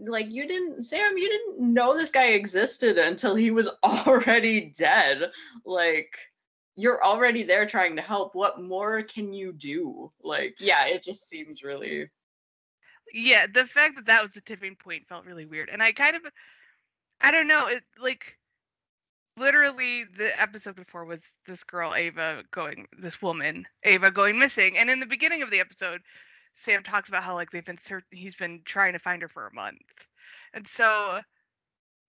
like 0.05 0.33
you 0.33 0.45
didn't 0.45 0.83
sam 0.83 1.17
you 1.17 1.29
didn't 1.29 1.73
know 1.73 1.95
this 1.95 2.11
guy 2.11 2.31
existed 2.31 2.97
until 2.97 3.35
he 3.35 3.51
was 3.51 3.69
already 3.83 4.73
dead. 4.77 5.31
Like 5.65 6.17
you're 6.75 7.03
already 7.03 7.43
there 7.43 7.65
trying 7.65 7.95
to 7.97 8.01
help. 8.01 8.35
What 8.35 8.61
more 8.61 9.01
can 9.03 9.33
you 9.33 9.53
do? 9.53 10.11
Like 10.21 10.55
yeah 10.59 10.87
it 10.87 11.03
just 11.03 11.29
seems 11.29 11.63
really 11.63 12.09
yeah 13.13 13.47
the 13.51 13.65
fact 13.65 13.95
that 13.95 14.05
that 14.05 14.21
was 14.21 14.31
the 14.31 14.41
tipping 14.41 14.75
point 14.75 15.07
felt 15.07 15.25
really 15.25 15.45
weird. 15.45 15.69
And 15.69 15.81
i 15.81 15.91
kind 15.91 16.15
of 16.15 16.23
i 17.21 17.31
don't 17.31 17.47
know 17.47 17.67
it 17.67 17.83
like 18.01 18.38
literally 19.39 20.03
the 20.17 20.39
episode 20.39 20.75
before 20.75 21.05
was 21.05 21.21
this 21.47 21.63
girl 21.63 21.95
Ava 21.95 22.43
going 22.51 22.85
this 22.99 23.21
woman 23.21 23.65
Ava 23.83 24.11
going 24.11 24.37
missing 24.37 24.77
and 24.77 24.89
in 24.89 24.99
the 24.99 25.05
beginning 25.05 25.41
of 25.41 25.49
the 25.49 25.59
episode 25.59 26.01
Sam 26.63 26.83
talks 26.83 27.09
about 27.09 27.23
how 27.23 27.35
like 27.35 27.51
they've 27.51 27.65
been 27.65 27.79
he's 28.11 28.35
been 28.35 28.61
trying 28.65 28.93
to 28.93 28.99
find 28.99 29.21
her 29.21 29.29
for 29.29 29.47
a 29.47 29.53
month. 29.53 29.77
And 30.53 30.67
so 30.67 31.19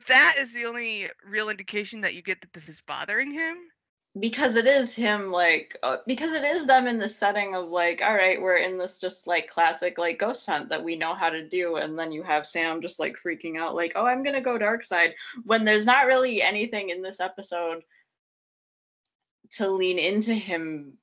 that 0.08 0.36
is 0.38 0.52
the 0.52 0.64
only 0.64 1.08
real 1.24 1.50
indication 1.50 2.00
that 2.00 2.14
you 2.14 2.22
get 2.22 2.40
that 2.40 2.52
this 2.52 2.68
is 2.68 2.80
bothering 2.80 3.32
him 3.32 3.56
because 4.18 4.56
it 4.56 4.66
is 4.66 4.94
him 4.94 5.30
like 5.30 5.78
uh, 5.84 5.98
because 6.06 6.32
it 6.32 6.42
is 6.42 6.66
them 6.66 6.88
in 6.88 6.98
the 6.98 7.08
setting 7.08 7.54
of 7.54 7.68
like 7.68 8.02
all 8.02 8.14
right 8.14 8.42
we're 8.42 8.56
in 8.56 8.76
this 8.76 9.00
just 9.00 9.28
like 9.28 9.48
classic 9.48 9.98
like 9.98 10.18
ghost 10.18 10.44
hunt 10.46 10.68
that 10.68 10.82
we 10.82 10.96
know 10.96 11.14
how 11.14 11.30
to 11.30 11.46
do 11.46 11.76
and 11.76 11.96
then 11.96 12.10
you 12.10 12.22
have 12.24 12.44
sam 12.44 12.82
just 12.82 12.98
like 12.98 13.16
freaking 13.16 13.56
out 13.56 13.76
like 13.76 13.92
oh 13.94 14.04
i'm 14.04 14.24
gonna 14.24 14.40
go 14.40 14.58
dark 14.58 14.82
side 14.82 15.14
when 15.44 15.64
there's 15.64 15.86
not 15.86 16.06
really 16.06 16.42
anything 16.42 16.90
in 16.90 17.02
this 17.02 17.20
episode 17.20 17.82
to 19.52 19.70
lean 19.70 19.98
into 19.98 20.34
him 20.34 20.94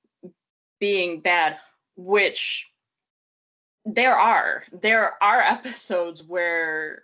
being 0.79 1.21
bad 1.21 1.57
which 1.95 2.67
there 3.87 4.15
are. 4.15 4.63
There 4.71 5.21
are 5.23 5.41
episodes 5.41 6.23
where 6.23 7.03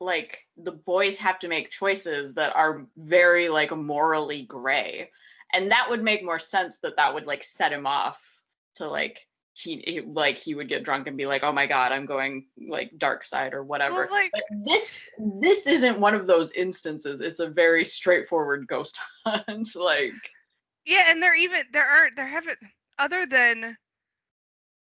like 0.00 0.46
the 0.56 0.72
boys 0.72 1.18
have 1.18 1.38
to 1.40 1.48
make 1.48 1.70
choices 1.70 2.34
that 2.34 2.56
are 2.56 2.86
very 2.96 3.50
like 3.50 3.70
morally 3.76 4.42
gray 4.42 5.10
and 5.52 5.70
that 5.70 5.88
would 5.88 6.02
make 6.02 6.24
more 6.24 6.38
sense 6.38 6.78
that 6.78 6.96
that 6.96 7.14
would 7.14 7.26
like 7.26 7.42
set 7.42 7.72
him 7.72 7.86
off 7.86 8.20
to 8.76 8.88
like 8.88 9.26
he, 9.52 9.82
he, 9.86 10.00
like 10.00 10.38
he 10.38 10.54
would 10.54 10.68
get 10.68 10.84
drunk 10.84 11.06
and 11.06 11.16
be 11.16 11.26
like 11.26 11.42
oh 11.42 11.52
my 11.52 11.66
god 11.66 11.92
i'm 11.92 12.06
going 12.06 12.46
like 12.68 12.90
dark 12.96 13.24
side 13.24 13.52
or 13.52 13.62
whatever. 13.62 14.06
Well, 14.06 14.10
like, 14.10 14.30
but 14.32 14.42
this 14.64 14.96
this 15.18 15.66
isn't 15.66 16.00
one 16.00 16.14
of 16.14 16.26
those 16.26 16.52
instances. 16.52 17.20
It's 17.20 17.40
a 17.40 17.48
very 17.48 17.84
straightforward 17.84 18.66
ghost 18.66 18.98
hunt 19.26 19.68
like 19.74 20.14
yeah 20.86 21.04
and 21.08 21.22
there 21.22 21.34
even 21.34 21.62
there 21.72 21.86
aren't 21.86 22.16
there 22.16 22.26
haven't 22.26 22.58
other 22.98 23.26
than 23.26 23.76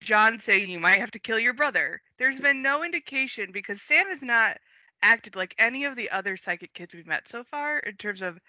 john 0.02 0.38
saying 0.38 0.70
you 0.70 0.80
might 0.80 1.00
have 1.00 1.12
to 1.12 1.20
kill 1.20 1.40
your 1.40 1.54
brother 1.54 2.02
there's 2.20 2.40
been 2.40 2.62
no 2.62 2.84
indication 2.84 3.50
because 3.52 3.82
sam 3.82 4.08
has 4.08 4.22
not 4.22 4.58
acted 5.02 5.36
like 5.36 5.56
any 5.58 5.86
of 5.86 5.96
the 5.96 6.10
other 6.12 6.38
psychic 6.38 6.74
kids 6.74 6.94
we've 6.94 7.08
met 7.08 7.28
so 7.28 7.44
far 7.44 7.80
in 7.80 7.96
terms 7.96 8.22
of 8.22 8.40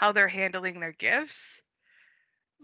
how 0.00 0.12
they're 0.12 0.28
handling 0.28 0.80
their 0.80 0.92
gifts. 0.92 1.60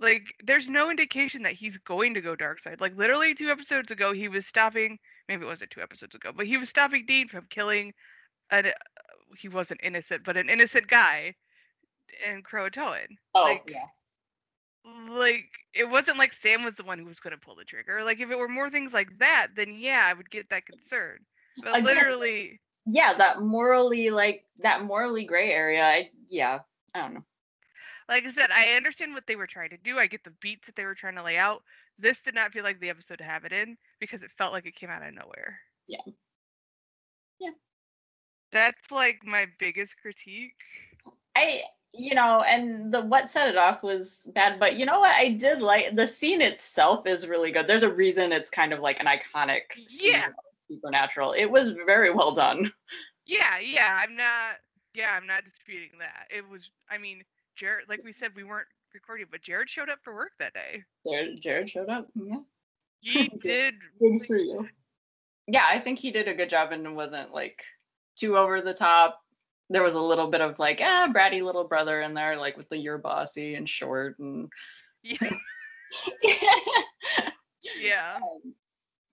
Like, 0.01 0.24
there's 0.43 0.70
no 0.70 0.91
indication 0.91 1.43
that 1.43 1.53
he's 1.53 1.76
going 1.76 2.14
to 2.14 2.22
go 2.22 2.34
dark 2.34 2.61
side. 2.61 2.80
Like, 2.80 2.97
literally 2.97 3.34
two 3.34 3.51
episodes 3.51 3.91
ago, 3.91 4.14
he 4.14 4.28
was 4.28 4.47
stopping. 4.47 4.99
Maybe 5.28 5.45
it 5.45 5.49
wasn't 5.49 5.70
two 5.70 5.82
episodes 5.82 6.14
ago, 6.14 6.30
but 6.34 6.47
he 6.47 6.57
was 6.57 6.70
stopping 6.70 7.05
Dean 7.05 7.28
from 7.28 7.45
killing. 7.51 7.93
An, 8.51 8.68
uh, 8.68 8.70
he 9.39 9.49
wasn't 9.51 9.82
innocent, 9.82 10.24
but 10.24 10.39
an 10.39 10.49
innocent 10.49 10.87
guy 10.87 11.34
in 12.26 12.43
Croatoan. 12.43 13.05
Oh 13.34 13.43
like, 13.43 13.64
yeah. 13.68 13.84
Like 15.11 15.45
it 15.74 15.91
wasn't 15.91 16.16
like 16.16 16.32
Sam 16.32 16.64
was 16.64 16.76
the 16.76 16.84
one 16.84 16.99
who 16.99 17.05
was 17.05 17.20
going 17.20 17.34
to 17.34 17.45
pull 17.45 17.57
the 17.57 17.64
trigger. 17.64 18.01
Like 18.03 18.18
if 18.18 18.30
it 18.30 18.39
were 18.39 18.49
more 18.49 18.70
things 18.70 18.95
like 18.95 19.11
that, 19.18 19.49
then 19.57 19.76
yeah, 19.78 20.05
I 20.07 20.14
would 20.14 20.30
get 20.30 20.49
that 20.49 20.64
concern. 20.64 21.18
But 21.62 21.72
Again, 21.72 21.84
literally. 21.84 22.61
Yeah, 22.87 23.12
that 23.18 23.43
morally 23.43 24.09
like 24.09 24.47
that 24.62 24.84
morally 24.84 25.24
gray 25.24 25.51
area. 25.51 25.84
I 25.84 26.11
yeah, 26.30 26.61
I 26.97 27.03
don't 27.03 27.15
know. 27.15 27.25
Like 28.09 28.25
I 28.25 28.31
said, 28.31 28.51
I 28.51 28.77
understand 28.77 29.15
what 29.15 29.27
they 29.27 29.37
were 29.37 29.47
trying 29.47 29.71
to 29.71 29.77
do. 29.79 29.99
I 29.99 30.07
get 30.07 30.25
the 30.25 30.33
beats 30.41 30.67
that 30.67 30.77
they 30.77 30.85
were 30.85 30.95
trying 30.95 31.17
to 31.17 31.23
lay 31.23 31.37
out. 31.37 31.63
This 31.99 32.21
did 32.21 32.35
not 32.35 32.53
feel 32.53 32.65
like 32.65 32.81
the 32.81 32.91
episode 32.91 33.19
to 33.19 33.25
have 33.25 33.45
it 33.45 33.53
in 33.53 33.77
because 34.01 34.23
it 34.23 34.31
felt 34.39 34.53
like 34.53 34.67
it 34.67 34.77
came 34.77 34.91
out 34.91 35.07
of 35.07 35.13
nowhere. 35.13 35.59
Yeah. 35.89 36.13
Yeah. 37.41 37.51
That's 38.53 38.91
like 38.91 39.21
my 39.25 39.47
biggest 39.59 39.97
critique. 40.01 40.55
I 41.35 41.63
you 41.93 42.15
know, 42.15 42.43
and 42.43 42.93
the 42.93 43.01
what 43.01 43.31
set 43.31 43.49
it 43.49 43.57
off 43.57 43.83
was 43.83 44.29
bad, 44.35 44.61
but 44.61 44.77
you 44.77 44.85
know 44.87 45.01
what? 45.01 45.15
I 45.15 45.31
did 45.31 45.61
like 45.61 45.97
the 45.97 46.07
scene 46.07 46.43
itself 46.43 47.07
is 47.07 47.27
really 47.27 47.51
good. 47.51 47.67
There's 47.67 47.83
a 47.83 47.93
reason 47.93 48.33
it's 48.33 48.51
kind 48.51 48.73
of 48.73 48.81
like 48.81 49.01
an 49.01 49.07
iconic 49.07 49.63
yeah. 50.01 50.29
supernatural. 50.71 51.33
It 51.33 51.47
was 51.47 51.71
very 51.71 52.11
well 52.11 52.33
done. 52.33 52.73
Yeah, 53.29 53.59
yeah. 53.59 53.99
I'm 54.03 54.15
not 54.15 54.59
yeah, 54.97 55.11
I'm 55.15 55.27
not 55.27 55.45
disputing 55.45 55.99
that. 56.01 56.27
It 56.35 56.49
was, 56.49 56.71
I 56.91 56.97
mean, 56.97 57.23
Jared, 57.55 57.89
like 57.89 58.03
we 58.03 58.15
said, 58.15 58.33
we 58.35 58.45
weren't 58.45 58.67
recording, 58.95 59.27
but 59.31 59.43
Jared 59.43 59.69
showed 59.69 59.91
up 59.91 59.99
for 60.03 60.15
work 60.15 60.33
that 60.39 60.55
day. 60.55 60.83
Jared, 61.07 61.43
Jared 61.43 61.69
showed 61.69 61.91
up. 61.91 62.09
Yeah. 62.15 62.39
He 63.01 63.29
did. 63.43 63.75
Good 64.01 64.27
for 64.27 64.39
you. 64.39 64.67
Yeah, 65.47 65.65
I 65.69 65.79
think 65.79 65.99
he 65.99 66.11
did 66.11 66.29
a 66.29 66.35
good 66.35 66.49
job 66.49 66.73
and 66.73 66.97
wasn't 66.97 67.33
like 67.33 67.63
too 68.19 68.39
over 68.39 68.63
the 68.63 68.73
top. 68.73 69.21
There 69.69 69.83
was 69.83 69.95
a 69.95 70.01
little 70.01 70.29
bit 70.29 70.41
of 70.41 70.59
like, 70.59 70.81
ah, 70.83 71.09
bratty 71.15 71.43
little 71.43 71.65
brother 71.65 72.01
in 72.01 72.15
there, 72.15 72.37
like 72.37 72.57
with 72.57 72.71
the 72.71 72.79
you're 72.79 72.99
bossy 72.99 73.55
and 73.55 73.69
short 73.69 74.19
and. 74.19 74.49
Yeah. 75.03 75.31
yeah. 77.81 78.17
Um, 78.17 78.55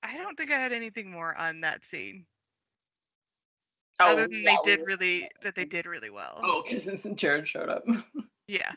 I 0.02 0.18
don't 0.18 0.38
think 0.38 0.52
I 0.52 0.58
had 0.58 0.72
anything 0.72 1.12
more 1.12 1.36
on 1.36 1.62
that 1.62 1.84
scene. 1.84 2.26
Oh, 4.04 4.14
Other 4.14 4.28
than 4.28 4.44
they 4.44 4.58
did 4.64 4.82
really 4.86 5.30
that 5.44 5.56
they 5.56 5.66
did 5.66 5.86
really 5.86 6.10
well. 6.10 6.40
Oh, 6.44 6.64
because 6.68 7.04
Jared 7.16 7.48
showed 7.48 7.70
up. 7.70 7.84
Yeah. 8.46 8.74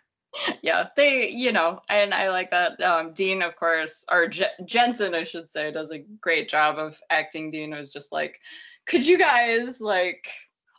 Yeah, 0.63 0.89
they, 0.97 1.29
you 1.29 1.51
know, 1.51 1.81
and 1.89 2.15
I 2.15 2.29
like 2.31 2.53
that. 2.53 2.81
Um, 2.81 3.13
Dean, 3.15 3.43
of 3.43 3.57
course, 3.57 4.05
or 4.11 4.29
J- 4.29 4.51
Jensen, 4.65 5.13
I 5.13 5.25
should 5.25 5.51
say, 5.51 5.73
does 5.73 5.91
a 5.91 6.05
great 6.21 6.49
job 6.49 6.79
of 6.79 7.01
acting. 7.11 7.51
Dean 7.51 7.73
was 7.73 7.93
just 7.93 8.13
like, 8.13 8.39
could 8.87 9.05
you 9.05 9.19
guys 9.19 9.81
like 9.81 10.29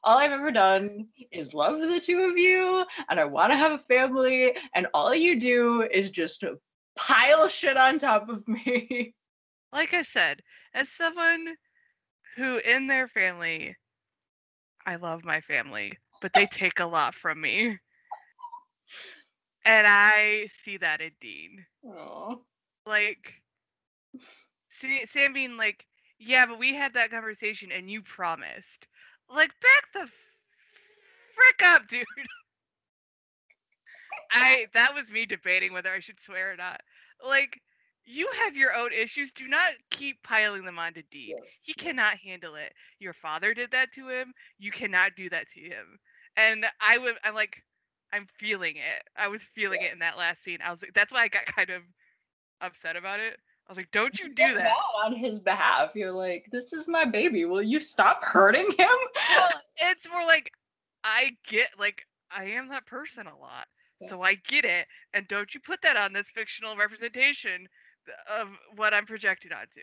all 0.04 0.18
I've 0.18 0.32
ever 0.32 0.52
done 0.52 1.08
is 1.32 1.54
love 1.54 1.80
the 1.82 2.00
two 2.00 2.22
of 2.22 2.38
you 2.38 2.86
and 3.10 3.20
I 3.20 3.26
want 3.26 3.52
to 3.52 3.58
have 3.58 3.74
a 3.74 3.78
family 3.78 4.56
and 4.74 4.88
all 4.94 5.14
you 5.14 5.40
do 5.40 5.82
is 5.82 6.10
just 6.10 6.46
pile 6.96 7.50
shit 7.50 7.78
on 7.78 8.00
top 8.00 8.30
of 8.30 8.48
me. 8.48 9.14
Like 9.74 9.94
I 9.94 10.04
said, 10.04 10.42
as 10.74 10.88
someone 10.88 11.56
who 12.38 12.58
in 12.66 12.88
their 12.88 13.10
family 13.10 13.76
I 14.88 14.96
love 14.96 15.26
my 15.26 15.42
family, 15.42 15.92
but 16.22 16.32
they 16.34 16.46
take 16.46 16.80
a 16.80 16.86
lot 16.86 17.14
from 17.14 17.42
me. 17.42 17.78
And 19.66 19.86
I 19.86 20.48
see 20.64 20.78
that 20.78 21.02
in 21.02 21.12
Dean. 21.20 21.66
Oh. 21.86 22.40
Like, 22.86 23.34
see, 24.70 25.06
Sam 25.12 25.34
being 25.34 25.58
like, 25.58 25.86
yeah, 26.20 26.46
but 26.46 26.58
we 26.58 26.74
had 26.74 26.94
that 26.94 27.12
conversation 27.12 27.70
and 27.74 27.92
you 27.92 28.02
promised. 28.02 28.88
Like, 29.30 29.52
back 29.62 29.84
the 29.94 30.08
frick 31.36 31.64
up, 31.66 31.86
dude. 31.90 32.06
I 34.32 34.68
that 34.74 34.96
was 34.96 35.12
me 35.12 35.26
debating 35.26 35.74
whether 35.74 35.92
I 35.92 36.00
should 36.00 36.22
swear 36.22 36.54
or 36.54 36.56
not. 36.56 36.80
Like, 37.26 37.62
you 38.08 38.30
have 38.44 38.56
your 38.56 38.74
own 38.74 38.94
issues. 38.94 39.34
Do 39.34 39.48
not 39.48 39.74
keep 39.92 40.24
piling 40.24 40.64
them 40.64 40.80
onto 40.80 41.04
Dean. 41.12 41.36
Yeah. 41.38 41.44
He 41.62 41.74
cannot 41.74 42.18
handle 42.18 42.56
it. 42.56 42.74
Your 43.00 43.14
father 43.14 43.54
did 43.54 43.72
that 43.72 43.92
to 43.94 44.08
him. 44.08 44.34
You 44.58 44.72
cannot 44.72 45.12
do 45.16 45.30
that 45.30 45.50
to 45.50 45.60
him. 45.60 46.00
And 46.38 46.66
I 46.80 46.98
would 46.98 47.16
I'm 47.24 47.36
like 47.36 47.58
I'm 48.14 48.26
feeling 48.40 48.78
it. 48.78 49.04
I 49.18 49.28
was 49.28 49.44
feeling 49.54 49.82
it 49.82 49.92
in 49.92 50.00
that 50.00 50.18
last 50.18 50.44
scene. 50.44 50.60
I 50.64 50.72
was 50.72 50.82
like 50.82 50.94
that's 50.94 51.12
why 51.12 51.24
I 51.24 51.28
got 51.28 51.46
kind 51.46 51.70
of 51.70 51.82
upset 52.62 52.96
about 52.96 53.20
it. 53.20 53.38
I 53.68 53.72
was 53.72 53.78
like, 53.78 53.92
"Don't 53.92 54.18
you 54.18 54.34
do 54.34 54.54
that." 54.54 54.74
on 55.04 55.14
his 55.14 55.40
behalf. 55.40 55.92
You're 55.94 56.14
like, 56.14 56.46
this 56.52 56.72
is 56.72 56.88
my 56.88 57.04
baby. 57.04 57.44
Will 57.44 57.62
you 57.62 57.82
stop 57.82 58.24
hurting 58.24 58.72
him? 58.78 58.88
well, 59.36 59.50
it's 59.78 60.10
more 60.10 60.26
like 60.26 60.50
I 61.04 61.32
get 61.46 61.70
like 61.78 62.04
I 62.32 62.46
am 62.46 62.70
that 62.70 62.86
person 62.86 63.28
a 63.28 63.38
lot. 63.38 63.68
Yeah. 64.00 64.08
So 64.08 64.22
I 64.22 64.36
get 64.48 64.64
it. 64.64 64.86
And 65.14 65.28
don't 65.28 65.54
you 65.54 65.60
put 65.60 65.82
that 65.82 65.98
on 65.98 66.14
this 66.14 66.30
fictional 66.30 66.78
representation 66.78 67.68
of 68.30 68.50
what 68.76 68.94
I'm 68.94 69.06
projected 69.06 69.52
onto. 69.52 69.82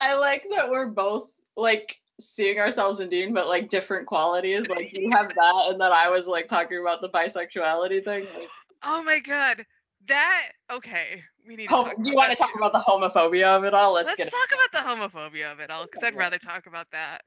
I 0.00 0.14
like 0.14 0.44
that 0.50 0.70
we're 0.70 0.86
both 0.86 1.30
like 1.56 1.98
seeing 2.20 2.58
ourselves 2.58 3.00
in 3.00 3.08
Dean, 3.08 3.34
but 3.34 3.48
like 3.48 3.68
different 3.68 4.06
qualities. 4.06 4.68
Like 4.68 4.96
you 4.96 5.10
have 5.10 5.28
that, 5.34 5.66
and 5.70 5.80
then 5.80 5.92
I 5.92 6.08
was 6.08 6.26
like 6.26 6.48
talking 6.48 6.78
about 6.78 7.00
the 7.00 7.08
bisexuality 7.08 8.04
thing. 8.04 8.26
Like, 8.38 8.48
Oh 8.82 9.02
my 9.02 9.18
god. 9.18 9.64
That 10.06 10.50
okay. 10.70 11.22
We 11.46 11.56
need 11.56 11.68
to 11.68 11.74
hom- 11.74 11.84
talk 11.86 11.96
you 12.02 12.14
want 12.14 12.30
to 12.30 12.36
talk 12.36 12.54
about 12.54 12.72
the 12.72 12.80
homophobia 12.80 13.56
of 13.56 13.64
it 13.64 13.74
all? 13.74 13.92
Let's, 13.94 14.06
Let's 14.06 14.16
get 14.16 14.26
it. 14.28 14.30
talk 14.30 14.48
about 14.52 14.72
the 14.72 15.18
homophobia 15.18 15.52
of 15.52 15.60
it 15.60 15.70
all, 15.70 15.84
because 15.84 16.02
I'd 16.02 16.16
rather 16.16 16.38
talk 16.38 16.66
about 16.66 16.90
that 16.92 17.22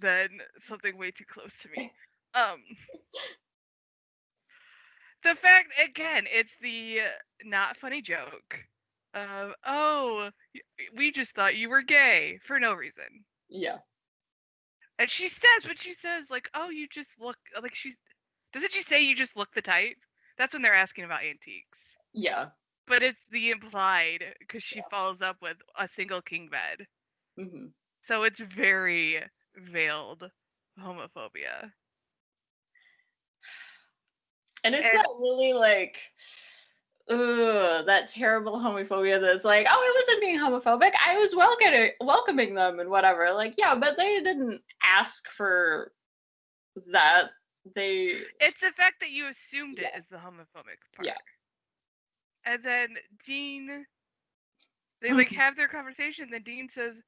than 0.00 0.28
something 0.60 0.96
way 0.96 1.10
too 1.10 1.24
close 1.24 1.52
to 1.62 1.68
me. 1.68 1.92
Um, 2.34 2.60
the 5.22 5.34
fact 5.34 5.72
again, 5.84 6.24
it's 6.32 6.54
the 6.60 7.00
not 7.44 7.76
funny 7.76 8.00
joke 8.02 8.64
of 9.14 9.52
oh, 9.66 10.30
we 10.96 11.10
just 11.10 11.34
thought 11.34 11.56
you 11.56 11.68
were 11.68 11.82
gay 11.82 12.38
for 12.42 12.58
no 12.58 12.72
reason, 12.74 13.24
Yeah. 13.48 13.78
and 14.98 15.08
she 15.10 15.28
says, 15.28 15.64
but 15.66 15.78
she 15.80 15.94
says 15.94 16.30
like, 16.30 16.48
oh, 16.54 16.70
you 16.70 16.86
just 16.88 17.18
look 17.20 17.36
like 17.62 17.74
she's. 17.74 17.96
Doesn't 18.52 18.72
she 18.72 18.82
say 18.82 19.02
you 19.02 19.14
just 19.14 19.36
look 19.36 19.52
the 19.54 19.62
type? 19.62 19.96
That's 20.38 20.52
when 20.52 20.62
they're 20.62 20.74
asking 20.74 21.04
about 21.04 21.24
antiques. 21.24 21.96
Yeah. 22.12 22.46
But 22.86 23.02
it's 23.02 23.20
the 23.30 23.50
implied 23.50 24.24
because 24.40 24.62
she 24.62 24.82
follows 24.90 25.22
up 25.22 25.36
with 25.40 25.56
a 25.78 25.88
single 25.88 26.20
king 26.20 26.48
bed. 26.50 26.86
Mm-hmm. 27.38 27.66
So 28.02 28.24
it's 28.24 28.40
very 28.40 29.22
veiled 29.56 30.30
homophobia. 30.78 31.70
And 34.64 34.74
it's 34.74 34.84
And- 34.84 34.98
that 34.98 35.06
really 35.18 35.52
like, 35.52 35.96
ugh, 37.08 37.86
that 37.86 38.08
terrible 38.08 38.58
homophobia 38.58 39.20
that's 39.20 39.44
like, 39.44 39.66
oh, 39.70 39.72
I 39.72 40.00
wasn't 40.00 40.20
being 40.20 40.38
homophobic. 40.38 40.92
I 41.04 41.18
was 41.18 41.34
welcoming 41.34 41.90
welcoming 42.00 42.54
them 42.54 42.80
and 42.80 42.90
whatever. 42.90 43.32
Like, 43.32 43.54
yeah, 43.58 43.74
but 43.74 43.96
they 43.96 44.20
didn't 44.20 44.60
ask 44.82 45.28
for 45.30 45.92
that. 46.92 47.30
They 47.74 48.16
It's 48.40 48.60
the 48.60 48.72
fact 48.72 49.00
that 49.00 49.10
you 49.10 49.28
assumed 49.28 49.78
it 49.78 49.90
Yeah. 49.92 49.98
is 49.98 50.06
the 50.10 50.16
homophobic 50.16 50.80
part. 50.96 51.06
Yeah. 51.06 51.18
And 52.44 52.62
then 52.64 52.96
Dean, 53.26 53.86
they 55.00 55.12
like 55.12 55.30
have 55.30 55.56
their 55.56 55.68
conversation. 55.68 56.30
Then 56.30 56.42
Dean 56.42 56.68
says, 56.68 57.00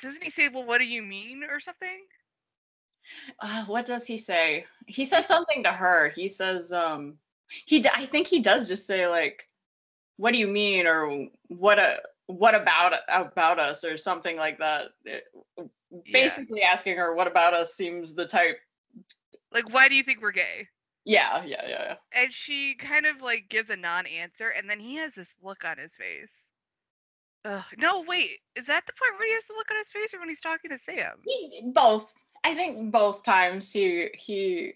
doesn't 0.00 0.22
he 0.22 0.30
say, 0.30 0.48
well, 0.48 0.64
what 0.64 0.78
do 0.80 0.86
you 0.86 1.02
mean 1.02 1.44
or 1.44 1.60
something? 1.60 2.06
uh, 3.40 3.64
what 3.66 3.86
does 3.86 4.06
he 4.06 4.18
say? 4.18 4.64
He 4.86 5.04
says 5.04 5.26
something 5.26 5.64
to 5.64 5.72
her. 5.72 6.08
He 6.14 6.28
says, 6.28 6.72
um, 6.72 7.18
he 7.66 7.80
d- 7.80 7.90
I 7.94 8.06
think 8.06 8.26
he 8.26 8.40
does 8.40 8.68
just 8.68 8.86
say 8.86 9.06
like, 9.06 9.46
what 10.16 10.32
do 10.32 10.38
you 10.38 10.48
mean 10.48 10.86
or 10.86 11.28
what 11.48 11.78
a 11.78 11.98
what 12.26 12.54
about 12.54 12.94
about 13.08 13.58
us 13.58 13.84
or 13.84 13.96
something 13.96 14.36
like 14.36 14.58
that. 14.58 14.88
It- 15.04 15.24
Yeah. 15.90 16.12
basically 16.12 16.62
asking 16.62 16.98
her 16.98 17.14
what 17.14 17.26
about 17.26 17.54
us 17.54 17.74
seems 17.74 18.14
the 18.14 18.26
type. 18.26 18.58
Like, 19.50 19.72
why 19.72 19.88
do 19.88 19.94
you 19.94 20.02
think 20.02 20.20
we're 20.20 20.32
gay? 20.32 20.68
Yeah, 21.06 21.42
yeah, 21.44 21.62
yeah, 21.66 21.78
yeah. 21.80 21.94
And 22.12 22.30
she 22.30 22.74
kind 22.74 23.06
of 23.06 23.22
like 23.22 23.48
gives 23.48 23.70
a 23.70 23.76
non-answer, 23.76 24.50
and 24.54 24.68
then 24.68 24.78
he 24.78 24.96
has 24.96 25.14
this 25.14 25.32
look 25.42 25.64
on 25.64 25.78
his 25.78 25.96
face. 25.96 26.48
Ugh. 27.46 27.64
No, 27.78 28.02
wait. 28.02 28.40
Is 28.56 28.66
that 28.66 28.84
the 28.86 28.92
part 28.92 29.12
where 29.18 29.26
he 29.26 29.32
has 29.32 29.44
the 29.44 29.54
look 29.54 29.70
on 29.70 29.78
his 29.78 29.90
face, 29.90 30.12
or 30.12 30.20
when 30.20 30.28
he's 30.28 30.40
talking 30.42 30.70
to 30.70 30.78
Sam? 30.86 31.14
He, 31.24 31.62
both. 31.72 32.12
I 32.44 32.54
think 32.54 32.92
both 32.92 33.22
times 33.22 33.72
he 33.72 34.08
he. 34.12 34.74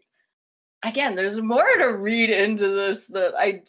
Again, 0.83 1.15
there's 1.15 1.41
more 1.41 1.77
to 1.79 1.97
read 1.97 2.31
into 2.31 2.69
this 2.69 3.07
that 3.09 3.35
I 3.39 3.63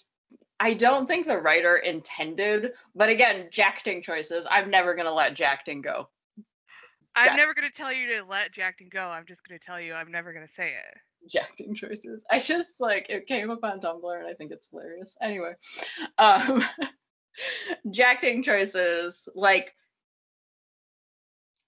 I 0.60 0.74
don't 0.74 1.08
think 1.08 1.26
the 1.26 1.38
writer 1.38 1.76
intended. 1.78 2.74
But 2.96 3.10
again, 3.10 3.50
jacting 3.52 4.02
choices. 4.02 4.48
I'm 4.50 4.70
never 4.70 4.96
gonna 4.96 5.14
let 5.14 5.34
jacting 5.34 5.82
go. 5.82 6.10
I'm 7.16 7.26
Yeah. 7.28 7.36
never 7.36 7.54
gonna 7.54 7.70
tell 7.70 7.94
you 7.94 8.08
to 8.16 8.24
let 8.24 8.52
jacting 8.52 8.90
go. 8.90 9.10
I'm 9.10 9.26
just 9.26 9.48
gonna 9.48 9.60
tell 9.60 9.80
you 9.80 9.94
I'm 9.94 10.12
never 10.12 10.34
gonna 10.34 10.48
say 10.48 10.68
it. 10.68 10.98
Jacting 11.30 11.76
choices. 11.76 12.26
I 12.32 12.40
just 12.40 12.82
like 12.82 13.10
it 13.10 13.28
came 13.28 13.50
up 13.52 13.64
on 13.64 13.80
Tumblr 13.80 14.18
and 14.20 14.28
I 14.28 14.34
think 14.34 14.52
it's 14.52 14.70
hilarious. 14.70 15.16
Anyway, 15.22 15.54
um, 16.18 16.64
jacting 17.92 18.42
choices 18.44 19.28
like 19.36 19.76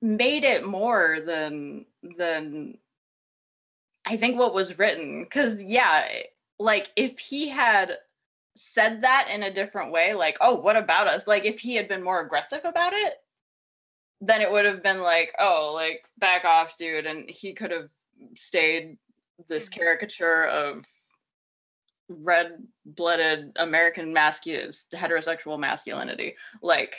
made 0.01 0.43
it 0.43 0.65
more 0.65 1.19
than 1.19 1.85
than 2.17 2.77
I 4.05 4.17
think 4.17 4.37
what 4.37 4.53
was 4.53 4.77
written. 4.77 5.23
Because 5.23 5.61
yeah, 5.61 6.07
like 6.59 6.91
if 6.95 7.19
he 7.19 7.49
had 7.49 7.97
said 8.55 9.01
that 9.01 9.29
in 9.31 9.43
a 9.43 9.53
different 9.53 9.91
way, 9.91 10.13
like 10.13 10.37
oh 10.41 10.55
what 10.55 10.75
about 10.77 11.07
us? 11.07 11.27
Like 11.27 11.45
if 11.45 11.59
he 11.59 11.75
had 11.75 11.87
been 11.87 12.03
more 12.03 12.21
aggressive 12.21 12.61
about 12.63 12.93
it, 12.93 13.15
then 14.21 14.41
it 14.41 14.51
would 14.51 14.65
have 14.65 14.81
been 14.83 15.01
like 15.01 15.33
oh 15.39 15.71
like 15.73 16.05
back 16.17 16.45
off, 16.45 16.77
dude, 16.77 17.05
and 17.05 17.29
he 17.29 17.53
could 17.53 17.71
have 17.71 17.89
stayed 18.35 18.97
this 19.49 19.67
Mhm. 19.69 19.73
caricature 19.73 20.45
of 20.45 20.85
red-blooded 22.07 23.51
American 23.55 24.13
masculine 24.13 24.71
heterosexual 24.93 25.59
masculinity. 25.59 26.35
Like 26.61 26.95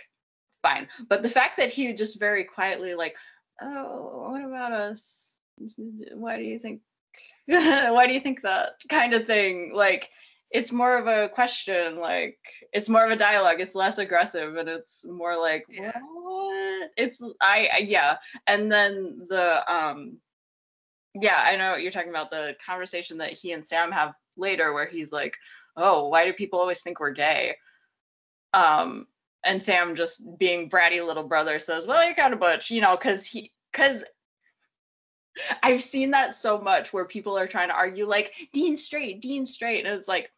fine. 0.63 0.89
But 1.09 1.23
the 1.23 1.31
fact 1.31 1.59
that 1.59 1.71
he 1.71 1.93
just 1.95 2.19
very 2.19 2.45
quietly 2.45 2.95
like, 2.95 3.17
oh, 3.63 4.29
what 4.31 4.45
about 4.45 4.73
us? 4.73 5.41
Why 6.13 6.37
do 6.37 6.43
you 6.43 6.59
think? 6.59 6.83
why 7.93 8.07
do 8.07 8.13
you 8.15 8.21
think 8.21 8.43
that 8.43 8.73
kind 8.89 9.15
of 9.15 9.27
thing? 9.27 9.73
Like, 9.75 10.11
it's 10.51 10.73
more 10.73 10.97
of 10.97 11.07
a 11.07 11.29
question. 11.29 11.99
Like, 11.99 12.39
it's 12.73 12.89
more 12.89 13.05
of 13.05 13.11
a 13.11 13.17
dialogue. 13.17 13.61
It's 13.61 13.75
less 13.75 13.99
aggressive, 13.99 14.57
and 14.57 14.69
it's 14.69 15.05
more 15.05 15.37
like, 15.41 15.65
Yeah. 15.69 15.93
what? 16.13 16.91
It's 16.97 17.23
I, 17.41 17.69
I 17.73 17.79
yeah. 17.79 18.17
And 18.47 18.71
then 18.71 19.27
the 19.29 19.73
um, 19.73 20.19
yeah, 21.15 21.43
I 21.45 21.57
know 21.57 21.73
what 21.73 21.83
you're 21.83 21.93
talking 21.93 22.11
about 22.11 22.31
the 22.31 22.55
conversation 22.65 23.19
that 23.19 23.33
he 23.33 23.53
and 23.53 23.67
Sam 23.67 23.91
have 23.93 24.13
later, 24.37 24.73
where 24.73 24.87
he's 24.87 25.13
like, 25.13 25.37
oh, 25.77 26.09
why 26.09 26.25
do 26.25 26.33
people 26.33 26.59
always 26.61 26.81
think 26.83 27.01
we're 27.01 27.11
gay? 27.11 27.57
Um, 28.53 29.07
and 29.45 29.63
Sam 29.63 29.95
just 29.95 30.21
being 30.39 30.69
bratty 30.71 31.05
little 31.07 31.25
brother 31.25 31.59
says, 31.59 31.87
"Well, 31.87 32.05
you're 32.05 32.15
kind 32.15 32.33
of 32.35 32.41
butch," 32.41 32.71
you 32.71 32.81
know, 32.81 32.97
because 32.97 33.25
he, 33.25 33.53
because 33.73 34.05
I've 35.63 35.83
seen 35.83 36.13
that 36.13 36.35
so 36.35 36.59
much 36.59 36.93
where 36.93 37.05
people 37.05 37.39
are 37.39 37.47
trying 37.47 37.69
to 37.69 37.75
argue 37.75 38.07
like 38.07 38.33
Dean 38.53 38.77
straight, 38.77 39.21
Dean 39.21 39.47
straight, 39.47 39.85
and 39.85 39.95
it's 39.95 40.09
like, 40.09 40.31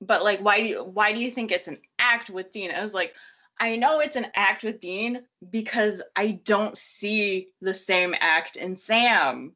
but 0.00 0.22
like, 0.22 0.40
why 0.40 0.60
do 0.60 0.66
you, 0.66 0.84
why 0.84 1.12
do 1.12 1.20
you 1.20 1.30
think 1.30 1.50
it's 1.50 1.68
an 1.68 1.78
act 1.98 2.30
with 2.30 2.50
Dean? 2.52 2.70
I 2.70 2.82
was 2.82 2.94
like, 2.94 3.14
I 3.58 3.76
know 3.76 4.00
it's 4.00 4.16
an 4.16 4.26
act 4.34 4.64
with 4.64 4.80
Dean 4.80 5.22
because 5.48 6.02
I 6.16 6.32
don't 6.44 6.76
see 6.76 7.48
the 7.60 7.74
same 7.74 8.14
act 8.18 8.56
in 8.56 8.76
Sam. 8.76 9.52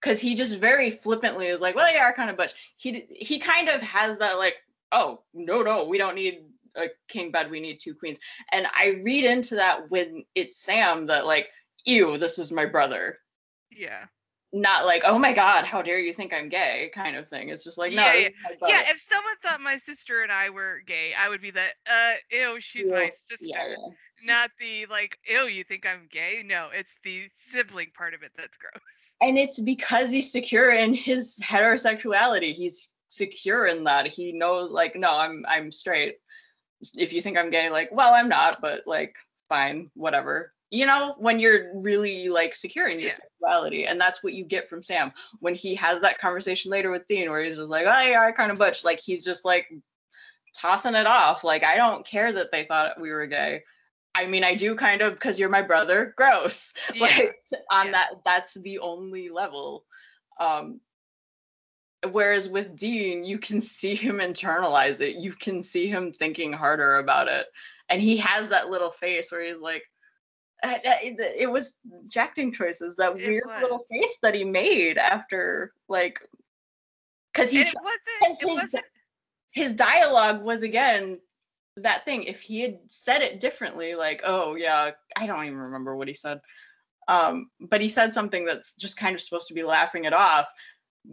Because 0.00 0.18
he 0.18 0.34
just 0.34 0.56
very 0.56 0.90
flippantly 0.90 1.48
is 1.48 1.60
like, 1.60 1.74
well, 1.74 1.92
you 1.92 1.98
are 1.98 2.14
kind 2.14 2.30
of 2.30 2.36
butch. 2.38 2.54
He 2.78 3.06
he 3.10 3.38
kind 3.38 3.68
of 3.68 3.82
has 3.82 4.16
that 4.18 4.38
like, 4.38 4.56
oh 4.92 5.20
no 5.34 5.60
no, 5.62 5.84
we 5.84 5.98
don't 5.98 6.14
need 6.14 6.40
a 6.74 6.86
king 7.08 7.30
bed, 7.30 7.50
we 7.50 7.60
need 7.60 7.80
two 7.80 7.94
queens. 7.94 8.18
And 8.50 8.66
I 8.74 9.00
read 9.02 9.24
into 9.24 9.56
that 9.56 9.90
when 9.90 10.24
it's 10.34 10.58
Sam 10.58 11.06
that 11.06 11.26
like, 11.26 11.50
ew, 11.84 12.16
this 12.16 12.38
is 12.38 12.50
my 12.50 12.64
brother. 12.66 13.18
Yeah. 13.70 14.06
Not 14.52 14.84
like, 14.84 15.02
oh 15.04 15.16
my 15.18 15.32
god, 15.32 15.64
how 15.64 15.80
dare 15.80 16.00
you 16.00 16.12
think 16.12 16.32
I'm 16.32 16.48
gay 16.48 16.90
kind 16.92 17.16
of 17.16 17.28
thing. 17.28 17.50
It's 17.50 17.62
just 17.62 17.78
like, 17.78 17.92
no, 17.92 18.04
Yeah, 18.04 18.14
yeah. 18.14 18.28
is 18.28 18.34
my 18.42 18.54
brother. 18.58 18.74
Yeah, 18.74 18.90
if 18.90 19.00
someone 19.00 19.36
thought 19.44 19.60
my 19.60 19.78
sister 19.78 20.22
and 20.22 20.32
I 20.32 20.50
were 20.50 20.80
gay, 20.86 21.12
I 21.16 21.28
would 21.28 21.40
be 21.40 21.52
that, 21.52 21.74
uh, 21.88 22.14
ew, 22.32 22.58
she's 22.60 22.88
Yeah, 22.88 22.96
my 22.96 23.10
sister. 23.28 23.76
Not 24.24 24.50
the, 24.58 24.86
like, 24.86 25.18
ew, 25.28 25.46
you 25.46 25.62
think 25.62 25.86
I'm 25.86 26.08
gay? 26.10 26.42
No, 26.44 26.68
it's 26.74 26.92
the 27.04 27.28
sibling 27.52 27.92
part 27.96 28.12
of 28.12 28.22
it 28.24 28.32
that's 28.36 28.56
gross. 28.56 28.82
and 29.20 29.38
it's 29.38 29.60
because 29.60 30.10
he's 30.10 30.32
secure 30.32 30.70
in 30.72 30.94
his 30.94 31.38
heterosexuality. 31.42 32.52
He's 32.52 32.88
secure 33.08 33.66
in 33.66 33.84
that. 33.84 34.06
He 34.08 34.32
knows 34.32 34.70
like 34.70 34.96
no, 34.96 35.16
I'm 35.16 35.44
I'm 35.48 35.70
straight. 35.72 36.16
If 36.96 37.12
you 37.12 37.22
think 37.22 37.38
I'm 37.38 37.50
gay, 37.50 37.70
like 37.70 37.90
well, 37.92 38.14
I'm 38.14 38.28
not, 38.28 38.60
but 38.60 38.82
like 38.86 39.14
fine, 39.48 39.90
whatever. 39.94 40.52
You 40.72 40.86
know, 40.86 41.16
when 41.18 41.40
you're 41.40 41.70
really 41.80 42.28
like 42.28 42.54
secure 42.54 42.86
in 42.86 43.00
your 43.00 43.08
Yeah. 43.08 43.16
sexuality, 43.16 43.86
and 43.86 44.00
that's 44.00 44.22
what 44.22 44.34
you 44.34 44.44
get 44.44 44.68
from 44.68 44.82
Sam 44.82 45.12
when 45.40 45.54
he 45.54 45.74
has 45.74 46.00
that 46.00 46.18
conversation 46.18 46.70
later 46.70 46.90
with 46.92 47.06
Dean, 47.06 47.28
where 47.28 47.42
he's 47.42 47.56
just 47.56 47.70
like, 47.70 47.86
oh 47.86 48.00
yeah, 48.02 48.22
I 48.22 48.30
kind 48.32 48.52
of 48.52 48.58
butch. 48.58 48.84
Like 48.84 49.00
he's 49.00 49.24
just 49.24 49.44
like 49.44 49.66
tossing 50.56 50.94
it 50.94 51.06
off. 51.06 51.42
Like 51.42 51.64
I 51.64 51.76
don't 51.76 52.06
care 52.06 52.32
that 52.32 52.52
they 52.52 52.64
thought 52.64 53.00
we 53.00 53.10
were 53.10 53.26
gay. 53.26 53.64
I 54.14 54.26
mean, 54.26 54.44
I 54.44 54.54
do 54.54 54.74
kind 54.76 55.02
of 55.02 55.14
because 55.14 55.38
you're 55.40 55.48
my 55.48 55.62
brother. 55.62 56.14
Gross. 56.16 56.72
Yeah. 56.94 57.02
Like 57.02 57.36
on 57.70 57.86
Yeah. 57.86 57.92
that, 57.92 58.08
that's 58.24 58.54
the 58.54 58.78
only 58.78 59.28
level. 59.28 59.84
Um, 60.38 60.80
whereas 62.10 62.48
with 62.48 62.76
Dean, 62.76 63.24
you 63.24 63.38
can 63.38 63.60
see 63.60 63.96
him 63.96 64.18
internalize 64.18 65.00
it. 65.00 65.16
You 65.16 65.32
can 65.32 65.62
see 65.64 65.88
him 65.88 66.12
thinking 66.12 66.52
harder 66.52 66.96
about 66.96 67.26
it, 67.28 67.46
and 67.88 68.00
he 68.00 68.18
has 68.18 68.48
that 68.48 68.70
little 68.70 68.92
face 68.92 69.32
where 69.32 69.42
he's 69.42 69.58
like. 69.60 69.82
Uh, 70.62 70.74
It, 70.84 71.50
was 71.50 71.74
acting 72.16 72.52
choices, 72.52 72.96
that 72.96 73.18
It 73.20 73.26
weird 73.28 73.44
was. 73.46 73.62
little 73.62 73.86
face 73.90 74.16
that 74.22 74.34
he 74.34 74.44
made 74.44 74.98
after, 74.98 75.72
like, 75.88 76.20
because 77.32 77.50
he 77.50 77.60
it 77.60 77.74
wasn't. 77.82 78.38
his- 78.40 78.42
It 78.42 78.46
wasn't. 78.46 78.84
his 79.52 79.72
dialogue 79.72 80.42
was 80.42 80.62
again 80.62 81.18
that 81.76 82.04
thing. 82.04 82.24
If 82.24 82.40
he 82.40 82.60
had 82.60 82.78
said 82.88 83.22
it 83.22 83.40
differently, 83.40 83.94
like, 83.94 84.22
oh 84.24 84.54
yeah, 84.56 84.90
I 85.16 85.26
don't 85.26 85.44
even 85.46 85.58
remember 85.58 85.96
what 85.96 86.08
he 86.08 86.14
said. 86.14 86.40
Um, 87.08 87.50
but 87.60 87.80
he 87.80 87.88
said 87.88 88.14
something 88.14 88.44
that's 88.44 88.74
just 88.74 88.96
kind 88.96 89.14
of 89.14 89.20
supposed 89.20 89.48
to 89.48 89.54
be 89.54 89.62
laughing 89.64 90.04
it 90.04 90.12
off. 90.12 90.46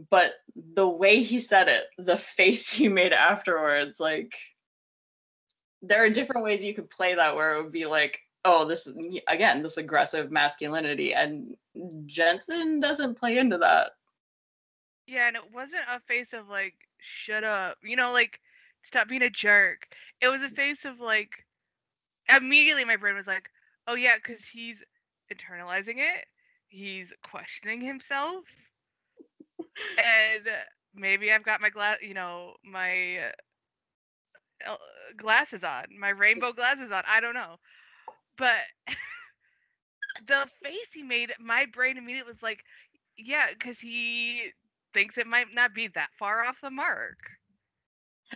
But 0.09 0.33
the 0.55 0.87
way 0.87 1.23
he 1.23 1.39
said 1.39 1.69
it, 1.69 1.85
the 1.97 2.17
face 2.17 2.69
he 2.77 2.89
made 2.89 3.13
afterwards, 3.13 3.99
like 3.99 4.33
there 5.83 6.03
are 6.03 6.09
different 6.09 6.43
ways 6.43 6.63
you 6.63 6.73
could 6.73 6.89
play 6.89 7.15
that 7.15 7.35
where 7.35 7.55
it 7.55 7.63
would 7.63 7.71
be 7.71 7.85
like, 7.85 8.19
oh, 8.47 8.65
this 8.65 8.87
again, 9.27 9.61
this 9.61 9.77
aggressive 9.77 10.31
masculinity. 10.31 11.13
And 11.13 11.55
Jensen 12.05 12.79
doesn't 12.79 13.19
play 13.19 13.37
into 13.37 13.57
that. 13.57 13.91
Yeah, 15.05 15.27
and 15.27 15.35
it 15.35 15.53
wasn't 15.53 15.83
a 15.91 15.99
face 15.99 16.33
of 16.33 16.49
like, 16.49 16.73
shut 16.99 17.43
up, 17.43 17.77
you 17.83 17.95
know, 17.95 18.11
like, 18.11 18.39
stop 18.83 19.07
being 19.07 19.21
a 19.21 19.29
jerk. 19.29 19.87
It 20.21 20.29
was 20.29 20.41
a 20.41 20.49
face 20.49 20.85
of 20.85 20.99
like, 20.99 21.45
immediately 22.35 22.85
my 22.85 22.95
brain 22.95 23.15
was 23.15 23.27
like, 23.27 23.49
oh 23.87 23.95
yeah, 23.95 24.15
because 24.15 24.43
he's 24.43 24.81
internalizing 25.31 25.97
it, 25.97 26.25
he's 26.67 27.13
questioning 27.23 27.81
himself, 27.81 28.43
and 29.59 30.47
maybe 30.95 31.31
I've 31.31 31.45
got 31.45 31.61
my 31.61 31.69
glass, 31.69 31.97
you 32.01 32.13
know, 32.13 32.55
my 32.65 33.19
uh, 34.67 34.75
glasses 35.15 35.63
on, 35.63 35.85
my 35.97 36.09
rainbow 36.09 36.51
glasses 36.51 36.91
on. 36.91 37.03
I 37.07 37.21
don't 37.21 37.35
know, 37.35 37.57
but 38.37 38.59
the 40.27 40.47
face 40.63 40.93
he 40.93 41.03
made, 41.03 41.31
my 41.39 41.65
brain 41.73 41.97
immediately 41.97 42.31
was 42.31 42.41
like, 42.41 42.63
yeah, 43.17 43.47
because 43.51 43.79
he 43.79 44.51
thinks 44.93 45.17
it 45.17 45.27
might 45.27 45.47
not 45.53 45.73
be 45.73 45.87
that 45.89 46.09
far 46.17 46.43
off 46.43 46.57
the 46.61 46.71
mark. 46.71 47.17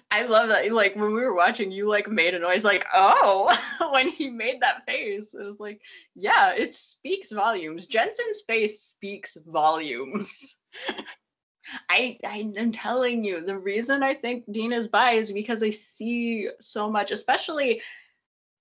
I 0.10 0.24
love 0.24 0.48
that. 0.50 0.72
Like 0.72 0.96
when 0.96 1.14
we 1.14 1.22
were 1.22 1.34
watching, 1.34 1.72
you 1.72 1.90
like 1.90 2.10
made 2.10 2.34
a 2.34 2.40
noise 2.40 2.64
like, 2.64 2.86
oh, 2.94 3.56
when 3.92 4.08
he 4.08 4.30
made 4.30 4.62
that 4.62 4.86
face. 4.86 5.34
It 5.34 5.44
was 5.44 5.60
like, 5.60 5.82
yeah, 6.16 6.54
it 6.54 6.74
speaks 6.74 7.32
volumes. 7.32 7.88
Jensen's 7.88 8.42
face 8.48 8.82
speaks 8.82 9.38
volumes. 9.46 10.58
I 11.90 12.18
I 12.26 12.52
am 12.58 12.72
telling 12.72 13.24
you, 13.24 13.46
the 13.46 13.58
reason 13.58 14.02
I 14.02 14.14
think 14.14 14.46
Dean 14.52 14.74
is 14.74 14.88
bi 14.88 15.12
is 15.12 15.32
because 15.32 15.62
I 15.62 15.70
see 15.70 16.50
so 16.60 16.90
much, 16.90 17.12
especially 17.12 17.82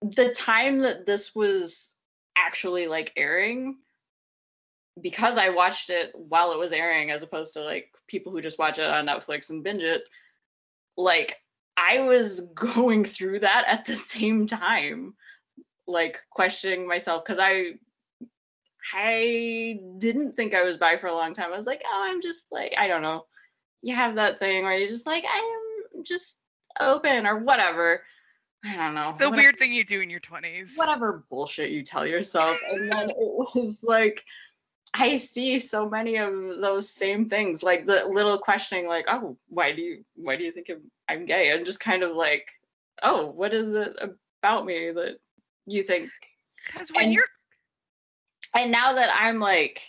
the 0.02 0.30
time 0.30 0.80
that 0.80 1.06
this 1.06 1.34
was 1.34 1.90
actually 2.36 2.86
like 2.86 3.12
airing. 3.16 3.76
Because 5.00 5.38
I 5.38 5.48
watched 5.50 5.88
it 5.88 6.12
while 6.14 6.52
it 6.52 6.58
was 6.58 6.72
airing, 6.72 7.10
as 7.10 7.22
opposed 7.22 7.54
to 7.54 7.62
like 7.62 7.90
people 8.06 8.32
who 8.32 8.42
just 8.42 8.58
watch 8.58 8.78
it 8.78 8.90
on 8.90 9.06
Netflix 9.06 9.48
and 9.48 9.64
binge 9.64 9.82
it 9.82 10.02
like 11.00 11.40
I 11.76 12.00
was 12.00 12.40
going 12.54 13.04
through 13.04 13.40
that 13.40 13.64
at 13.66 13.84
the 13.84 13.96
same 13.96 14.46
time, 14.46 15.14
like 15.86 16.20
questioning 16.30 16.86
myself 16.86 17.24
because 17.24 17.38
I 17.40 17.72
I 18.94 19.80
didn't 19.98 20.36
think 20.36 20.54
I 20.54 20.62
was 20.62 20.76
bi 20.76 20.96
for 20.96 21.08
a 21.08 21.14
long 21.14 21.34
time. 21.34 21.52
I 21.52 21.56
was 21.56 21.66
like, 21.66 21.82
oh, 21.84 22.02
I'm 22.04 22.22
just 22.22 22.46
like 22.50 22.74
I 22.78 22.86
don't 22.88 23.02
know. 23.02 23.26
You 23.82 23.94
have 23.94 24.16
that 24.16 24.38
thing 24.38 24.64
where 24.64 24.76
you're 24.76 24.88
just 24.88 25.06
like 25.06 25.24
I 25.28 25.92
am 25.96 26.04
just 26.04 26.36
open 26.78 27.26
or 27.26 27.38
whatever. 27.38 28.02
I 28.64 28.76
don't 28.76 28.94
know. 28.94 29.14
The 29.18 29.26
Whatever- 29.30 29.36
weird 29.36 29.58
thing 29.58 29.72
you 29.72 29.84
do 29.84 30.00
in 30.00 30.10
your 30.10 30.20
20s. 30.20 30.76
whatever 30.76 31.24
bullshit 31.30 31.70
you 31.70 31.82
tell 31.82 32.06
yourself. 32.06 32.58
And 32.70 32.90
then 32.92 33.10
it 33.10 33.16
was 33.16 33.78
like, 33.82 34.24
I 34.92 35.16
see 35.18 35.58
so 35.60 35.88
many 35.88 36.16
of 36.16 36.32
those 36.60 36.90
same 36.90 37.28
things, 37.28 37.62
like 37.62 37.86
the 37.86 38.04
little 38.06 38.36
questioning, 38.38 38.86
like, 38.86 39.06
oh, 39.08 39.36
why 39.48 39.72
do 39.72 39.80
you, 39.80 40.04
why 40.14 40.36
do 40.36 40.44
you 40.44 40.52
think 40.52 40.68
I'm, 41.08 41.24
gay? 41.26 41.50
And 41.50 41.64
just 41.64 41.80
kind 41.80 42.02
of 42.02 42.14
like, 42.16 42.50
oh, 43.02 43.26
what 43.26 43.54
is 43.54 43.74
it 43.74 43.96
about 44.42 44.66
me 44.66 44.90
that 44.90 45.16
you 45.66 45.82
think? 45.82 46.10
Because 46.66 46.90
when 46.92 47.04
and- 47.04 47.12
you're 47.14 47.24
And 48.54 48.70
now 48.72 48.94
that 48.94 49.10
I'm 49.14 49.38
like 49.40 49.80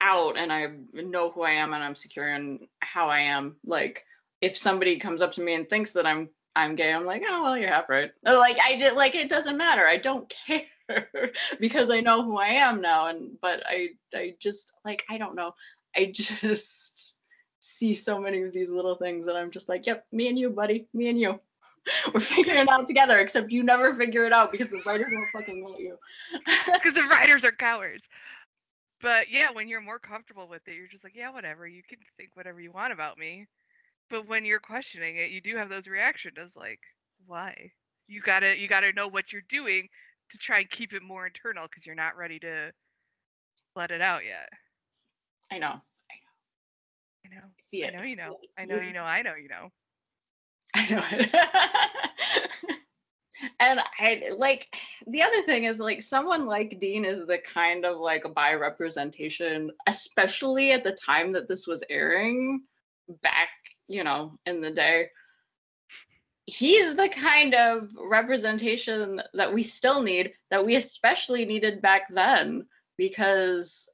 out 0.00 0.36
and 0.38 0.52
I 0.52 0.68
know 0.94 1.30
who 1.30 1.42
I 1.42 1.52
am 1.52 1.72
and 1.74 1.84
I'm 1.84 1.94
secure 1.94 2.28
in 2.28 2.66
how 2.80 3.08
I 3.10 3.20
am, 3.20 3.56
like, 3.64 4.04
if 4.40 4.56
somebody 4.56 4.98
comes 4.98 5.20
up 5.22 5.32
to 5.32 5.40
me 5.42 5.54
and 5.54 5.68
thinks 5.68 5.92
that 5.92 6.06
I'm 6.06 6.30
I'm 6.56 6.74
gay, 6.74 6.92
I'm 6.92 7.04
like, 7.06 7.22
oh 7.26 7.42
well, 7.42 7.56
you're 7.56 7.72
half 7.72 7.88
right. 7.88 8.10
Like 8.24 8.58
I 8.62 8.76
did, 8.76 8.94
like 8.94 9.14
it 9.14 9.28
doesn't 9.28 9.56
matter. 9.56 9.86
I 9.86 9.96
don't 9.96 10.32
care 10.46 11.30
because 11.60 11.90
I 11.90 12.00
know 12.00 12.24
who 12.24 12.38
I 12.38 12.48
am 12.48 12.80
now. 12.80 13.06
And 13.08 13.38
but 13.40 13.62
I 13.66 13.90
I 14.14 14.34
just 14.40 14.72
like 14.84 15.04
I 15.08 15.18
don't 15.18 15.34
know. 15.36 15.54
I 15.96 16.06
just 16.14 17.18
see 17.60 17.94
so 17.94 18.20
many 18.20 18.42
of 18.42 18.52
these 18.52 18.70
little 18.70 18.96
things 18.96 19.26
and 19.26 19.36
I'm 19.36 19.50
just 19.50 19.68
like, 19.68 19.86
yep, 19.86 20.06
me 20.12 20.28
and 20.28 20.38
you, 20.38 20.50
buddy, 20.50 20.86
me 20.92 21.08
and 21.08 21.18
you. 21.18 21.40
We're 22.14 22.20
figuring 22.20 22.58
it 22.58 22.68
out 22.68 22.86
together, 22.86 23.18
except 23.18 23.50
you 23.50 23.62
never 23.62 23.94
figure 23.94 24.24
it 24.24 24.32
out 24.32 24.52
because 24.52 24.68
the 24.68 24.82
writers 24.84 25.10
won't 25.10 25.28
fucking 25.32 25.64
let 25.66 25.80
you. 25.80 25.96
because 26.72 26.94
the 26.94 27.04
writers 27.04 27.44
are 27.44 27.52
cowards. 27.52 28.02
But 29.00 29.30
yeah, 29.30 29.50
when 29.52 29.68
you're 29.68 29.80
more 29.80 29.98
comfortable 29.98 30.48
with 30.48 30.66
it, 30.66 30.74
you're 30.74 30.88
just 30.88 31.04
like, 31.04 31.14
yeah, 31.14 31.30
whatever. 31.30 31.66
You 31.66 31.82
can 31.88 31.98
think 32.16 32.30
whatever 32.34 32.60
you 32.60 32.72
want 32.72 32.92
about 32.92 33.16
me. 33.16 33.46
But 34.10 34.26
when 34.26 34.44
you're 34.44 34.60
questioning 34.60 35.16
it, 35.16 35.30
you 35.30 35.40
do 35.40 35.56
have 35.56 35.68
those 35.68 35.86
reactions 35.86 36.38
of 36.38 36.56
like, 36.56 36.80
why? 37.26 37.72
You 38.06 38.22
gotta 38.22 38.58
you 38.58 38.68
gotta 38.68 38.92
know 38.92 39.08
what 39.08 39.32
you're 39.32 39.42
doing 39.48 39.88
to 40.30 40.38
try 40.38 40.60
and 40.60 40.70
keep 40.70 40.92
it 40.92 41.02
more 41.02 41.26
internal 41.26 41.66
because 41.66 41.86
you're 41.86 41.94
not 41.94 42.16
ready 42.16 42.38
to 42.40 42.72
let 43.76 43.90
it 43.90 44.00
out 44.00 44.24
yet. 44.24 44.48
I 45.50 45.58
know. 45.58 45.80
I 47.24 47.34
know. 47.34 47.42
See 47.70 47.84
I 47.84 47.90
know 47.90 48.02
you 48.02 48.16
know. 48.16 48.36
I 48.58 48.64
know 48.64 48.76
you 48.76 48.80
mm-hmm. 48.80 48.94
know. 48.94 49.04
I 49.04 49.22
know 49.22 49.34
you 49.34 49.48
know. 49.48 49.70
I 50.74 50.88
know 50.88 51.04
it. 51.12 51.30
and 53.60 53.80
I 53.98 54.30
like 54.36 54.68
the 55.06 55.22
other 55.22 55.42
thing 55.42 55.64
is 55.64 55.78
like 55.78 56.02
someone 56.02 56.46
like 56.46 56.78
Dean 56.78 57.04
is 57.04 57.26
the 57.26 57.38
kind 57.38 57.84
of 57.84 57.98
like 57.98 58.24
bi 58.34 58.54
representation, 58.54 59.70
especially 59.86 60.72
at 60.72 60.84
the 60.84 60.92
time 60.92 61.32
that 61.32 61.48
this 61.48 61.66
was 61.66 61.82
airing 61.90 62.62
back, 63.22 63.48
you 63.88 64.04
know, 64.04 64.38
in 64.46 64.60
the 64.60 64.70
day. 64.70 65.10
He's 66.44 66.94
the 66.94 67.08
kind 67.08 67.54
of 67.54 67.90
representation 67.98 69.20
that 69.34 69.52
we 69.52 69.62
still 69.62 70.02
need, 70.02 70.32
that 70.50 70.64
we 70.64 70.76
especially 70.76 71.44
needed 71.44 71.82
back 71.82 72.02
then, 72.10 72.66
because 72.96 73.88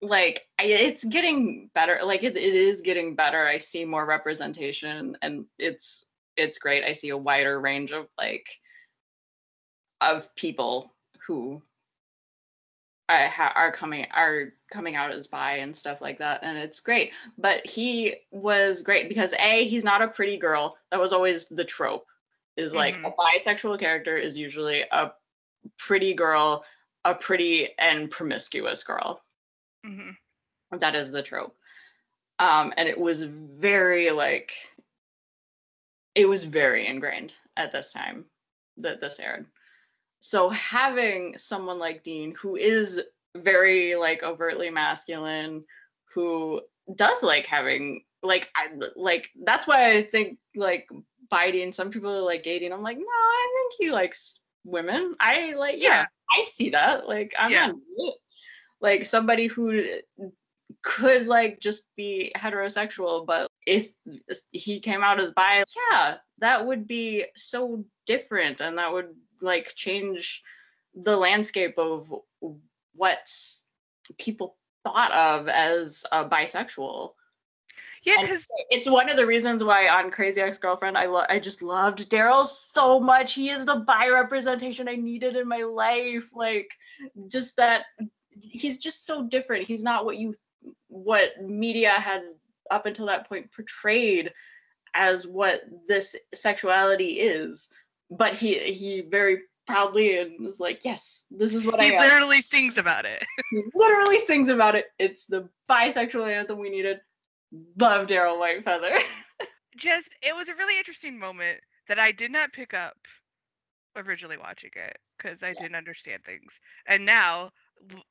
like 0.00 0.46
it's 0.58 1.02
getting 1.04 1.70
better 1.74 1.98
like 2.04 2.22
it, 2.22 2.36
it 2.36 2.54
is 2.54 2.82
getting 2.82 3.16
better 3.16 3.44
i 3.46 3.58
see 3.58 3.84
more 3.84 4.06
representation 4.06 5.16
and 5.22 5.44
it's 5.58 6.04
it's 6.36 6.58
great 6.58 6.84
i 6.84 6.92
see 6.92 7.08
a 7.08 7.16
wider 7.16 7.60
range 7.60 7.90
of 7.90 8.06
like 8.16 8.46
of 10.00 10.32
people 10.36 10.94
who 11.26 11.60
ha- 13.08 13.52
are 13.54 13.72
coming 13.72 14.06
are 14.14 14.52
coming 14.70 14.96
out 14.96 15.10
as 15.12 15.26
bi 15.26 15.56
and 15.56 15.74
stuff 15.74 16.00
like 16.00 16.18
that 16.18 16.42
and 16.42 16.58
it's 16.58 16.80
great 16.80 17.12
but 17.38 17.66
he 17.66 18.16
was 18.30 18.82
great 18.82 19.08
because 19.08 19.32
a 19.38 19.64
he's 19.66 19.84
not 19.84 20.02
a 20.02 20.08
pretty 20.08 20.36
girl 20.36 20.76
that 20.90 21.00
was 21.00 21.12
always 21.12 21.46
the 21.46 21.64
trope 21.64 22.06
is 22.56 22.74
like 22.74 22.94
Mhm. 22.96 23.06
a 23.06 23.12
bisexual 23.12 23.78
character 23.78 24.16
is 24.16 24.36
usually 24.36 24.82
a 24.92 25.12
pretty 25.78 26.14
girl 26.14 26.64
a 27.04 27.14
pretty 27.14 27.68
and 27.78 28.10
promiscuous 28.10 28.82
girl 28.82 29.22
hmm 29.84 30.10
that 30.78 30.94
is 30.94 31.10
the 31.10 31.22
trope. 31.22 31.56
Um, 32.38 32.72
and 32.76 32.88
it 32.88 32.98
was 32.98 33.22
very 33.24 34.10
like 34.10 34.52
it 36.14 36.28
was 36.28 36.44
very 36.44 36.86
ingrained 36.86 37.34
at 37.56 37.72
this 37.72 37.92
time 37.92 38.26
that 38.78 39.00
this 39.00 39.18
aired. 39.20 39.46
So 40.20 40.48
having 40.50 41.36
someone 41.38 41.78
like 41.78 42.02
Dean 42.02 42.34
who 42.34 42.56
is 42.56 43.00
very 43.36 43.94
like 43.94 44.22
overtly 44.22 44.70
masculine, 44.70 45.64
who 46.14 46.60
does 46.94 47.22
like 47.22 47.46
having 47.46 48.02
like 48.22 48.48
I 48.56 48.68
like 48.96 49.30
that's 49.44 49.66
why 49.66 49.92
I 49.92 50.02
think 50.02 50.38
like 50.56 50.88
biting. 51.30 51.72
Some 51.72 51.90
people 51.90 52.10
are 52.14 52.20
like 52.22 52.42
gating. 52.42 52.72
I'm 52.72 52.82
like, 52.82 52.98
no, 52.98 53.04
I 53.04 53.48
think 53.54 53.74
he 53.78 53.90
likes 53.92 54.40
women. 54.64 55.14
I 55.20 55.54
like 55.54 55.76
yeah, 55.78 55.88
Yeah. 55.88 56.06
I 56.30 56.44
see 56.52 56.70
that. 56.70 57.08
Like 57.08 57.34
I'm 57.38 57.50
Yeah. 57.50 57.72
not 57.96 58.14
like 58.80 59.04
somebody 59.06 59.46
who 59.46 59.84
could 60.82 61.26
like 61.26 61.60
just 61.60 61.82
be 61.96 62.32
heterosexual, 62.36 63.26
but 63.26 63.48
if 63.66 63.90
he 64.52 64.80
came 64.80 65.02
out 65.02 65.20
as 65.20 65.30
bi, 65.32 65.64
yeah, 65.90 66.16
that 66.38 66.66
would 66.66 66.86
be 66.86 67.26
so 67.36 67.84
different 68.06 68.60
and 68.60 68.78
that 68.78 68.92
would 68.92 69.14
like 69.40 69.72
change 69.74 70.42
the 70.94 71.16
landscape 71.16 71.78
of 71.78 72.12
what 72.94 73.30
people 74.18 74.56
thought 74.84 75.12
of 75.12 75.48
as 75.48 76.04
a 76.12 76.24
bisexual. 76.24 77.12
Yeah, 78.04 78.22
because 78.22 78.46
it's 78.70 78.88
one 78.88 79.10
of 79.10 79.16
the 79.16 79.26
reasons 79.26 79.62
why 79.64 79.88
on 79.88 80.10
Crazy 80.10 80.40
Ex-Girlfriend 80.40 80.96
I 80.96 81.06
lo- 81.06 81.26
I 81.28 81.38
just 81.38 81.62
loved 81.62 82.08
Daryl 82.08 82.46
so 82.46 83.00
much. 83.00 83.34
He 83.34 83.50
is 83.50 83.64
the 83.64 83.76
bi 83.76 84.08
representation 84.08 84.88
I 84.88 84.94
needed 84.94 85.36
in 85.36 85.48
my 85.48 85.62
life. 85.62 86.30
Like 86.32 86.70
just 87.26 87.56
that 87.56 87.86
he's 88.30 88.78
just 88.78 89.06
so 89.06 89.24
different. 89.24 89.66
He's 89.66 89.82
not 89.82 90.04
what 90.04 90.16
you 90.16 90.34
what 90.88 91.42
media 91.42 91.90
had 91.90 92.22
up 92.70 92.86
until 92.86 93.06
that 93.06 93.28
point 93.28 93.52
portrayed 93.52 94.32
as 94.94 95.26
what 95.26 95.62
this 95.86 96.16
sexuality 96.34 97.20
is. 97.20 97.68
But 98.10 98.34
he 98.34 98.58
he 98.72 99.02
very 99.02 99.42
proudly 99.66 100.18
and 100.18 100.44
was 100.44 100.58
like, 100.58 100.84
"Yes, 100.84 101.24
this 101.30 101.54
is 101.54 101.66
what 101.66 101.80
he 101.80 101.90
I 101.90 101.94
am." 101.94 102.00
literally 102.00 102.40
sings 102.40 102.78
about 102.78 103.04
it. 103.04 103.24
He 103.50 103.62
literally 103.74 104.18
sings 104.18 104.48
about 104.48 104.74
it. 104.74 104.86
It's 104.98 105.26
the 105.26 105.48
bisexual 105.68 106.26
anthem 106.28 106.58
we 106.58 106.70
needed. 106.70 107.00
Love 107.78 108.06
Daryl 108.06 108.38
Whitefeather. 108.38 109.00
Just 109.76 110.08
it 110.22 110.34
was 110.34 110.48
a 110.48 110.54
really 110.54 110.76
interesting 110.78 111.18
moment 111.18 111.60
that 111.88 111.98
I 111.98 112.12
did 112.12 112.30
not 112.32 112.52
pick 112.52 112.74
up 112.74 112.96
originally 113.96 114.36
watching 114.36 114.70
it 114.74 114.98
because 115.16 115.42
I 115.42 115.54
didn't 115.54 115.76
understand 115.76 116.24
things, 116.24 116.52
and 116.86 117.06
now 117.06 117.50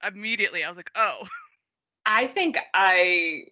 immediately 0.08 0.64
I 0.64 0.70
was 0.70 0.78
like, 0.78 0.92
oh, 0.96 1.28
I 2.06 2.28
think 2.28 2.58
I 2.74 3.46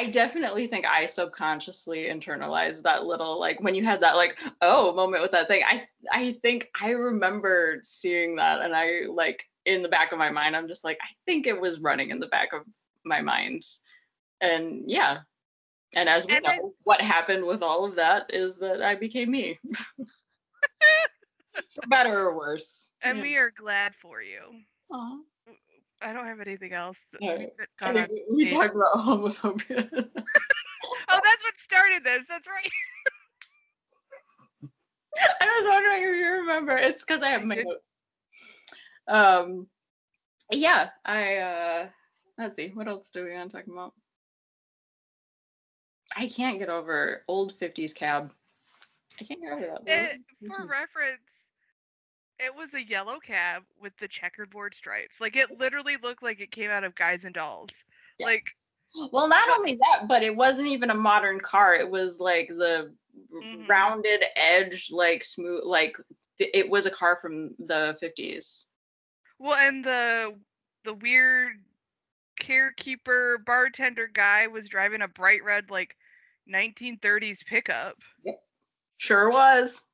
I 0.00 0.06
definitely 0.06 0.66
think 0.66 0.86
I 0.86 1.04
subconsciously 1.06 2.04
internalized 2.04 2.82
that 2.84 3.04
little 3.04 3.38
like 3.38 3.60
when 3.60 3.74
you 3.74 3.84
had 3.84 4.00
that 4.00 4.16
like 4.16 4.38
oh 4.62 4.94
moment 4.94 5.22
with 5.22 5.32
that 5.32 5.46
thing. 5.46 5.62
I 5.66 5.86
I 6.10 6.32
think 6.40 6.70
I 6.80 6.90
remember 6.92 7.80
seeing 7.82 8.36
that 8.36 8.62
and 8.62 8.74
I 8.74 9.02
like 9.10 9.44
in 9.66 9.82
the 9.82 9.88
back 9.90 10.12
of 10.12 10.18
my 10.18 10.30
mind 10.30 10.56
I'm 10.56 10.68
just 10.68 10.84
like 10.84 10.98
I 11.02 11.08
think 11.26 11.46
it 11.46 11.60
was 11.60 11.80
running 11.80 12.08
in 12.10 12.18
the 12.18 12.28
back 12.28 12.54
of 12.54 12.62
my 13.04 13.20
mind. 13.20 13.62
And 14.40 14.84
yeah. 14.90 15.18
And 15.94 16.08
as 16.08 16.26
we 16.26 16.34
And 16.36 16.44
know, 16.44 16.50
I- 16.50 16.60
what 16.84 17.00
happened 17.02 17.44
with 17.44 17.62
all 17.62 17.84
of 17.84 17.96
that 17.96 18.32
is 18.32 18.56
that 18.56 18.80
I 18.80 18.94
became 18.94 19.30
me. 19.30 19.58
For 21.74 21.86
better 21.88 22.18
or 22.28 22.36
worse. 22.38 22.90
and 23.02 23.18
Yeah. 23.18 23.22
we 23.24 23.36
are 23.36 23.50
glad 23.50 23.94
for 23.96 24.22
you. 24.22 24.40
Aw. 24.92 25.18
I 26.02 26.12
don't 26.12 26.26
have 26.26 26.40
anything 26.40 26.72
else. 26.72 26.96
that 27.12 27.20
Yeah, 27.22 27.36
we've 27.38 27.48
I 27.82 27.92
think 27.92 28.10
we- 28.10 28.44
we 28.44 28.50
talked 28.50 28.74
about 28.74 28.94
homophobia. 28.94 29.88
Oh, 31.12 31.20
that's 31.24 31.42
what 31.42 31.58
started 31.58 32.04
this. 32.04 32.24
That's 32.28 32.46
right. 32.46 32.70
I 35.40 35.46
was 35.58 35.66
wondering 35.66 36.02
if 36.04 36.16
you 36.16 36.30
remember. 36.40 36.76
It's 36.76 37.04
because 37.04 37.22
I 37.22 37.30
have 37.30 37.44
my 37.44 37.56
did. 37.56 37.66
note. 37.66 37.82
Um, 39.08 39.66
yeah, 40.52 40.90
I 41.04 41.36
uh, 41.36 41.88
let's 42.38 42.56
see, 42.56 42.68
what 42.74 42.86
else 42.88 43.10
do 43.10 43.24
we 43.24 43.32
want 43.34 43.50
to 43.50 43.56
talk 43.56 43.66
about? 43.66 43.92
I 46.16 46.28
can't 46.28 46.58
get 46.58 46.68
over 46.68 47.24
old 47.28 47.52
50s 47.58 47.92
cab. 47.94 48.32
I 49.20 49.24
can't 49.24 49.40
get 49.42 49.52
over 49.52 49.60
that. 49.62 49.82
It, 49.86 50.20
for 50.46 50.66
reference, 50.66 51.20
it 52.42 52.54
was 52.54 52.74
a 52.74 52.82
yellow 52.84 53.18
cab 53.20 53.64
with 53.80 53.96
the 53.98 54.08
checkerboard 54.08 54.74
stripes. 54.74 55.20
Like 55.20 55.36
it 55.36 55.58
literally 55.58 55.96
looked 55.96 56.22
like 56.22 56.40
it 56.40 56.50
came 56.50 56.70
out 56.70 56.84
of 56.84 56.94
Guys 56.94 57.24
and 57.24 57.34
Dolls. 57.34 57.70
Yeah. 58.18 58.26
Like 58.26 58.56
Well, 59.12 59.28
not 59.28 59.48
only 59.58 59.76
that, 59.76 60.08
but 60.08 60.22
it 60.22 60.34
wasn't 60.34 60.68
even 60.68 60.90
a 60.90 60.94
modern 60.94 61.40
car. 61.40 61.74
It 61.74 61.88
was 61.90 62.18
like 62.18 62.48
the 62.48 62.92
Mhm. 63.32 63.68
rounded 63.68 64.24
edge, 64.36 64.90
like 64.90 65.24
smooth, 65.24 65.64
like 65.64 65.96
it 66.38 66.68
was 66.68 66.86
a 66.86 66.90
car 66.90 67.16
from 67.16 67.54
the 67.58 67.96
50s. 68.00 68.66
well, 69.38 69.56
and 69.56 69.84
the 69.84 70.38
the 70.84 70.94
weird 70.94 71.64
carekeeper 72.38 73.38
bartender 73.38 74.06
guy 74.06 74.46
was 74.46 74.68
driving 74.68 75.02
a 75.02 75.08
bright 75.08 75.44
red 75.44 75.70
like 75.70 75.96
1930s 76.46 77.42
pickup, 77.44 77.96
Yep. 78.24 78.42
Sure 78.98 79.30
was. 79.30 79.84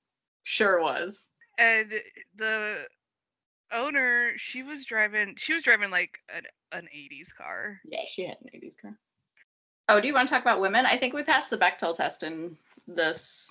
Sure 0.44 0.80
was. 0.80 1.28
And 1.59 1.92
the 2.36 2.86
owner 3.72 4.32
she 4.36 4.62
was 4.62 4.84
driving 4.84 5.34
she 5.38 5.52
was 5.52 5.62
driving 5.62 5.90
like 5.90 6.18
an 6.34 6.42
an 6.72 6.88
80s 6.94 7.34
car. 7.36 7.80
Yeah, 7.84 8.00
she 8.07 8.26
had 8.26 8.36
an 8.42 8.61
80s 8.61 8.76
car. 8.80 8.98
Oh, 9.88 10.00
do 10.00 10.09
you 10.09 10.14
want 10.14 10.28
to 10.28 10.34
talk 10.34 10.42
about 10.42 10.61
women? 10.61 10.84
I 10.84 10.96
think 10.98 11.14
we 11.14 11.22
passed 11.22 11.50
the 11.50 11.59
Bechdel 11.59 11.96
test 11.96 12.22
in 12.22 12.57
this. 12.88 13.48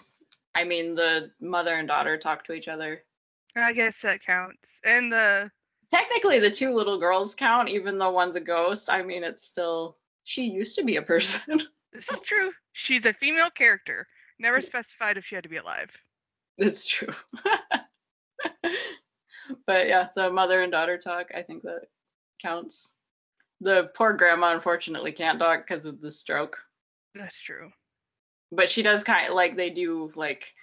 I 0.54 0.64
mean, 0.64 0.96
the 0.96 1.32
mother 1.40 1.76
and 1.76 1.88
daughter 1.88 2.18
talk 2.18 2.46
to 2.46 2.54
each 2.54 2.68
other. 2.68 3.04
I 3.56 3.74
guess 3.74 4.02
that 4.02 4.22
counts. 4.24 4.70
And 4.84 5.12
the 5.12 5.52
Technically, 5.92 6.40
the 6.40 6.52
two 6.52 6.74
little 6.74 6.98
girls 7.00 7.36
count, 7.36 7.70
even 7.70 7.98
though 7.98 8.12
one's 8.12 8.36
a 8.36 8.42
ghost. 8.42 8.90
I 8.90 9.02
mean, 9.04 9.24
it's 9.24 9.46
still. 9.46 9.98
She 10.24 10.46
used 10.46 10.76
to 10.76 10.84
be 10.84 10.98
a 10.98 11.02
person. 11.02 11.62
This 11.94 12.12
is 12.12 12.20
true. 12.20 12.52
She's 12.74 13.06
a 13.06 13.14
female 13.14 13.50
character. 13.50 14.06
Never 14.38 14.60
specified 14.60 15.16
if 15.16 15.24
she 15.24 15.36
had 15.36 15.46
to 15.46 15.50
be 15.50 15.56
alive. 15.56 15.90
it's 16.58 16.86
true. 16.86 17.14
but 19.68 19.88
yeah, 19.88 20.10
the 20.16 20.30
mother 20.32 20.62
and 20.62 20.72
daughter 20.72 20.98
talk, 20.98 21.28
I 21.36 21.42
think 21.42 21.64
that 21.64 21.88
counts. 22.42 22.94
The 23.62 23.90
poor 23.96 24.14
grandma, 24.14 24.52
unfortunately, 24.54 25.12
can't 25.14 25.40
talk 25.40 25.66
because 25.68 25.86
of 25.86 26.02
the 26.02 26.12
stroke. 26.12 26.58
That's 27.16 27.40
true. 27.42 27.72
but 28.52 28.70
she 28.70 28.84
does 28.84 29.04
kind 29.04 29.28
of 29.30 29.36
like 29.36 29.56
they 29.56 29.70
do 29.70 30.12
like 30.16 30.54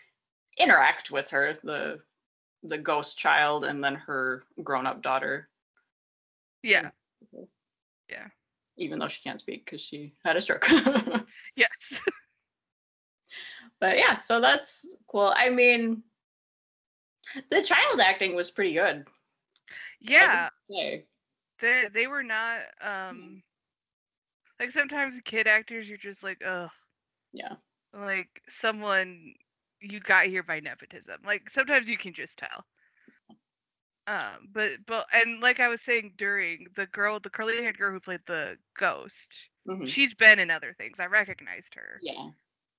interact 0.58 1.10
with 1.10 1.28
her 1.28 1.54
the 1.64 2.00
the 2.62 2.78
ghost 2.78 3.18
child 3.18 3.64
and 3.64 3.82
then 3.82 3.94
her 3.96 4.44
grown-up 4.62 5.02
daughter 5.02 5.48
Yeah. 6.62 6.90
Yeah. 8.08 8.26
Even 8.76 8.98
though 8.98 9.08
she 9.08 9.22
can't 9.22 9.40
speak 9.40 9.64
because 9.64 9.80
she 9.80 10.14
had 10.24 10.36
a 10.36 10.40
stroke 10.40 10.68
Yes. 11.56 12.00
but 13.80 13.98
yeah 13.98 14.18
so 14.20 14.40
that's 14.40 14.86
cool 15.08 15.32
i 15.36 15.48
mean 15.50 16.02
the 17.50 17.62
child 17.62 18.00
acting 18.00 18.34
was 18.34 18.50
pretty 18.50 18.72
good 18.72 19.06
yeah. 20.00 20.48
They 21.60 21.88
they 21.92 22.06
were 22.06 22.22
not 22.22 22.62
um 22.80 23.42
like 24.58 24.70
sometimes 24.70 25.18
kid 25.24 25.46
actors 25.46 25.88
you're 25.88 25.98
just 25.98 26.22
like, 26.22 26.42
ugh, 26.44 26.70
yeah 27.32 27.54
like 27.92 28.42
someone 28.48 29.34
you 29.80 30.00
got 30.00 30.26
here 30.26 30.42
by 30.42 30.60
nepotism. 30.60 31.20
Like 31.24 31.50
sometimes 31.50 31.88
you 31.88 31.98
can 31.98 32.12
just 32.14 32.38
tell. 32.38 32.66
Um, 34.06 34.48
but 34.52 34.84
but 34.86 35.06
and 35.12 35.40
like 35.40 35.60
I 35.60 35.68
was 35.68 35.80
saying 35.82 36.14
during 36.16 36.66
the 36.74 36.86
girl, 36.86 37.20
the 37.20 37.30
curly 37.30 37.56
haired 37.62 37.78
girl 37.78 37.92
who 37.92 38.00
played 38.00 38.20
the 38.26 38.58
ghost, 38.78 39.48
Mhm. 39.66 39.86
she's 39.86 40.14
been 40.14 40.38
in 40.38 40.50
other 40.50 40.72
things. 40.74 40.98
I 41.00 41.06
recognized 41.06 41.74
her. 41.74 42.02
yeah 42.02 42.30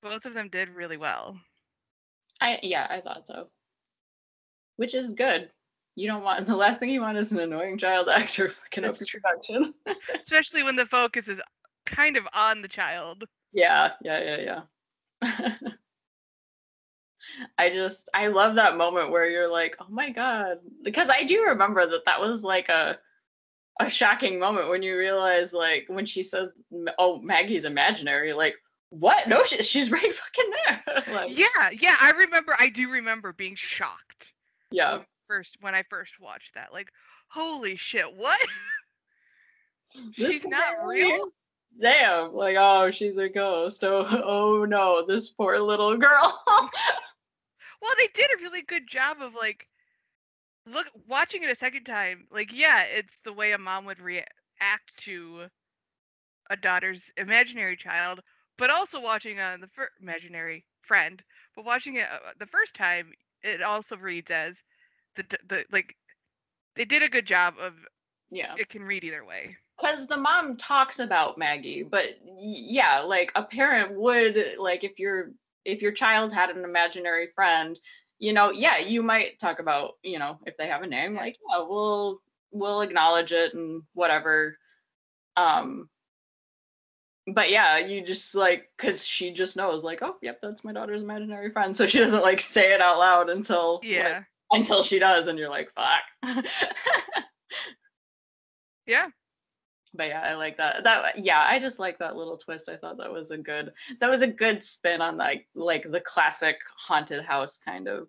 Both 0.02 0.26
of 0.26 0.34
them 0.34 0.50
did 0.50 0.70
really 0.70 0.98
well. 0.98 1.40
i 2.42 2.60
yeah 2.64 2.88
i 2.90 3.02
thought 3.02 3.28
so 3.28 3.50
which 4.78 4.94
is 4.94 5.14
good 5.14 5.50
you 5.96 6.08
don't 6.08 6.24
want 6.24 6.46
the 6.48 6.56
last 6.56 6.80
thing 6.80 6.90
you 6.90 7.02
want 7.02 7.18
is 7.18 7.32
an 7.32 7.40
annoying 7.40 7.78
child 7.78 8.10
actor 8.10 8.50
fucking 8.50 8.86
up 8.86 8.98
That's 8.98 9.10
true. 9.10 9.20
production 9.20 9.74
Especially 10.22 10.64
when 10.64 10.76
the 10.76 10.86
focus 10.86 11.28
is 11.28 11.42
kind 11.86 12.18
of 12.18 12.28
on 12.34 12.62
the 12.62 12.68
child. 12.68 13.26
Yeah, 13.52 13.92
yeah, 14.02 14.38
yeah, 14.38 14.62
yeah. 15.22 15.56
I 17.58 17.70
just 17.70 18.10
I 18.14 18.28
love 18.28 18.56
that 18.56 18.78
moment 18.78 19.12
where 19.12 19.30
you're 19.30 19.52
like, 19.52 19.78
"Oh 19.80 19.88
my 19.90 20.10
god." 20.10 20.58
Because 20.84 21.10
I 21.10 21.24
do 21.24 21.44
remember 21.44 21.86
that 21.86 22.06
that 22.06 22.20
was 22.20 22.44
like 22.44 22.70
a 22.70 23.00
a 23.80 23.90
shocking 23.90 24.40
moment 24.40 24.70
when 24.70 24.84
you 24.84 24.98
realize 24.98 25.54
like 25.54 25.86
when 25.88 26.06
she 26.06 26.24
says, 26.24 26.50
"Oh, 26.98 27.22
Maggie's 27.22 27.66
imaginary." 27.66 28.34
Like, 28.34 28.56
"What? 28.90 29.28
No, 29.28 29.44
she, 29.44 29.64
she's 29.64 29.90
right 29.92 30.14
fucking 30.14 30.52
there." 30.66 30.84
like, 31.14 31.38
Yeah, 31.38 31.70
yeah, 31.72 31.96
I 32.02 32.12
remember 32.12 32.56
I 32.60 32.70
do 32.70 32.90
remember 32.90 33.32
being 33.34 33.56
shocked 33.56 34.33
yeah. 34.74 34.98
when 34.98 35.06
first 35.28 35.58
when 35.62 35.76
I 35.76 35.84
first 35.90 36.20
watched 36.20 36.56
that. 36.56 36.74
Like, 36.74 36.90
holy 37.28 37.76
shit, 37.76 38.06
what? 38.16 38.40
This 40.18 40.32
She's 40.32 40.42
is 40.42 40.48
not 40.48 40.88
real? 40.88 41.28
Damn, 41.80 42.34
like, 42.34 42.56
oh, 42.58 42.90
she's 42.90 43.18
a 43.18 43.30
ghost. 43.30 43.84
Oh, 43.84 44.08
oh 44.26 44.66
no, 44.66 45.06
this 45.06 45.30
poor 45.30 45.60
little 45.60 45.96
girl. 45.98 46.44
Well, 47.82 47.94
they 47.98 48.08
did 48.14 48.32
a 48.32 48.42
really 48.42 48.62
good 48.62 48.88
job 48.88 49.18
of 49.20 49.36
like 49.36 49.68
look 50.66 50.88
watching 51.06 51.44
it 51.44 51.52
a 51.52 51.56
second 51.56 51.84
time. 51.84 52.28
Like, 52.32 52.52
yeah, 52.54 52.86
it's 52.86 53.14
the 53.26 53.34
way 53.34 53.52
a 53.52 53.58
mom 53.58 53.84
would 53.86 54.00
react 54.00 54.30
to 55.00 55.48
a 56.50 56.56
daughter's 56.56 57.04
imaginary 57.18 57.76
child, 57.76 58.22
but 58.58 58.70
also 58.70 59.02
watching 59.02 59.42
on 59.42 59.60
the 59.60 59.68
fir- 59.68 59.92
imaginary 60.02 60.66
friend, 60.84 61.24
but 61.56 61.66
watching 61.66 61.96
it 61.96 62.08
uh, 62.12 62.34
the 62.40 62.48
first 62.48 62.76
time, 62.76 63.14
it 63.44 63.62
also 63.64 63.98
reads 63.98 64.32
as 64.32 64.64
the 65.16 65.24
the 65.48 65.66
like 65.72 65.96
they 66.76 66.86
did 66.86 67.04
a 67.04 67.10
good 67.10 67.26
job 67.26 67.56
of 67.60 67.74
Yeah. 68.30 68.58
it 68.58 68.70
can 68.70 68.84
read 68.84 69.04
either 69.04 69.26
way. 69.26 69.58
because 69.78 70.08
the 70.08 70.18
mom 70.18 70.58
talks 70.58 71.00
about 71.00 71.38
Maggie, 71.38 71.84
but 71.84 72.06
y- 72.24 72.36
yeah, 72.68 73.00
like 73.02 73.32
a 73.36 73.44
parent 73.44 73.94
would 73.98 74.56
like 74.60 74.84
if 74.84 75.00
your 75.00 75.32
if 75.66 75.82
your 75.82 75.92
child 75.92 76.34
had 76.34 76.50
an 76.50 76.64
imaginary 76.64 77.28
friend, 77.28 77.80
you 78.20 78.34
know, 78.34 78.52
yeah, 78.52 78.78
you 78.78 79.02
might 79.04 79.40
talk 79.40 79.60
about, 79.60 79.94
you 80.04 80.20
know, 80.20 80.40
if 80.46 80.58
they 80.58 80.68
have 80.68 80.82
a 80.84 80.88
name, 80.88 81.16
like 81.16 81.38
yeah, 81.50 81.60
we'll 81.68 82.22
we'll 82.52 82.82
acknowledge 82.82 83.32
it 83.32 83.54
and 83.54 83.84
whatever. 83.94 84.58
Um 85.38 85.90
but 87.28 87.50
yeah, 87.50 87.78
you 87.78 88.04
just 88.04 88.36
like 88.36 88.70
cuz 88.78 89.06
she 89.06 89.32
just 89.32 89.56
knows 89.56 89.84
like, 89.84 90.02
oh, 90.02 90.18
yep, 90.22 90.40
that's 90.42 90.64
my 90.64 90.74
daughter's 90.74 91.02
imaginary 91.04 91.50
friend, 91.52 91.76
so 91.78 91.86
she 91.88 92.00
doesn't 92.00 92.22
like 92.22 92.40
say 92.40 92.74
it 92.74 92.82
out 92.82 93.00
loud 93.00 93.30
until 93.30 93.76
like, 93.76 93.84
Yeah. 93.86 94.24
until 94.52 94.84
she 94.84 95.00
does 95.00 95.28
and 95.28 95.40
you're 95.40 95.50
like, 95.50 95.72
fuck. 95.74 96.04
Yeah. 98.86 99.08
but 99.94 100.08
yeah, 100.08 100.22
I 100.22 100.34
like 100.36 100.58
that. 100.58 100.84
That 100.84 101.18
yeah, 101.20 101.42
I 101.48 101.60
just 101.60 101.80
like 101.80 102.00
that 102.00 102.16
little 102.16 102.38
twist. 102.38 102.68
I 102.68 102.76
thought 102.78 102.98
that 102.98 103.12
was 103.12 103.32
a 103.32 103.38
good 103.38 103.72
that 104.00 104.10
was 104.10 104.22
a 104.22 104.28
good 104.28 104.64
spin 104.64 105.02
on 105.02 105.18
like 105.18 105.48
like 105.56 105.90
the 105.90 106.02
classic 106.02 106.58
haunted 106.78 107.24
house 107.24 107.60
kind 107.64 107.88
of 107.88 108.08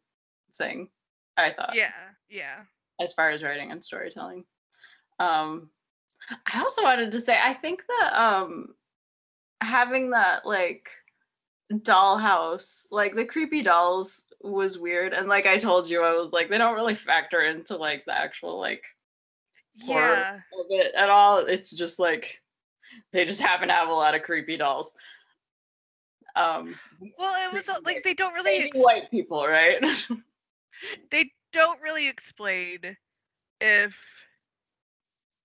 thing. 0.54 0.88
I 1.36 1.50
thought 1.50 1.74
Yeah. 1.74 1.92
Yeah. 2.28 2.62
as 3.00 3.12
far 3.12 3.30
as 3.30 3.42
writing 3.42 3.70
and 3.70 3.84
storytelling. 3.84 4.44
Um 5.20 5.70
I 6.46 6.60
also 6.60 6.82
wanted 6.82 7.12
to 7.12 7.20
say 7.20 7.38
I 7.40 7.54
think 7.54 7.84
that 7.86 8.12
um 8.14 8.74
having 9.64 10.10
that 10.10 10.46
like 10.46 10.90
dollhouse, 11.72 12.86
like 12.90 13.14
the 13.14 13.24
creepy 13.24 13.62
dolls 13.62 14.22
was 14.42 14.78
weird 14.78 15.14
and 15.14 15.28
like 15.28 15.46
I 15.46 15.58
told 15.58 15.88
you 15.88 16.02
I 16.02 16.14
was 16.14 16.32
like 16.32 16.50
they 16.50 16.58
don't 16.58 16.74
really 16.74 16.94
factor 16.94 17.40
into 17.40 17.76
like 17.76 18.04
the 18.04 18.16
actual 18.16 18.58
like 18.60 18.84
horror 19.80 20.16
Yeah. 20.16 20.36
of 20.60 20.66
it 20.70 20.94
at 20.94 21.10
all. 21.10 21.38
It's 21.38 21.70
just 21.70 21.98
like 21.98 22.40
they 23.12 23.24
just 23.24 23.40
happen 23.40 23.68
to 23.68 23.74
have 23.74 23.88
a 23.88 23.94
lot 23.94 24.14
of 24.14 24.22
creepy 24.22 24.56
dolls. 24.56 24.92
Um, 26.36 26.74
Well, 27.18 27.48
it 27.48 27.52
was 27.52 27.68
uh, 27.68 27.80
like 27.84 28.02
they 28.04 28.14
don't 28.14 28.34
really 28.34 28.64
ex- 28.64 28.76
white 28.76 29.10
people, 29.10 29.42
right? 29.44 29.82
they 31.10 31.30
don't 31.52 31.80
really 31.80 32.08
explain 32.08 32.96
if 33.60 33.96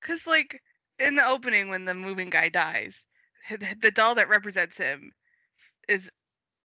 cuz 0.01 0.27
like 0.27 0.61
in 0.99 1.15
the 1.15 1.25
opening 1.25 1.69
when 1.69 1.85
the 1.85 1.93
moving 1.93 2.29
guy 2.29 2.49
dies, 2.49 3.03
the 3.81 3.91
doll 3.91 4.15
that 4.15 4.29
represents 4.29 4.77
him 4.77 5.11
is 5.87 6.09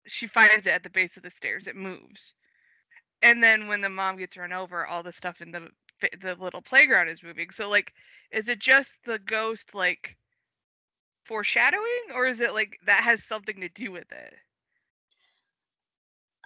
she 0.06 0.26
finds 0.26 0.66
it 0.66 0.72
at 0.72 0.82
the 0.82 0.90
base 0.90 1.16
of 1.16 1.22
the 1.22 1.30
stairs. 1.30 1.66
It 1.66 1.76
moves. 1.76 2.34
And 3.22 3.42
then 3.42 3.66
when 3.68 3.80
the 3.80 3.88
mom 3.90 4.16
gets 4.16 4.36
run 4.36 4.52
over, 4.52 4.86
all 4.86 5.02
the 5.02 5.12
stuff 5.12 5.40
in 5.40 5.52
the 5.52 5.70
the 6.20 6.34
little 6.36 6.62
playground 6.62 7.08
is 7.08 7.22
moving. 7.22 7.50
So 7.50 7.68
like 7.68 7.92
is 8.32 8.48
it 8.48 8.58
just 8.60 8.92
the 9.04 9.18
ghost 9.18 9.74
like 9.74 10.16
foreshadowing 11.24 12.12
or 12.14 12.26
is 12.26 12.40
it 12.40 12.54
like 12.54 12.78
that 12.86 13.02
has 13.04 13.24
something 13.24 13.60
to 13.60 13.68
do 13.68 13.92
with 13.92 14.10
it? 14.12 14.34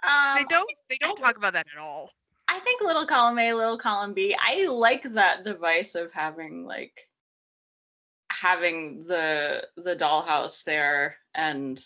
um, 0.03 0.39
They 0.39 0.43
don't 0.45 0.69
they 0.89 0.97
don't 0.97 1.15
talk 1.17 1.37
about 1.37 1.53
that 1.53 1.67
at 1.73 1.79
all. 1.79 2.11
I 2.47 2.59
think 2.59 2.81
little 2.81 3.05
column 3.05 3.39
A, 3.39 3.53
little 3.53 3.77
column 3.77 4.13
B. 4.13 4.35
I 4.39 4.67
like 4.67 5.03
that 5.13 5.43
device 5.43 5.95
of 5.95 6.11
having 6.13 6.65
like 6.65 7.07
having 8.39 9.03
the 9.05 9.67
the 9.77 9.95
dollhouse 9.95 10.63
there 10.63 11.17
and 11.33 11.81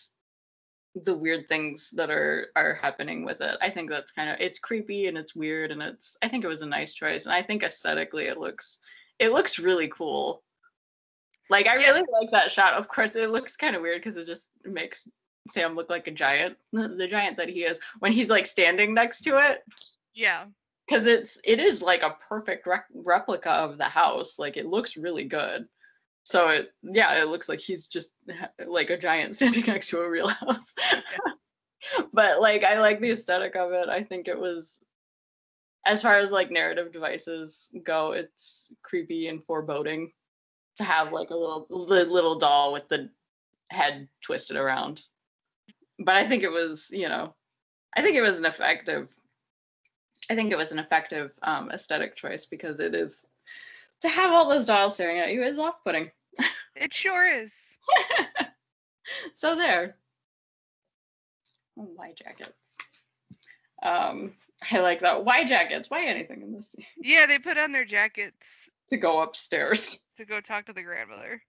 the 0.95 1.15
weird 1.15 1.47
things 1.47 1.89
that 1.91 2.09
are 2.09 2.47
are 2.55 2.73
happening 2.81 3.23
with 3.23 3.41
it. 3.41 3.57
I 3.61 3.69
think 3.69 3.89
that's 3.89 4.11
kind 4.11 4.29
of 4.29 4.37
it's 4.39 4.59
creepy 4.59 5.07
and 5.07 5.17
it's 5.17 5.35
weird 5.35 5.71
and 5.71 5.81
it's 5.81 6.17
I 6.21 6.27
think 6.27 6.43
it 6.43 6.49
was 6.49 6.61
a 6.61 6.67
nice 6.67 6.93
choice 6.93 7.25
and 7.25 7.33
I 7.33 7.41
think 7.41 7.63
aesthetically 7.63 8.25
it 8.25 8.37
looks 8.37 8.79
it 9.19 9.31
looks 9.31 9.59
really 9.59 9.87
cool. 9.87 10.43
Like 11.49 11.67
I 11.67 11.77
Yeah. 11.77 11.91
really 11.91 12.07
like 12.21 12.31
that 12.31 12.51
shot. 12.51 12.73
Of 12.73 12.87
course 12.87 13.15
it 13.15 13.29
looks 13.31 13.55
kind 13.55 13.75
of 13.75 13.81
weird 13.81 14.01
because 14.01 14.17
it 14.17 14.25
just 14.25 14.49
makes 14.65 15.07
Sam 15.47 15.75
look 15.75 15.89
like 15.89 16.07
a 16.07 16.11
giant, 16.11 16.57
the, 16.71 17.07
giant 17.09 17.37
that 17.37 17.49
he 17.49 17.63
is 17.63 17.79
when 17.99 18.11
he's 18.11 18.29
like 18.29 18.45
standing 18.45 18.93
next 18.93 19.21
to 19.21 19.37
it 19.37 19.63
Yeah. 20.13 20.45
because 20.87 21.07
it's 21.07 21.39
it 21.45 21.59
is 21.59 21.81
like 21.81 22.03
a 22.03 22.17
perfect 22.27 22.67
rec- 22.67 22.85
replica 22.93 23.51
of 23.51 23.77
the 23.77 23.85
house 23.85 24.37
like 24.37 24.57
it 24.57 24.67
looks 24.67 24.97
really 24.97 25.23
good 25.23 25.67
so 26.23 26.49
it 26.49 26.73
yeah 26.83 27.21
it 27.21 27.27
looks 27.27 27.49
like 27.49 27.59
he's 27.59 27.87
just 27.87 28.11
like 28.65 28.89
a 28.89 28.97
giant 28.97 29.35
standing 29.35 29.65
next 29.65 29.89
to 29.89 30.01
a 30.01 30.09
real 30.09 30.27
house. 30.27 30.73
But 32.13 32.39
like 32.39 32.63
i 32.63 32.79
like 32.79 33.01
the 33.01 33.09
aesthetic 33.09 33.55
of 33.55 33.71
it. 33.71 33.89
I 33.89 34.03
think 34.03 34.27
it 34.27 34.39
was 34.39 34.83
as 35.83 36.03
far 36.03 36.19
as 36.19 36.31
like 36.31 36.51
narrative 36.51 36.93
devices 36.93 37.71
go 37.83 38.11
it's 38.11 38.71
creepy 38.83 39.27
and 39.27 39.43
foreboding 39.43 40.11
to 40.75 40.83
have 40.83 41.11
like 41.11 41.31
a 41.31 41.35
little 41.35 41.65
li- 41.71 42.03
little 42.03 42.37
doll 42.37 42.71
with 42.71 42.87
the 42.87 43.09
head 43.71 44.07
twisted 44.21 44.57
around. 44.57 45.01
But 45.97 46.17
i 46.17 46.27
think 46.27 46.43
it 46.43 46.51
was 46.51 46.87
you 46.91 47.09
know 47.09 47.33
i 47.97 48.03
think 48.03 48.15
it 48.15 48.21
was 48.21 48.37
an 48.37 48.45
effective 48.45 49.09
I 50.29 50.35
think 50.35 50.51
it 50.51 50.57
was 50.57 50.71
an 50.71 50.79
effective 50.79 51.37
um, 51.41 51.71
aesthetic 51.71 52.15
choice 52.15 52.45
because 52.45 52.79
it 52.79 52.95
is 52.95 53.25
to 54.01 54.09
have 54.09 54.31
all 54.31 54.49
those 54.49 54.65
dolls 54.65 54.95
staring 54.95 55.19
at 55.19 55.31
you 55.31 55.43
is 55.43 55.59
off-putting. 55.59 56.11
It 56.75 56.93
sure 56.93 57.25
is. 57.25 57.51
so 59.35 59.55
there. 59.55 59.95
Why 61.75 62.13
jackets? 62.17 62.77
Um, 63.83 64.33
I 64.71 64.79
like 64.79 65.01
that. 65.01 65.25
Why 65.25 65.43
jackets? 65.43 65.89
Why 65.89 66.05
anything 66.05 66.41
in 66.41 66.53
this 66.53 66.71
scene? 66.71 66.85
Yeah, 66.97 67.25
they 67.25 67.39
put 67.39 67.57
on 67.57 67.71
their 67.71 67.85
jackets 67.85 68.37
to 68.89 68.97
go 68.97 69.21
upstairs. 69.21 69.99
to 70.17 70.25
go 70.25 70.39
talk 70.41 70.65
to 70.65 70.73
the 70.73 70.83
grandmother. 70.83 71.41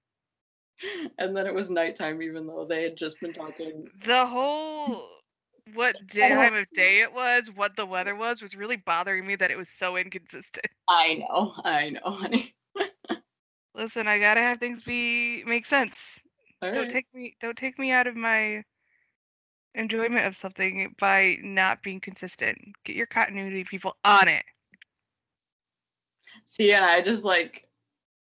And 1.18 1.36
then 1.36 1.46
it 1.46 1.54
was 1.54 1.70
nighttime, 1.70 2.22
even 2.22 2.46
though 2.46 2.64
they 2.64 2.82
had 2.82 2.96
just 2.96 3.20
been 3.20 3.32
talking. 3.32 3.86
The 4.04 4.26
whole 4.26 5.06
what 5.74 5.96
time 6.10 6.54
of 6.54 6.66
day 6.74 7.00
it 7.00 7.12
was, 7.12 7.50
what 7.54 7.76
the 7.76 7.86
weather 7.86 8.14
was, 8.14 8.42
was 8.42 8.56
really 8.56 8.76
bothering 8.76 9.26
me 9.26 9.36
that 9.36 9.50
it 9.50 9.56
was 9.56 9.68
so 9.68 9.96
inconsistent. 9.96 10.66
I 10.88 11.14
know, 11.14 11.54
I 11.64 11.90
know, 11.90 12.10
honey. 12.10 12.54
Listen, 13.74 14.06
I 14.06 14.18
gotta 14.18 14.40
have 14.40 14.58
things 14.58 14.82
be 14.82 15.44
make 15.46 15.66
sense. 15.66 16.20
All 16.60 16.70
Don't 16.72 16.82
right. 16.82 16.90
take 16.90 17.06
me 17.14 17.36
don't 17.40 17.56
take 17.56 17.78
me 17.78 17.90
out 17.90 18.06
of 18.06 18.16
my 18.16 18.62
enjoyment 19.74 20.26
of 20.26 20.36
something 20.36 20.94
by 21.00 21.38
not 21.42 21.82
being 21.82 22.00
consistent. 22.00 22.58
Get 22.84 22.96
your 22.96 23.06
continuity 23.06 23.64
people 23.64 23.96
on 24.04 24.28
it. 24.28 24.44
See, 26.44 26.72
and 26.72 26.84
I 26.84 27.00
just 27.00 27.24
like, 27.24 27.66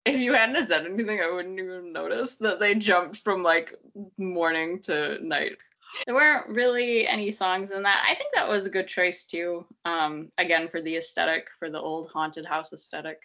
if 0.05 0.21
you 0.21 0.35
hadn't 0.35 0.67
said 0.69 0.85
anything, 0.85 1.21
I 1.21 1.33
wouldn't 1.33 1.59
even 1.59 1.93
notice 1.93 2.37
that 2.37 2.61
they 2.61 2.75
jumped 2.75 3.17
from 3.19 3.43
like 3.43 3.75
morning 4.19 4.81
to 4.83 5.19
night. 5.27 5.57
There 6.07 6.15
weren't 6.15 6.49
really 6.49 7.07
any 7.07 7.31
songs 7.31 7.71
in 7.71 7.83
that. 7.83 8.07
I 8.09 8.15
think 8.15 8.35
that 8.35 8.49
was 8.49 8.67
a 8.67 8.71
good 8.71 8.87
choice 8.89 9.27
too. 9.27 9.67
Um, 9.85 10.31
again, 10.39 10.69
for 10.69 10.81
the 10.81 10.97
aesthetic, 10.97 11.49
for 11.59 11.71
the 11.71 11.81
old 11.81 12.11
haunted 12.11 12.47
house 12.47 12.73
aesthetic. 12.73 13.21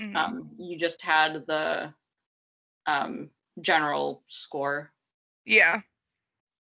Mhm. 0.00 0.16
Um, 0.16 0.50
you 0.58 0.78
just 0.78 1.02
had 1.02 1.46
the 1.46 1.92
um, 2.86 3.30
general 3.60 4.22
score, 4.26 4.90
yeah. 5.44 5.80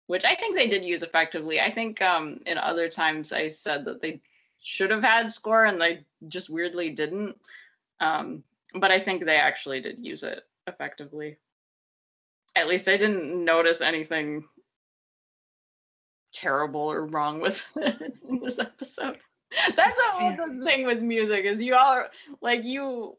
which 0.07 0.25
I 0.25 0.35
think 0.35 0.57
they 0.57 0.67
did 0.69 0.85
use 0.85 1.03
effectively. 1.03 1.61
I 1.61 1.71
think 1.71 2.01
um, 2.03 2.41
in 2.47 2.59
other 2.59 2.89
times 2.89 3.33
I 3.33 3.51
said 3.51 3.85
that 3.85 4.01
they 4.01 4.21
should 4.61 4.91
have 4.91 5.03
had 5.03 5.33
score 5.33 5.65
and 5.67 5.81
they 5.81 6.05
just 6.29 6.51
weirdly 6.51 6.91
didn't. 6.91 7.37
Um, 8.01 8.43
but 8.75 8.91
I 8.91 9.01
think 9.01 9.25
they 9.25 9.37
actually 9.37 9.81
did 9.81 10.05
use 10.05 10.23
it 10.23 10.43
effectively. 10.67 11.37
At 12.57 12.69
least 12.69 12.89
I 12.89 12.97
didn't 12.97 13.45
notice 13.45 13.81
anything 13.81 14.45
terrible 16.39 16.81
or 16.93 17.07
wrong 17.07 17.41
with 17.41 17.65
it 17.77 18.19
in 18.29 18.41
this 18.41 18.59
episode. 18.59 19.19
That's 19.77 19.99
what 19.99 20.37
the 20.37 20.65
thing 20.65 20.87
with 20.87 21.01
music 21.03 21.45
is 21.45 21.61
you 21.63 21.75
all 21.75 22.05
like 22.41 22.65
you 22.65 23.17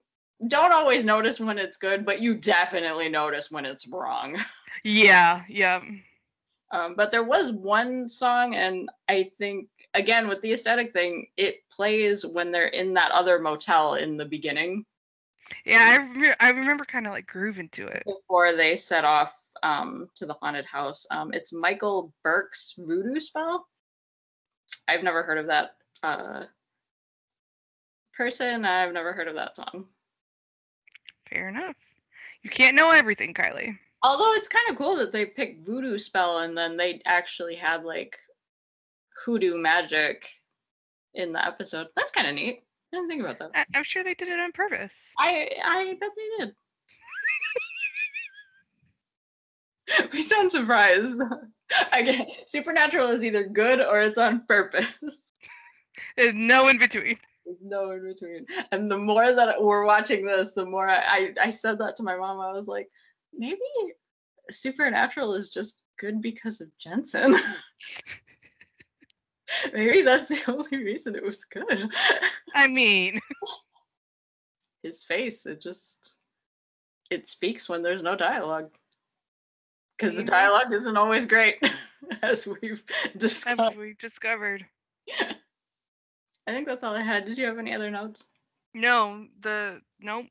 don't 0.48 0.72
always 0.72 1.04
notice 1.06 1.40
when 1.40 1.58
it's 1.58 1.78
good, 1.78 2.06
but 2.06 2.22
you 2.22 2.36
definitely 2.36 3.10
notice 3.10 3.52
when 3.52 3.66
it's 3.66 3.88
wrong. 3.88 4.38
Yeah, 4.84 5.44
yeah. 5.50 5.82
Um, 6.72 6.96
but 6.96 7.12
there 7.12 7.24
was 7.24 7.52
one 7.52 8.10
song, 8.10 8.56
and 8.56 8.90
I 9.08 9.32
think 9.38 9.70
again 9.94 10.28
with 10.28 10.42
the 10.42 10.54
aesthetic 10.54 10.94
thing, 10.94 11.28
it 11.38 11.68
plays 11.70 12.26
when 12.26 12.52
they're 12.52 12.68
in 12.68 12.94
that 12.96 13.12
other 13.12 13.40
motel 13.40 13.96
in 13.96 14.18
the 14.18 14.26
beginning 14.26 14.86
Yeah, 15.66 15.80
I 15.82 15.96
remember, 15.98 16.36
I 16.40 16.50
remember 16.52 16.86
kind 16.86 17.08
of 17.08 17.14
like 17.14 17.28
grooving 17.28 17.70
to 17.70 17.88
it. 17.88 18.06
before 18.06 18.56
they 18.56 18.76
set 18.76 19.06
off 19.06 19.39
um, 19.64 20.08
to 20.16 20.26
the 20.26 20.34
haunted 20.34 20.66
house. 20.66 21.06
Um, 21.12 21.34
it's 21.34 21.54
Michael 21.54 22.14
Burks 22.24 22.76
Voodoo 22.78 23.20
Spell. 23.20 23.68
I've 24.88 25.04
never 25.04 25.24
heard 25.24 25.38
of 25.38 25.48
that 25.48 25.72
uh, 26.04 26.44
person. 28.16 28.66
I've 28.66 28.94
never 28.94 29.14
heard 29.14 29.28
of 29.28 29.36
that 29.36 29.56
song. 29.56 29.86
Fair 31.30 31.50
enough. 31.50 31.76
You 32.42 32.50
can't 32.50 32.76
know 32.76 32.92
everything, 32.92 33.34
Kylie. 33.34 33.78
Although 34.02 34.34
it's 34.34 34.48
kind 34.48 34.70
of 34.70 34.78
cool 34.78 34.96
that 34.98 35.12
they 35.12 35.26
picked 35.26 35.66
voodoo 35.66 35.98
spell 35.98 36.40
and 36.40 36.58
then 36.58 36.78
they 36.78 37.02
actually 37.06 37.56
had 37.56 37.84
like 37.84 38.18
hoodoo 39.26 39.58
magic 39.58 40.28
in 41.14 41.34
the 41.34 41.46
episode. 41.46 41.88
That's 41.96 42.12
kind 42.12 42.28
of 42.28 42.36
neat. 42.36 42.64
I 42.94 42.98
didn't 42.98 43.10
think 43.10 43.22
about 43.22 43.40
that. 43.40 43.68
I'm 43.76 43.84
sure 43.84 44.04
they 44.04 44.14
did 44.14 44.30
it 44.30 44.40
on 44.40 44.52
purpose. 44.52 44.96
I 45.20 45.50
I 45.64 45.96
bet 46.00 46.10
they 46.16 46.46
did. 46.46 46.56
we 50.14 50.22
sound 50.22 50.52
surprised. 50.52 51.22
Again, 51.94 52.28
supernatural 52.48 53.10
is 53.10 53.24
either 53.24 53.44
good 53.44 53.82
or 53.82 54.02
it's 54.02 54.18
on 54.18 54.46
purpose. 54.46 54.86
There's 56.18 56.34
no 56.34 56.68
in 56.68 56.78
between. 56.78 57.18
There's 57.46 57.62
no 57.62 57.92
in 57.92 58.04
between. 58.04 58.46
And 58.72 58.90
the 58.90 58.98
more 58.98 59.34
that 59.34 59.62
we're 59.62 59.86
watching 59.86 60.26
this, 60.26 60.54
the 60.54 60.66
more 60.66 60.90
I, 60.90 60.98
I, 60.98 61.34
I 61.42 61.50
said 61.52 61.80
that 61.80 61.96
to 61.98 62.04
my 62.04 62.18
mom. 62.18 62.40
I 62.40 62.52
was 62.52 62.68
like, 62.68 62.90
maybe 63.34 63.60
supernatural 64.50 65.36
is 65.36 65.50
just 65.50 65.78
good 66.00 66.22
because 66.22 66.62
of 66.62 66.70
Jensen. 66.80 67.38
maybe 69.74 70.02
that's 70.02 70.30
the 70.30 70.42
only 70.48 70.78
reason 70.78 71.16
it 71.16 71.24
was 71.24 71.46
good. 71.46 71.90
I 72.56 72.68
mean, 72.68 73.20
His 74.84 75.04
face, 75.04 75.46
it 75.46 75.62
just 75.62 76.18
it 77.10 77.28
speaks 77.28 77.68
when 77.68 77.82
there's 77.82 78.04
no 78.04 78.16
dialogue. 78.16 78.70
Because 80.00 80.16
the 80.16 80.24
dialogue 80.24 80.72
isn't 80.72 80.96
always 80.96 81.26
great, 81.26 81.58
as 82.22 82.48
we've 82.48 82.84
as 83.04 83.12
discussed. 83.20 83.76
we 83.76 83.96
discovered. 84.00 84.66
I 85.20 86.52
think 86.52 86.68
that's 86.68 86.84
all 86.84 86.96
I 86.96 87.02
had. 87.02 87.26
Did 87.26 87.38
you 87.38 87.46
have 87.46 87.60
any 87.60 87.76
other 87.76 87.92
notes? 87.92 88.26
No, 88.74 89.26
the 89.42 89.82
nope. 90.00 90.28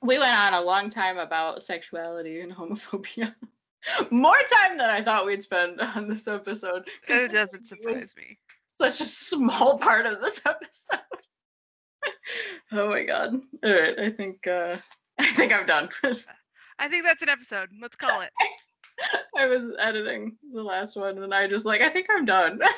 We 0.00 0.18
went 0.18 0.34
on 0.34 0.54
a 0.54 0.62
long 0.62 0.88
time 0.88 1.18
about 1.18 1.62
sexuality 1.62 2.40
and 2.40 2.52
homophobia. 2.52 3.34
More 4.10 4.36
time 4.50 4.78
than 4.78 4.88
I 4.88 5.02
thought 5.02 5.26
we'd 5.26 5.42
spend 5.42 5.80
on 5.80 6.08
this 6.08 6.26
episode. 6.26 6.88
It 7.08 7.32
doesn't 7.32 7.66
surprise 7.66 8.14
me. 8.16 8.38
Such 8.80 9.00
a 9.00 9.06
small 9.06 9.78
part 9.78 10.06
of 10.06 10.20
this 10.20 10.40
episode. 10.46 11.00
oh 12.72 12.88
my 12.88 13.02
god. 13.02 13.40
All 13.62 13.72
right, 13.72 13.98
I 13.98 14.10
think 14.10 14.46
uh 14.46 14.76
I 15.18 15.26
think 15.34 15.52
I'm 15.52 15.66
done. 15.66 15.90
I 16.78 16.88
think 16.88 17.04
that's 17.04 17.22
an 17.22 17.28
episode. 17.28 17.70
Let's 17.80 17.96
call 17.96 18.20
it. 18.20 18.30
I 19.36 19.46
was 19.46 19.70
editing 19.78 20.36
the 20.52 20.62
last 20.62 20.96
one 20.96 21.18
and 21.22 21.34
I 21.34 21.46
just 21.46 21.64
like 21.64 21.80
I 21.80 21.88
think 21.88 22.06
I'm 22.10 22.24
done. 22.24 22.60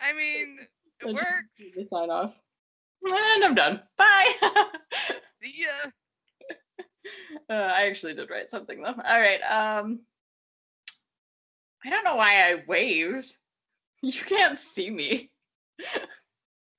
I 0.00 0.12
mean, 0.12 0.58
it 1.00 1.06
I 1.08 1.12
works. 1.12 1.88
sign 1.92 2.10
off. 2.10 2.34
And 3.02 3.44
I'm 3.44 3.54
done. 3.54 3.82
Bye. 3.96 4.32
Yeah. 5.40 5.90
Uh, 7.48 7.52
I 7.52 7.86
actually 7.86 8.14
did 8.14 8.28
write 8.28 8.50
something 8.50 8.82
though. 8.82 8.88
All 8.88 9.20
right. 9.20 9.40
Um, 9.40 10.00
I 11.84 11.90
don't 11.90 12.04
know 12.04 12.16
why 12.16 12.50
I 12.50 12.64
waved. 12.66 13.36
You 14.02 14.12
can't 14.12 14.58
see 14.58 14.90
me. 14.90 15.30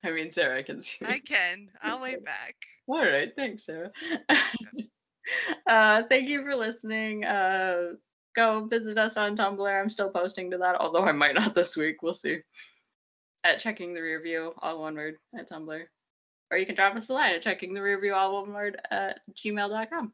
I 0.04 0.10
mean, 0.10 0.30
Sarah 0.30 0.62
can 0.62 0.80
see. 0.80 1.04
I 1.04 1.18
can. 1.18 1.68
I'll 1.82 2.00
wait 2.00 2.24
back. 2.24 2.56
All 2.86 3.04
right. 3.04 3.30
Thanks, 3.36 3.66
Sarah. 3.66 3.90
uh, 5.66 6.02
thank 6.08 6.28
you 6.28 6.42
for 6.42 6.56
listening. 6.56 7.24
Uh, 7.24 7.92
go 8.34 8.64
visit 8.64 8.98
us 8.98 9.16
on 9.16 9.36
Tumblr. 9.36 9.80
I'm 9.80 9.90
still 9.90 10.10
posting 10.10 10.50
to 10.50 10.58
that, 10.58 10.76
although 10.80 11.04
I 11.04 11.12
might 11.12 11.34
not 11.34 11.54
this 11.54 11.76
week. 11.76 12.02
We'll 12.02 12.14
see. 12.14 12.38
At 13.44 13.58
checking 13.58 13.94
the 13.94 14.02
rear 14.02 14.22
view, 14.22 14.52
all 14.60 14.80
one 14.80 14.94
word, 14.94 15.16
at 15.38 15.48
Tumblr. 15.48 15.84
Or 16.50 16.58
you 16.58 16.66
can 16.66 16.74
drop 16.74 16.96
us 16.96 17.08
a 17.08 17.12
line 17.12 17.34
at 17.34 17.42
checking 17.42 17.74
the 17.74 17.82
rear 17.82 18.00
view, 18.00 18.14
all 18.14 18.42
one 18.42 18.52
word, 18.52 18.80
at 18.90 19.20
gmail.com. 19.36 20.12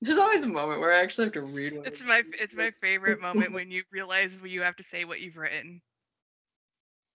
There's 0.00 0.18
always 0.18 0.42
a 0.42 0.46
moment 0.46 0.80
where 0.80 0.92
I 0.92 1.00
actually 1.00 1.24
have 1.24 1.32
to 1.34 1.42
read 1.42 1.72
It's 1.84 2.02
my 2.02 2.22
it's 2.38 2.54
my 2.54 2.70
favorite 2.70 3.20
moment 3.20 3.52
when 3.52 3.70
you 3.70 3.82
realize 3.90 4.30
you 4.44 4.62
have 4.62 4.76
to 4.76 4.84
say 4.84 5.04
what 5.04 5.20
you've 5.20 5.36
written. 5.36 5.80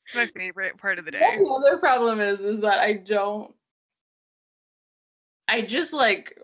It's 0.05 0.15
my 0.15 0.27
favorite 0.27 0.77
part 0.77 0.99
of 0.99 1.05
the 1.05 1.11
day. 1.11 1.37
The 1.37 1.45
other 1.45 1.77
problem 1.77 2.19
is, 2.19 2.41
is 2.41 2.61
that 2.61 2.79
I 2.79 2.93
don't. 2.93 3.53
I 5.47 5.61
just 5.61 5.93
like 5.93 6.37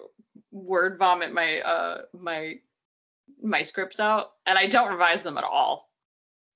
word 0.52 0.98
vomit 0.98 1.34
my 1.34 1.62
uh 1.62 2.02
my 2.14 2.56
my 3.42 3.64
scripts 3.64 4.00
out, 4.00 4.32
and 4.46 4.58
I 4.58 4.68
don't 4.68 4.92
revise 4.92 5.24
them 5.24 5.38
at 5.38 5.44
all. 5.44 5.90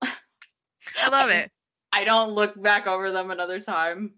I 0.01 1.09
love 1.09 1.29
it. 1.29 1.51
I 1.93 2.03
don't 2.03 2.31
look 2.31 2.59
back 2.61 2.87
over 2.87 3.11
them 3.11 3.31
another 3.31 3.59
time. 3.59 4.13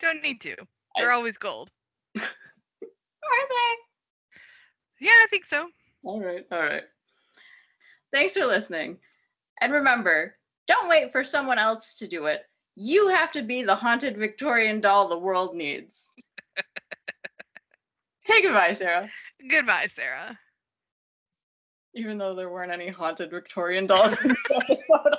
Don't 0.00 0.22
need 0.22 0.40
to. 0.40 0.56
They're 0.96 1.12
always 1.12 1.38
gold. 1.38 1.70
Are 2.16 2.22
they? 2.22 3.74
Yeah, 5.00 5.10
I 5.10 5.26
think 5.30 5.44
so. 5.46 5.68
All 6.02 6.20
right, 6.20 6.44
all 6.50 6.60
right. 6.60 6.82
Thanks 8.12 8.34
for 8.34 8.46
listening. 8.46 8.98
And 9.60 9.72
remember, 9.72 10.36
don't 10.66 10.88
wait 10.88 11.12
for 11.12 11.24
someone 11.24 11.58
else 11.58 11.94
to 11.94 12.06
do 12.06 12.26
it. 12.26 12.42
You 12.74 13.08
have 13.08 13.32
to 13.32 13.42
be 13.42 13.62
the 13.62 13.74
haunted 13.74 14.16
Victorian 14.16 14.80
doll 14.80 15.08
the 15.08 15.18
world 15.18 15.54
needs. 15.54 16.06
Say 18.24 18.42
goodbye, 18.42 18.72
Sarah. 18.72 19.10
Goodbye, 19.50 19.88
Sarah. 19.96 20.38
Even 21.94 22.16
though 22.16 22.34
there 22.34 22.48
weren't 22.48 22.72
any 22.72 22.88
haunted 22.88 23.30
Victorian 23.30 23.86
dolls 23.86 24.14
in 24.22 24.28
this 24.28 24.38
episode. 24.54 25.18